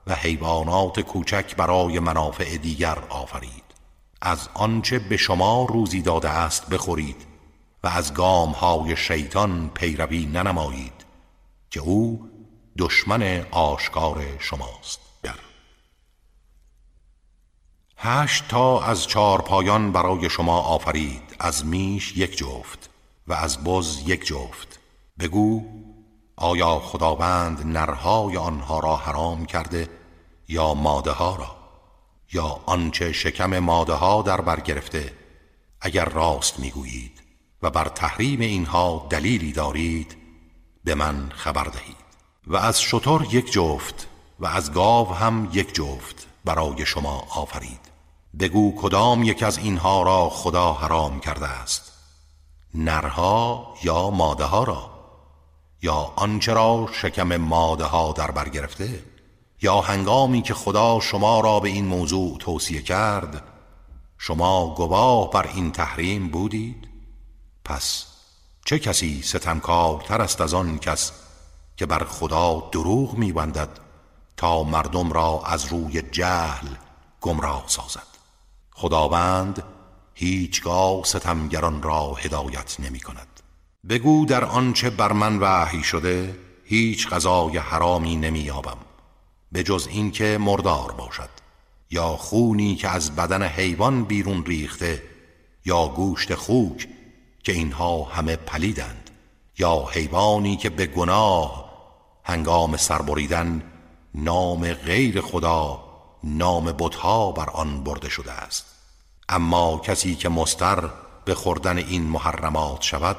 و 0.06 0.14
حیوانات 0.14 1.00
کوچک 1.00 1.56
برای 1.56 1.98
منافع 1.98 2.56
دیگر 2.56 2.98
آفرید. 3.08 3.64
از 4.22 4.48
آنچه 4.54 4.98
به 4.98 5.16
شما 5.16 5.66
روزی 5.68 6.02
داده 6.02 6.30
است 6.30 6.68
بخورید 6.68 7.26
و 7.84 7.88
از 7.88 8.14
گام 8.14 8.50
های 8.50 8.96
شیطان 8.96 9.70
پیروی 9.74 10.26
ننمایید 10.26 11.04
که 11.70 11.80
او 11.80 12.30
دشمن 12.78 13.46
آشکار 13.50 14.22
شماست. 14.38 15.00
در. 15.22 15.38
هشت 17.96 18.48
تا 18.48 18.82
از 18.82 19.06
چهار 19.06 19.42
پایان 19.42 19.92
برای 19.92 20.30
شما 20.30 20.60
آفرید. 20.60 21.36
از 21.38 21.66
میش 21.66 22.16
یک 22.16 22.36
جفت. 22.36 22.89
و 23.30 23.32
از 23.32 23.64
بز 23.64 24.02
یک 24.06 24.24
جفت. 24.26 24.78
بگو 25.18 25.62
آیا 26.36 26.78
خداوند 26.78 27.66
نرهای 27.66 28.36
آنها 28.36 28.80
را 28.80 28.96
حرام 28.96 29.46
کرده 29.46 29.88
یا 30.48 30.74
ماده 30.74 31.10
ها 31.10 31.36
را؟ 31.36 31.56
یا 32.32 32.60
آنچه 32.66 33.12
شکم 33.12 33.58
ماده 33.58 33.92
ها 33.92 34.22
در 34.22 34.40
بر 34.40 34.60
گرفته 34.60 35.12
اگر 35.80 36.04
راست 36.04 36.60
می‌گویید 36.60 37.22
و 37.62 37.70
بر 37.70 37.84
تحریم 37.88 38.40
اینها 38.40 39.06
دلیلی 39.10 39.52
دارید 39.52 40.16
به 40.84 40.94
من 40.94 41.28
خبر 41.34 41.64
دهید. 41.64 41.96
و 42.46 42.56
از 42.56 42.82
شطور 42.82 43.26
یک 43.34 43.52
جفت 43.52 44.08
و 44.40 44.46
از 44.46 44.72
گاو 44.72 45.14
هم 45.14 45.50
یک 45.52 45.74
جفت 45.74 46.26
برای 46.44 46.86
شما 46.86 47.26
آفرید. 47.36 47.80
بگو 48.40 48.74
کدام 48.82 49.22
یک 49.22 49.42
از 49.42 49.58
اینها 49.58 50.02
را 50.02 50.28
خدا 50.30 50.72
حرام 50.72 51.20
کرده 51.20 51.46
است؟ 51.46 51.89
نرها 52.74 53.74
یا 53.82 54.10
ماده 54.10 54.44
ها 54.44 54.64
را 54.64 54.90
یا 55.82 56.12
آنچه 56.16 56.52
را 56.52 56.88
شکم 56.92 57.36
ماده 57.36 57.84
ها 57.84 58.12
در 58.12 58.30
بر 58.30 58.48
گرفته 58.48 59.04
یا 59.62 59.80
هنگامی 59.80 60.42
که 60.42 60.54
خدا 60.54 61.00
شما 61.00 61.40
را 61.40 61.60
به 61.60 61.68
این 61.68 61.86
موضوع 61.86 62.38
توصیه 62.38 62.82
کرد 62.82 63.42
شما 64.18 64.74
گواه 64.74 65.30
بر 65.30 65.46
این 65.46 65.72
تحریم 65.72 66.28
بودید؟ 66.28 66.88
پس 67.64 68.06
چه 68.64 68.78
کسی 68.78 69.22
ستمکارتر 69.22 70.22
است 70.22 70.40
از 70.40 70.54
آن 70.54 70.78
کس 70.78 71.12
که 71.76 71.86
بر 71.86 72.04
خدا 72.04 72.68
دروغ 72.72 73.14
میبندد 73.14 73.68
تا 74.36 74.62
مردم 74.62 75.12
را 75.12 75.42
از 75.44 75.64
روی 75.64 76.02
جهل 76.02 76.68
گمراه 77.20 77.64
سازد؟ 77.66 78.06
خداوند 78.74 79.62
هیچگاه 80.20 81.04
ستمگران 81.04 81.82
را 81.82 82.14
هدایت 82.14 82.80
نمی 82.80 83.00
کند. 83.00 83.40
بگو 83.88 84.26
در 84.26 84.44
آنچه 84.44 84.90
بر 84.90 85.12
من 85.12 85.38
وحی 85.38 85.82
شده 85.82 86.36
هیچ 86.64 87.08
غذای 87.08 87.58
حرامی 87.58 88.16
نمییابم 88.16 88.76
به 89.52 89.62
جز 89.62 89.88
اینکه 89.90 90.38
مردار 90.40 90.92
باشد. 90.92 91.28
یا 91.90 92.08
خونی 92.08 92.76
که 92.76 92.88
از 92.88 93.16
بدن 93.16 93.42
حیوان 93.42 94.04
بیرون 94.04 94.44
ریخته 94.44 95.02
یا 95.64 95.88
گوشت 95.88 96.34
خوک 96.34 96.88
که 97.42 97.52
اینها 97.52 98.04
همه 98.04 98.36
پلیدند 98.36 99.10
یا 99.58 99.84
حیوانی 99.92 100.56
که 100.56 100.70
به 100.70 100.86
گناه 100.86 101.70
هنگام 102.24 102.76
سربریدن 102.76 103.62
نام 104.14 104.72
غیر 104.72 105.20
خدا 105.20 105.84
نام 106.24 106.72
بتها 106.72 107.32
بر 107.32 107.50
آن 107.50 107.84
برده 107.84 108.08
شده 108.08 108.32
است. 108.32 108.69
اما 109.30 109.78
کسی 109.78 110.14
که 110.14 110.28
مستر 110.28 110.90
به 111.24 111.34
خوردن 111.34 111.78
این 111.78 112.02
محرمات 112.02 112.82
شود 112.82 113.16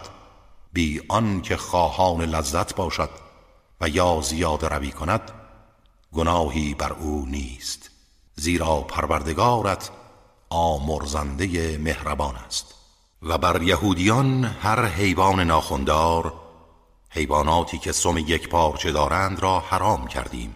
بی 0.73 1.01
آن 1.09 1.41
که 1.41 1.57
خواهان 1.57 2.21
لذت 2.21 2.75
باشد 2.75 3.09
و 3.81 3.89
یا 3.89 4.21
زیاد 4.21 4.65
روی 4.65 4.91
کند 4.91 5.31
گناهی 6.13 6.73
بر 6.73 6.93
او 6.93 7.25
نیست 7.25 7.89
زیرا 8.35 8.81
پروردگارت 8.81 9.89
آمرزنده 10.49 11.77
مهربان 11.77 12.35
است. 12.35 12.75
و 13.21 13.37
بر 13.37 13.61
یهودیان 13.61 14.43
هر 14.43 14.85
حیوان 14.85 15.39
ناخوندار 15.39 16.33
حیواناتی 17.09 17.77
که 17.77 17.91
سم 17.91 18.17
یک 18.17 18.49
پارچه 18.49 18.91
دارند 18.91 19.39
را 19.39 19.59
حرام 19.59 20.07
کردیم 20.07 20.55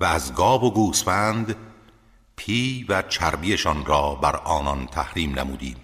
و 0.00 0.04
از 0.04 0.34
گاو 0.34 0.64
و 0.64 0.70
گوسفند 0.70 1.56
پی 2.36 2.86
و 2.88 3.02
چربیشان 3.02 3.84
را 3.84 4.14
بر 4.14 4.36
آنان 4.36 4.86
تحریم 4.86 5.38
نمودیم 5.38 5.76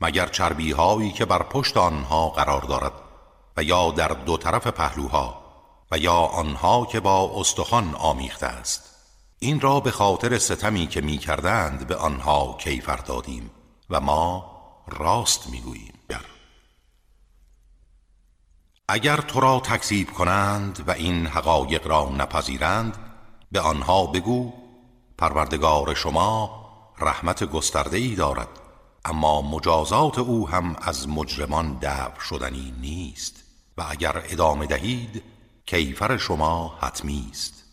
مگر 0.00 0.26
چربی 0.26 0.72
هایی 0.72 1.12
که 1.12 1.24
بر 1.24 1.42
پشت 1.42 1.76
آنها 1.76 2.28
قرار 2.28 2.62
دارد 2.62 2.92
و 3.56 3.62
یا 3.62 3.90
در 3.90 4.08
دو 4.08 4.36
طرف 4.36 4.66
پهلوها 4.66 5.42
و 5.90 5.98
یا 5.98 6.16
آنها 6.16 6.86
که 6.86 7.00
با 7.00 7.40
استخوان 7.40 7.94
آمیخته 7.94 8.46
است. 8.46 8.82
این 9.38 9.60
را 9.60 9.80
به 9.80 9.90
خاطر 9.90 10.38
ستمی 10.38 10.86
که 10.86 11.00
می 11.00 11.18
کردند 11.18 11.86
به 11.86 11.96
آنها 11.96 12.56
کیفر 12.60 12.96
دادیم 12.96 13.50
و 13.90 14.00
ما 14.00 14.52
راست 14.88 15.50
می 15.50 15.60
گوییم 15.60 15.96
اگر 18.88 19.16
تو 19.16 19.40
را 19.40 19.60
تکذیب 19.60 20.10
کنند 20.10 20.84
و 20.86 20.90
این 20.90 21.26
حقایق 21.26 21.86
را 21.86 22.08
نپذیرند 22.08 22.96
به 23.52 23.60
آنها 23.60 24.06
بگو 24.06 24.52
پروردگار 25.18 25.94
شما 25.94 26.66
رحمت 26.98 27.44
گسترده 27.44 27.96
ای 27.96 28.14
دارد 28.14 28.48
اما 29.04 29.42
مجازات 29.42 30.18
او 30.18 30.48
هم 30.48 30.76
از 30.82 31.08
مجرمان 31.08 31.78
دفع 31.82 32.20
شدنی 32.20 32.74
نیست 32.80 33.44
و 33.78 33.84
اگر 33.88 34.22
ادامه 34.28 34.66
دهید 34.66 35.22
کیفر 35.66 36.16
شما 36.16 36.78
حتمی 36.80 37.28
است. 37.30 37.64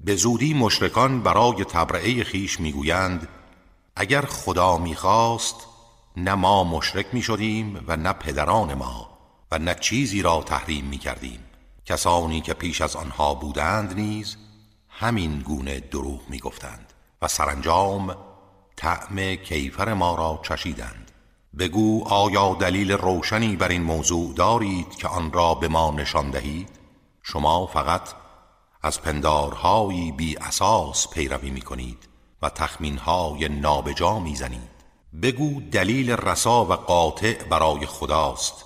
به 0.00 0.16
زودی 0.16 0.54
مشرکان 0.54 1.22
برای 1.22 1.64
تبرعه 1.64 2.24
خیش 2.24 2.60
می‌گویند 2.60 3.28
اگر 3.96 4.22
خدا 4.22 4.78
می‌خواست 4.78 5.56
نه 6.16 6.34
ما 6.34 6.64
مشرک 6.64 7.06
می‌شدیم 7.12 7.84
و 7.86 7.96
نه 7.96 8.12
پدران 8.12 8.74
ما 8.74 9.18
و 9.52 9.58
نه 9.58 9.74
چیزی 9.74 10.22
را 10.22 10.42
تحریم 10.42 10.84
می‌کردیم. 10.84 11.44
کسانی 11.86 12.40
که 12.40 12.54
پیش 12.54 12.80
از 12.80 12.96
آنها 12.96 13.34
بودند 13.34 13.94
نیز 13.94 14.36
همین 14.88 15.40
گونه 15.40 15.80
دروغ 15.80 16.20
می‌گفتند. 16.28 16.87
و 17.22 17.28
سرانجام 17.28 18.16
طعم 18.76 19.34
کیفر 19.34 19.94
ما 19.94 20.14
را 20.14 20.40
چشیدند. 20.42 21.10
بگو 21.58 22.08
آیا 22.08 22.54
دلیل 22.54 22.92
روشنی 22.92 23.56
بر 23.56 23.68
این 23.68 23.82
موضوع 23.82 24.34
دارید 24.34 24.96
که 24.96 25.08
آن 25.08 25.32
را 25.32 25.54
به 25.54 25.68
ما 25.68 25.90
نشان 25.90 26.30
دهید؟ 26.30 26.68
شما 27.22 27.66
فقط 27.66 28.08
از 28.82 29.02
پندارهایی 29.02 30.12
بی 30.12 30.36
اساس 30.36 31.08
پیروی 31.10 31.50
می 31.50 31.60
کنید 31.60 32.08
و 32.42 32.48
تخمینهای 32.48 33.48
نابجا 33.48 34.18
می 34.18 34.36
زنید. 34.36 34.78
بگو 35.22 35.60
دلیل 35.60 36.10
رسا 36.10 36.64
و 36.64 36.72
قاطع 36.72 37.44
برای 37.44 37.86
خداست. 37.86 38.64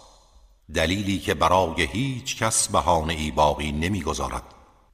دلیلی 0.74 1.18
که 1.18 1.34
برای 1.34 1.82
هیچ 1.82 2.42
کس 2.42 2.68
بهانه 2.68 3.12
ای 3.12 3.30
باقی 3.30 3.72
نمی‌گذارد 3.72 4.44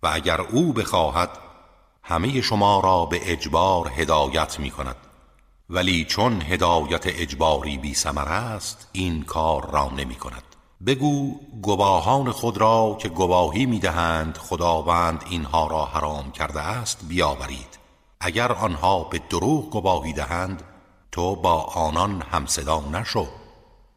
و 0.03 0.11
اگر 0.13 0.41
او 0.41 0.73
بخواهد 0.73 1.48
همه 2.09 2.41
شما 2.41 2.81
را 2.81 3.05
به 3.05 3.33
اجبار 3.33 3.93
هدایت 3.97 4.61
می 4.61 4.71
کند 4.71 4.97
ولی 5.71 6.05
چون 6.05 6.43
هدایت 6.43 7.03
اجباری 7.07 7.79
بی 7.79 7.95
سمر 7.95 8.29
است 8.29 8.89
این 8.93 9.23
کار 9.23 9.71
را 9.71 9.91
نمی 9.97 10.15
کند 10.15 10.43
بگو 10.87 11.41
گواهان 11.63 12.31
خود 12.31 12.59
را 12.59 12.97
که 13.01 13.09
گواهی 13.09 13.67
می 13.67 13.79
دهند 13.79 14.39
خداوند 14.39 15.25
اینها 15.31 15.67
را 15.67 15.85
حرام 15.85 16.33
کرده 16.33 16.61
است 16.61 16.99
بیاورید. 17.09 17.79
اگر 18.21 18.53
آنها 18.53 19.05
به 19.05 19.19
دروغ 19.19 19.71
گواهی 19.71 20.13
دهند 20.13 20.63
تو 21.13 21.37
با 21.37 21.61
آنان 21.63 22.23
همصدا 22.23 22.81
نشو 22.81 23.27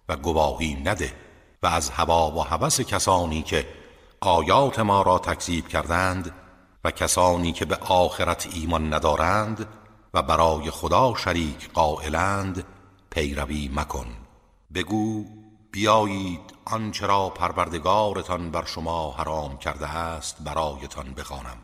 و 0.09 0.15
گواهی 0.15 0.77
نده 0.85 1.13
و 1.63 1.67
از 1.67 1.89
هوا 1.89 2.31
و 2.31 2.39
هوس 2.39 2.81
کسانی 2.81 3.41
که 3.41 3.67
آیات 4.21 4.79
ما 4.79 5.01
را 5.01 5.19
تکذیب 5.19 5.67
کردند 5.67 6.40
و 6.83 6.91
کسانی 6.91 7.51
که 7.51 7.65
به 7.65 7.75
آخرت 7.75 8.47
ایمان 8.53 8.93
ندارند 8.93 9.67
و 10.13 10.21
برای 10.21 10.71
خدا 10.71 11.15
شریک 11.15 11.71
قائلند 11.73 12.65
پیروی 13.09 13.71
مکن. 13.75 14.07
بگو 14.73 15.25
بیایید 15.71 16.53
آنچه 16.65 17.05
را 17.05 17.29
پروردگارتان 17.29 18.51
بر 18.51 18.65
شما 18.65 19.11
حرام 19.11 19.57
کرده 19.57 19.87
است 19.87 20.43
برایتان 20.43 21.13
بخوانم. 21.13 21.57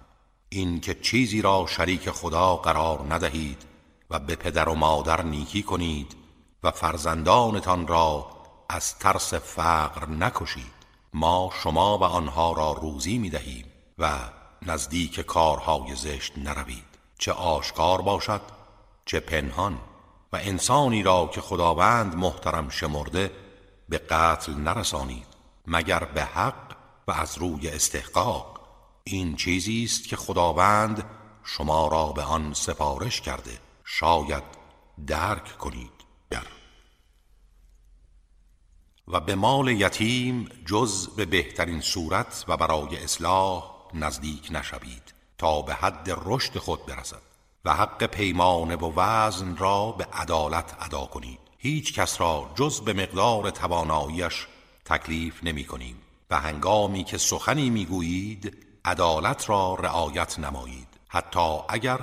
این 0.50 0.80
که 0.80 0.94
چیزی 0.94 1.42
را 1.42 1.66
شریک 1.70 2.10
خدا 2.10 2.56
قرار 2.56 3.14
ندهید 3.14 3.66
و 4.10 4.20
به 4.20 4.36
پدر 4.36 4.70
و 4.70 4.76
مادر 4.76 5.22
نیکی 5.22 5.64
کنید 5.64 6.16
و 6.64 6.72
فرزندانتان 6.72 7.88
را 7.88 8.28
از 8.70 9.00
ترس 9.00 9.34
فقر 9.34 10.10
نکشید. 10.10 10.78
ما 11.14 11.52
شما 11.64 11.98
و 11.98 12.04
آنها 12.04 12.52
را 12.52 12.72
روزی 12.72 13.18
می 13.18 13.30
دهیم 13.30 13.66
و 13.98 14.10
نزدیک 14.62 15.20
کارهای 15.20 15.96
زشت 15.96 16.38
نروید. 16.38 16.98
چه 17.20 17.32
آشکار 17.32 18.02
باشد 18.02 18.42
چه 19.06 19.20
پنهان. 19.20 19.80
و 20.34 20.38
انسانی 20.42 21.04
را 21.04 21.30
که 21.34 21.42
خداوند 21.42 22.16
محترم 22.16 22.70
شمرده 22.70 23.32
به 23.90 23.98
قتل 23.98 24.54
نرسانید. 24.54 25.28
مگر 25.68 26.04
به 26.04 26.24
حق 26.24 26.76
و 27.08 27.12
از 27.12 27.38
روی 27.38 27.70
استحقاق. 27.70 28.60
این 29.04 29.36
چیزی 29.36 29.84
است 29.84 30.08
که 30.08 30.16
خداوند 30.16 31.04
شما 31.44 31.88
را 31.88 32.08
به 32.08 32.24
آن 32.24 32.54
سفارش 32.54 33.22
کرده. 33.22 33.60
شاید 33.84 34.44
درک 35.08 35.58
کنید. 35.58 35.98
و 39.08 39.20
به 39.20 39.36
مال 39.36 39.68
یتیم 39.68 40.50
جز 40.66 41.08
به 41.08 41.26
بهترین 41.26 41.82
صورت 41.82 42.46
و 42.48 42.58
برای 42.58 43.04
اصلاح 43.04 43.77
نزدیک 43.94 44.48
نشوید 44.52 45.14
تا 45.38 45.62
به 45.62 45.74
حد 45.74 46.20
رشد 46.26 46.58
خود 46.58 46.86
برسد 46.86 47.22
و 47.66 47.74
حق 47.74 48.06
پیمانه 48.06 48.76
و 48.76 48.94
وزن 48.96 49.58
را 49.58 49.92
به 49.92 50.08
عدالت 50.14 50.76
ادا 50.80 51.06
کنید. 51.06 51.40
هیچ 51.58 51.94
کس 51.94 52.22
را 52.22 52.50
جز 52.56 52.82
به 52.82 52.94
مقدار 52.94 53.50
تواناییش 53.50 54.48
تکلیف 54.86 55.44
نمی 55.44 55.66
کنیم 55.66 56.02
و 56.30 56.40
هنگامی 56.40 57.04
که 57.04 57.18
سخنی 57.18 57.70
می‌گویید 57.70 58.58
عدالت 58.86 59.50
را 59.50 59.76
رعایت 59.76 60.40
نمایید. 60.40 60.88
حتی 61.08 61.58
اگر 61.70 62.00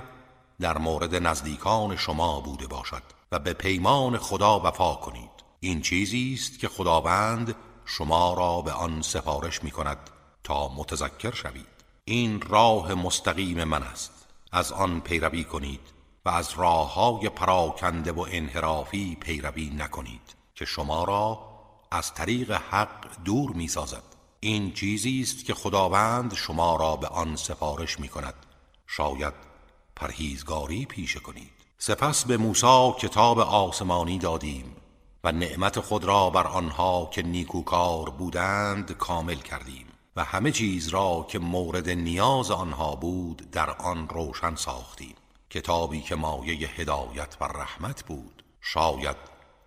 در 0.60 0.78
مورد 0.78 1.14
نزدیکان 1.14 1.96
شما 1.96 2.40
بوده 2.40 2.66
باشد 2.66 3.02
و 3.32 3.38
به 3.38 3.52
پیمان 3.52 4.18
خدا 4.18 4.60
وفا 4.60 4.94
کنید. 4.94 5.30
این 5.60 5.82
چیزی 5.82 6.38
است 6.40 6.58
که 6.58 6.68
خداوند 6.68 7.54
شما 7.84 8.34
را 8.34 8.62
به 8.62 8.72
آن 8.72 9.02
سفارش 9.02 9.64
می 9.64 9.70
کند 9.70 10.10
تا 10.44 10.68
متذکر 10.68 11.34
شوید. 11.34 11.73
این 12.06 12.40
راه 12.40 12.94
مستقیم 12.94 13.64
من 13.64 13.82
است. 13.82 14.12
از 14.52 14.72
آن 14.72 15.00
پیروی 15.00 15.44
کنید 15.44 15.80
و 16.24 16.28
از 16.28 16.50
راه 16.56 16.94
های 16.94 17.28
پراکنده 17.28 18.12
و 18.12 18.26
انحرافی 18.30 19.16
پیروی 19.20 19.70
نکنید 19.70 20.34
که 20.54 20.64
شما 20.64 21.04
را 21.04 21.38
از 21.90 22.14
طریق 22.14 22.50
حق 22.50 23.22
دور 23.24 23.52
می 23.52 23.68
سازد 23.68 24.02
این 24.40 24.72
چیزی 24.72 25.20
است 25.20 25.44
که 25.44 25.54
خداوند 25.54 26.34
شما 26.34 26.76
را 26.76 26.96
به 26.96 27.06
آن 27.06 27.36
سفارش 27.36 28.00
می 28.00 28.08
کند 28.08 28.34
شاید 28.86 29.34
پرهیزگاری 29.96 30.86
پیشه 30.86 31.20
کنید. 31.20 31.52
سپس 31.78 32.24
به 32.24 32.36
موسی 32.36 32.92
کتاب 32.98 33.38
آسمانی 33.38 34.18
دادیم 34.18 34.76
و 35.24 35.32
نعمت 35.32 35.80
خود 35.80 36.04
را 36.04 36.30
بر 36.30 36.46
آنها 36.46 37.10
که 37.12 37.22
نیکوکار 37.22 38.10
بودند 38.10 38.92
کامل 38.92 39.36
کردیم. 39.36 39.83
و 40.16 40.24
همه 40.24 40.52
چیز 40.52 40.88
را 40.88 41.26
که 41.28 41.38
مورد 41.38 41.90
نیاز 41.90 42.50
آنها 42.50 42.94
بود 42.96 43.50
در 43.50 43.70
آن 43.70 44.08
روشن 44.08 44.54
ساختیم. 44.54 45.14
کتابی 45.50 46.00
که 46.00 46.14
مایه 46.14 46.68
هدایت 46.68 47.36
و 47.40 47.44
رحمت 47.44 48.04
بود. 48.04 48.44
شاید 48.60 49.16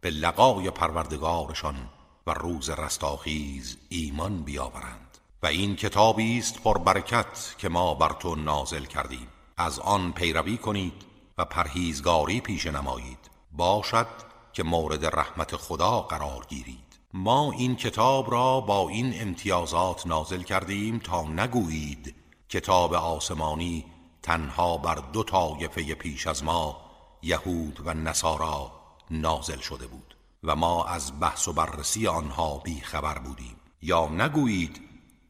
به 0.01 0.09
لقای 0.09 0.69
پروردگارشان 0.69 1.89
و 2.27 2.33
روز 2.33 2.69
رستاخیز 2.69 3.77
ایمان 3.89 4.43
بیاورند. 4.43 5.17
و 5.43 5.47
این 5.47 5.75
کتابی 5.75 6.37
است 6.37 6.61
پر 6.63 6.77
برکت 6.77 7.55
که 7.57 7.69
ما 7.69 7.93
بر 7.93 8.13
تو 8.13 8.35
نازل 8.35 8.85
کردیم. 8.85 9.27
از 9.57 9.79
آن 9.79 10.11
پیروی 10.11 10.57
کنید 10.57 11.05
و 11.37 11.45
پرهیزگاری 11.45 12.41
پیش 12.41 12.67
نمایید. 12.67 13.29
باشد 13.51 14.07
که 14.53 14.63
مورد 14.63 15.05
رحمت 15.05 15.55
خدا 15.55 16.01
قرار 16.01 16.45
گیرید. 16.49 16.86
ما 17.19 17.51
این 17.51 17.75
کتاب 17.75 18.31
را 18.31 18.61
با 18.61 18.89
این 18.89 19.21
امتیازات 19.21 20.07
نازل 20.07 20.41
کردیم 20.41 20.99
تا 20.99 21.21
نگویید 21.21 22.15
کتاب 22.49 22.93
آسمانی 22.93 23.85
تنها 24.21 24.77
بر 24.77 24.95
دو 24.95 25.23
طایفه 25.23 25.93
پیش 25.93 26.27
از 26.27 26.43
ما 26.43 26.77
یهود 27.21 27.81
و 27.85 27.93
نصارا 27.93 28.71
نازل 29.11 29.57
شده 29.57 29.87
بود 29.87 30.15
و 30.43 30.55
ما 30.55 30.85
از 30.85 31.19
بحث 31.19 31.47
و 31.47 31.53
بررسی 31.53 32.07
آنها 32.07 32.57
بی 32.57 32.81
خبر 32.81 33.19
بودیم. 33.19 33.55
یا 33.81 34.07
نگویید 34.07 34.81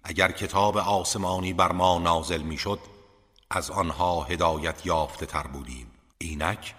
اگر 0.03 0.31
کتاب 0.31 0.77
آسمانی 0.77 1.53
بر 1.53 1.71
ما 1.71 1.99
نازل 1.99 2.41
می‌شد 2.41 2.79
از 3.49 3.71
آنها 3.71 4.23
هدایت 4.23 4.85
یافته 4.85 5.25
تر 5.25 5.47
بودیم. 5.47 5.91
اینک 6.17 6.75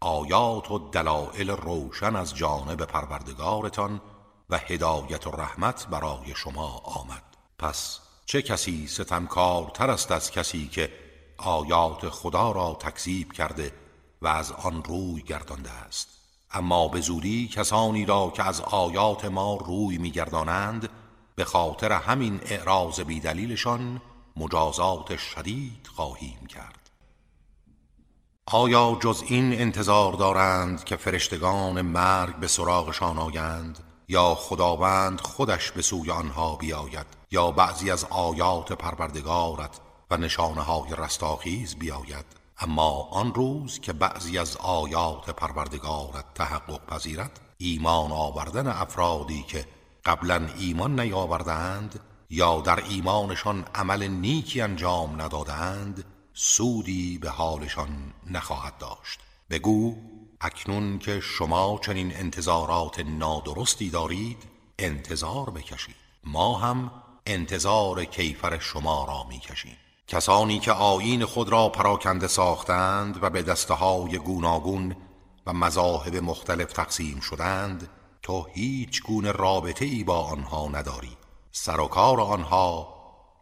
آیات 0.00 0.70
و 0.70 0.78
دلائل 0.78 1.50
روشن 1.50 2.16
از 2.16 2.34
جانب 2.34 2.84
پروردگارتان 2.84 4.00
و 4.50 4.58
هدایت 4.58 5.26
و 5.26 5.30
رحمت 5.30 5.86
برای 5.86 6.34
شما 6.34 6.68
آمد. 6.84 7.22
پس 7.58 7.98
چه 8.26 8.42
کسی 8.42 8.86
ستمکارتر 8.86 9.90
است 9.90 10.12
از 10.12 10.30
کسی 10.30 10.68
که 10.68 10.92
آیات 11.38 12.08
خدا 12.08 12.52
را 12.52 12.76
تکذیب 12.80 13.32
کرده 13.32 13.72
و 14.22 14.26
از 14.26 14.52
آن 14.52 14.84
روی 14.84 15.22
گردانده 15.22 15.70
است؟ 15.70 16.08
اما 16.50 16.88
به 16.88 17.00
زودی 17.00 17.48
کسانی 17.48 18.06
را 18.06 18.32
که 18.36 18.42
از 18.42 18.60
آیات 18.60 19.24
ما 19.24 19.56
روی 19.56 19.98
میگردانند 19.98 20.88
به 21.34 21.44
خاطر 21.44 21.92
همین 21.92 22.40
اعراض 22.46 23.00
بیدلیلشان 23.00 24.00
مجازات 24.36 25.16
شدید 25.16 25.88
خواهیم 25.96 26.46
کرد. 26.46 26.90
آیا 28.46 28.98
جز 29.00 29.22
این 29.26 29.60
انتظار 29.60 30.12
دارند 30.12 30.84
که 30.84 30.96
فرشتگان 30.96 31.82
مرگ 31.82 32.36
به 32.36 32.48
سراغشان 32.48 33.18
آیند؟ 33.18 33.91
یا 34.08 34.34
خداوند 34.34 35.20
خودش 35.20 35.70
به 35.70 35.82
سوی 35.82 36.10
آنها 36.10 36.56
بیاید 36.56 37.06
یا 37.30 37.50
بعضی 37.50 37.90
از 37.90 38.04
آیات 38.04 38.72
پروردگارت 38.72 39.80
و 40.10 40.16
نشانه 40.16 40.60
های 40.60 40.90
رستاخیز 40.98 41.74
بیاید. 41.74 42.42
اما 42.58 43.08
آن 43.10 43.34
روز 43.34 43.80
که 43.80 43.92
بعضی 43.92 44.38
از 44.38 44.56
آیات 44.56 45.30
پروردگارت 45.30 46.34
تحقق 46.34 46.86
پذیرد 46.86 47.40
ایمان 47.58 48.12
آوردن 48.12 48.66
افرادی 48.66 49.42
که 49.42 49.66
قبلا 50.04 50.48
ایمان 50.58 51.00
نیاوردند 51.00 52.00
یا 52.30 52.60
در 52.60 52.84
ایمانشان 52.88 53.64
عمل 53.74 54.08
نیکی 54.08 54.60
انجام 54.60 55.22
ندادند 55.22 56.04
سودی 56.34 57.18
به 57.18 57.30
حالشان 57.30 58.12
نخواهد 58.30 58.78
داشت. 58.78 59.20
بگو 59.50 59.96
اکنون 60.42 60.98
که 60.98 61.20
شما 61.20 61.80
چنین 61.84 62.16
انتظارات 62.16 63.00
نادرستی 63.00 63.90
دارید 63.90 64.42
انتظار 64.78 65.50
بکشید. 65.50 65.96
ما 66.24 66.58
هم 66.58 66.90
انتظار 67.26 68.04
کیفر 68.04 68.58
شما 68.58 69.04
را 69.04 69.24
می‌کشیم. 69.28 69.76
کسانی 70.06 70.58
که 70.58 70.72
آیین 70.72 71.24
خود 71.24 71.48
را 71.48 71.68
پراکنده 71.68 72.26
ساختند 72.26 73.22
و 73.22 73.30
به 73.30 73.42
دسته 73.42 73.74
های 73.74 74.18
گوناگون 74.18 74.96
و 75.46 75.52
مذاهب 75.52 76.16
مختلف 76.16 76.72
تقسیم 76.72 77.20
شدند 77.20 77.88
تو 78.22 78.46
هیچ 78.54 79.02
گونه 79.02 79.32
رابطه 79.32 79.84
ای 79.84 80.04
با 80.04 80.18
آنها 80.18 80.68
نداری. 80.68 81.16
سر 81.52 81.80
و 81.80 81.86
کار 81.86 82.20
آنها 82.20 82.94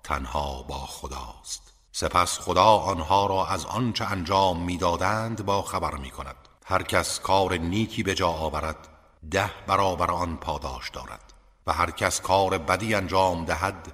تنها 0.05 0.63
با 0.63 0.79
خداست. 0.79 1.73
سپس 1.93 2.39
خدا 2.39 2.77
آنها 2.77 3.27
را 3.27 3.47
از 3.47 3.67
آنچه 3.67 4.05
انجام 4.05 4.63
می‌دادند 4.63 5.45
با 5.45 5.63
خبر 5.63 5.95
می 5.95 6.11
کند 6.11 6.50
هر 6.71 6.83
کس 6.83 7.21
کار 7.21 7.57
نیکی 7.57 8.03
به 8.03 8.15
جا 8.15 8.29
آورد 8.29 8.89
ده 9.31 9.51
برابر 9.67 10.11
آن 10.11 10.37
پاداش 10.37 10.91
دارد. 10.91 11.33
و 11.67 11.73
هر 11.73 11.91
کس 11.91 12.21
کار 12.21 12.59
بدی 12.59 12.95
انجام 12.95 13.45
دهد 13.45 13.93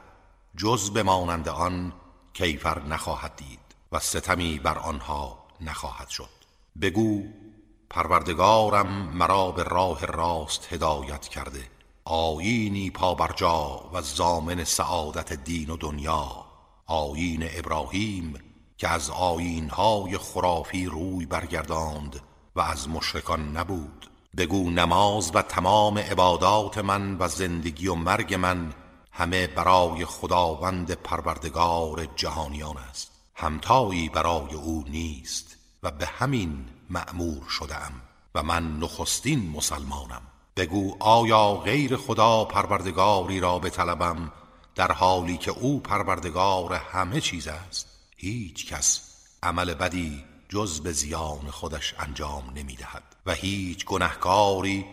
جز 0.56 0.90
بمانند 0.90 1.48
آن 1.48 1.92
کیفر 2.32 2.82
نخواهد 2.82 3.36
دید 3.36 3.60
و 3.92 3.98
ستمی 3.98 4.58
بر 4.58 4.78
آنها 4.78 5.46
نخواهد 5.60 6.08
شد. 6.08 6.28
بگو 6.80 7.22
پروردگارم 7.90 8.86
مرا 9.14 9.52
به 9.52 9.62
راه 9.62 10.06
راست 10.06 10.72
هدایت 10.72 11.28
کرده. 11.28 11.68
آیینی 12.04 12.90
پابرجا 12.90 13.90
و 13.92 14.02
زامن 14.02 14.64
سعادت 14.64 15.32
دین 15.32 15.70
و 15.70 15.76
دنیا. 15.76 16.44
آیین 16.86 17.48
ابراهیم 17.54 18.34
که 18.78 18.88
از 18.88 19.10
آیینهای 19.10 20.18
خرافی 20.18 20.86
روی 20.86 21.26
برگرداند. 21.26 22.20
و 22.56 22.60
از 22.60 22.88
مشرکان 22.88 23.56
نبود. 23.56 24.06
بگو 24.36 24.70
نماز 24.70 25.30
و 25.34 25.42
تمام 25.42 25.98
عبادات 25.98 26.78
من 26.78 27.16
و 27.18 27.28
زندگی 27.28 27.88
و 27.88 27.94
مرگ 27.94 28.34
من 28.34 28.72
همه 29.12 29.46
برای 29.46 30.04
خداوند 30.04 30.90
پروردگار 30.90 32.08
جهانیان 32.16 32.76
است. 32.76 33.10
همتایی 33.34 34.08
برای 34.08 34.54
او 34.54 34.84
نیست 34.88 35.56
و 35.82 35.90
به 35.90 36.06
همین 36.06 36.64
مأمور 36.90 37.48
شدم 37.48 37.92
و 38.34 38.42
من 38.42 38.78
نخستین 38.78 39.50
مسلمانم. 39.50 40.22
بگو 40.56 40.96
آیا 41.00 41.54
غیر 41.54 41.96
خدا 41.96 42.44
پروردگاری 42.44 43.40
را 43.40 43.58
بطلبم 43.58 44.32
در 44.74 44.92
حالی 44.92 45.36
که 45.36 45.50
او 45.50 45.80
پروردگار 45.80 46.74
همه 46.74 47.20
چیز 47.20 47.48
است؟ 47.48 47.86
هیچ 48.16 48.66
کس 48.66 49.02
عمل 49.42 49.74
بدی 49.74 50.24
جز 50.48 50.80
به 50.80 50.92
زیان 50.92 51.50
خودش 51.50 51.94
انجام 51.98 52.52
نمی 52.54 52.76
دهد 52.76 53.16
و 53.26 53.32
هیچ 53.32 53.84
گنهکاری 53.84 54.86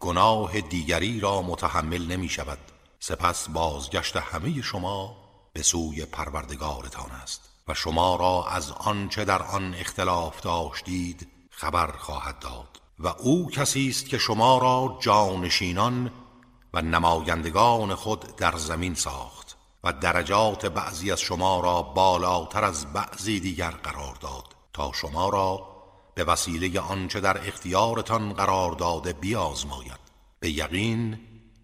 گناه 0.00 0.60
دیگری 0.60 1.20
را 1.20 1.42
متحمل 1.42 2.06
نمی 2.06 2.28
شود 2.28 2.58
سپس 3.00 3.48
بازگشت 3.48 4.16
همه 4.16 4.62
شما 4.62 5.16
به 5.52 5.62
سوی 5.62 6.04
پروردگارتان 6.04 7.10
است 7.10 7.50
و 7.68 7.74
شما 7.74 8.16
را 8.16 8.46
از 8.48 8.70
آنچه 8.70 9.24
در 9.24 9.42
آن 9.42 9.74
اختلاف 9.74 10.40
داشتید 10.40 11.28
خبر 11.50 11.86
خواهد 11.86 12.38
داد 12.38 12.80
و 12.98 13.08
او 13.08 13.50
کسی 13.50 13.88
است 13.88 14.08
که 14.08 14.18
شما 14.18 14.58
را 14.58 14.98
جانشینان 15.00 16.10
و 16.74 16.82
نمایندگان 16.82 17.94
خود 17.94 18.36
در 18.36 18.56
زمین 18.56 18.94
ساخت 18.94 19.56
و 19.84 19.92
درجات 19.92 20.66
بعضی 20.66 21.12
از 21.12 21.20
شما 21.20 21.60
را 21.60 21.82
بالاتر 21.82 22.64
از 22.64 22.92
بعضی 22.92 23.40
دیگر 23.40 23.70
قرار 23.70 24.14
داد. 24.14 24.49
تا 24.72 24.92
شما 24.92 25.28
را 25.28 25.66
به 26.14 26.24
وسیله 26.24 26.80
آنچه 26.80 27.20
در 27.20 27.48
اختیارتان 27.48 28.32
قرار 28.32 28.72
داده 28.72 29.12
بیازماید. 29.12 30.00
به 30.40 30.50
یقین 30.50 31.18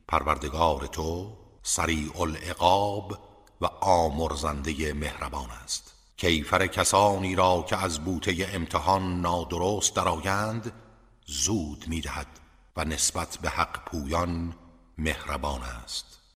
پروردگار 0.09 0.87
تو 0.87 1.37
سریع 1.63 2.21
العقاب 2.21 3.19
و 3.61 3.67
آمرزنده 3.81 4.95
مهربان 4.95 5.51
است. 5.51 5.93
کیفر 6.17 6.67
کسانی 6.67 7.35
را 7.35 7.65
که 7.69 7.77
از 7.77 8.05
بوته 8.05 8.51
امتحان 8.53 9.21
نادرست 9.21 9.97
درآیند 9.97 10.73
زود 11.27 11.85
می‌دهد 11.89 12.27
و 12.77 12.85
نسبت 12.85 13.39
به 13.43 13.49
حق 13.49 13.85
پویان 13.85 14.55
مهربان 14.99 15.63
است. 15.63 16.06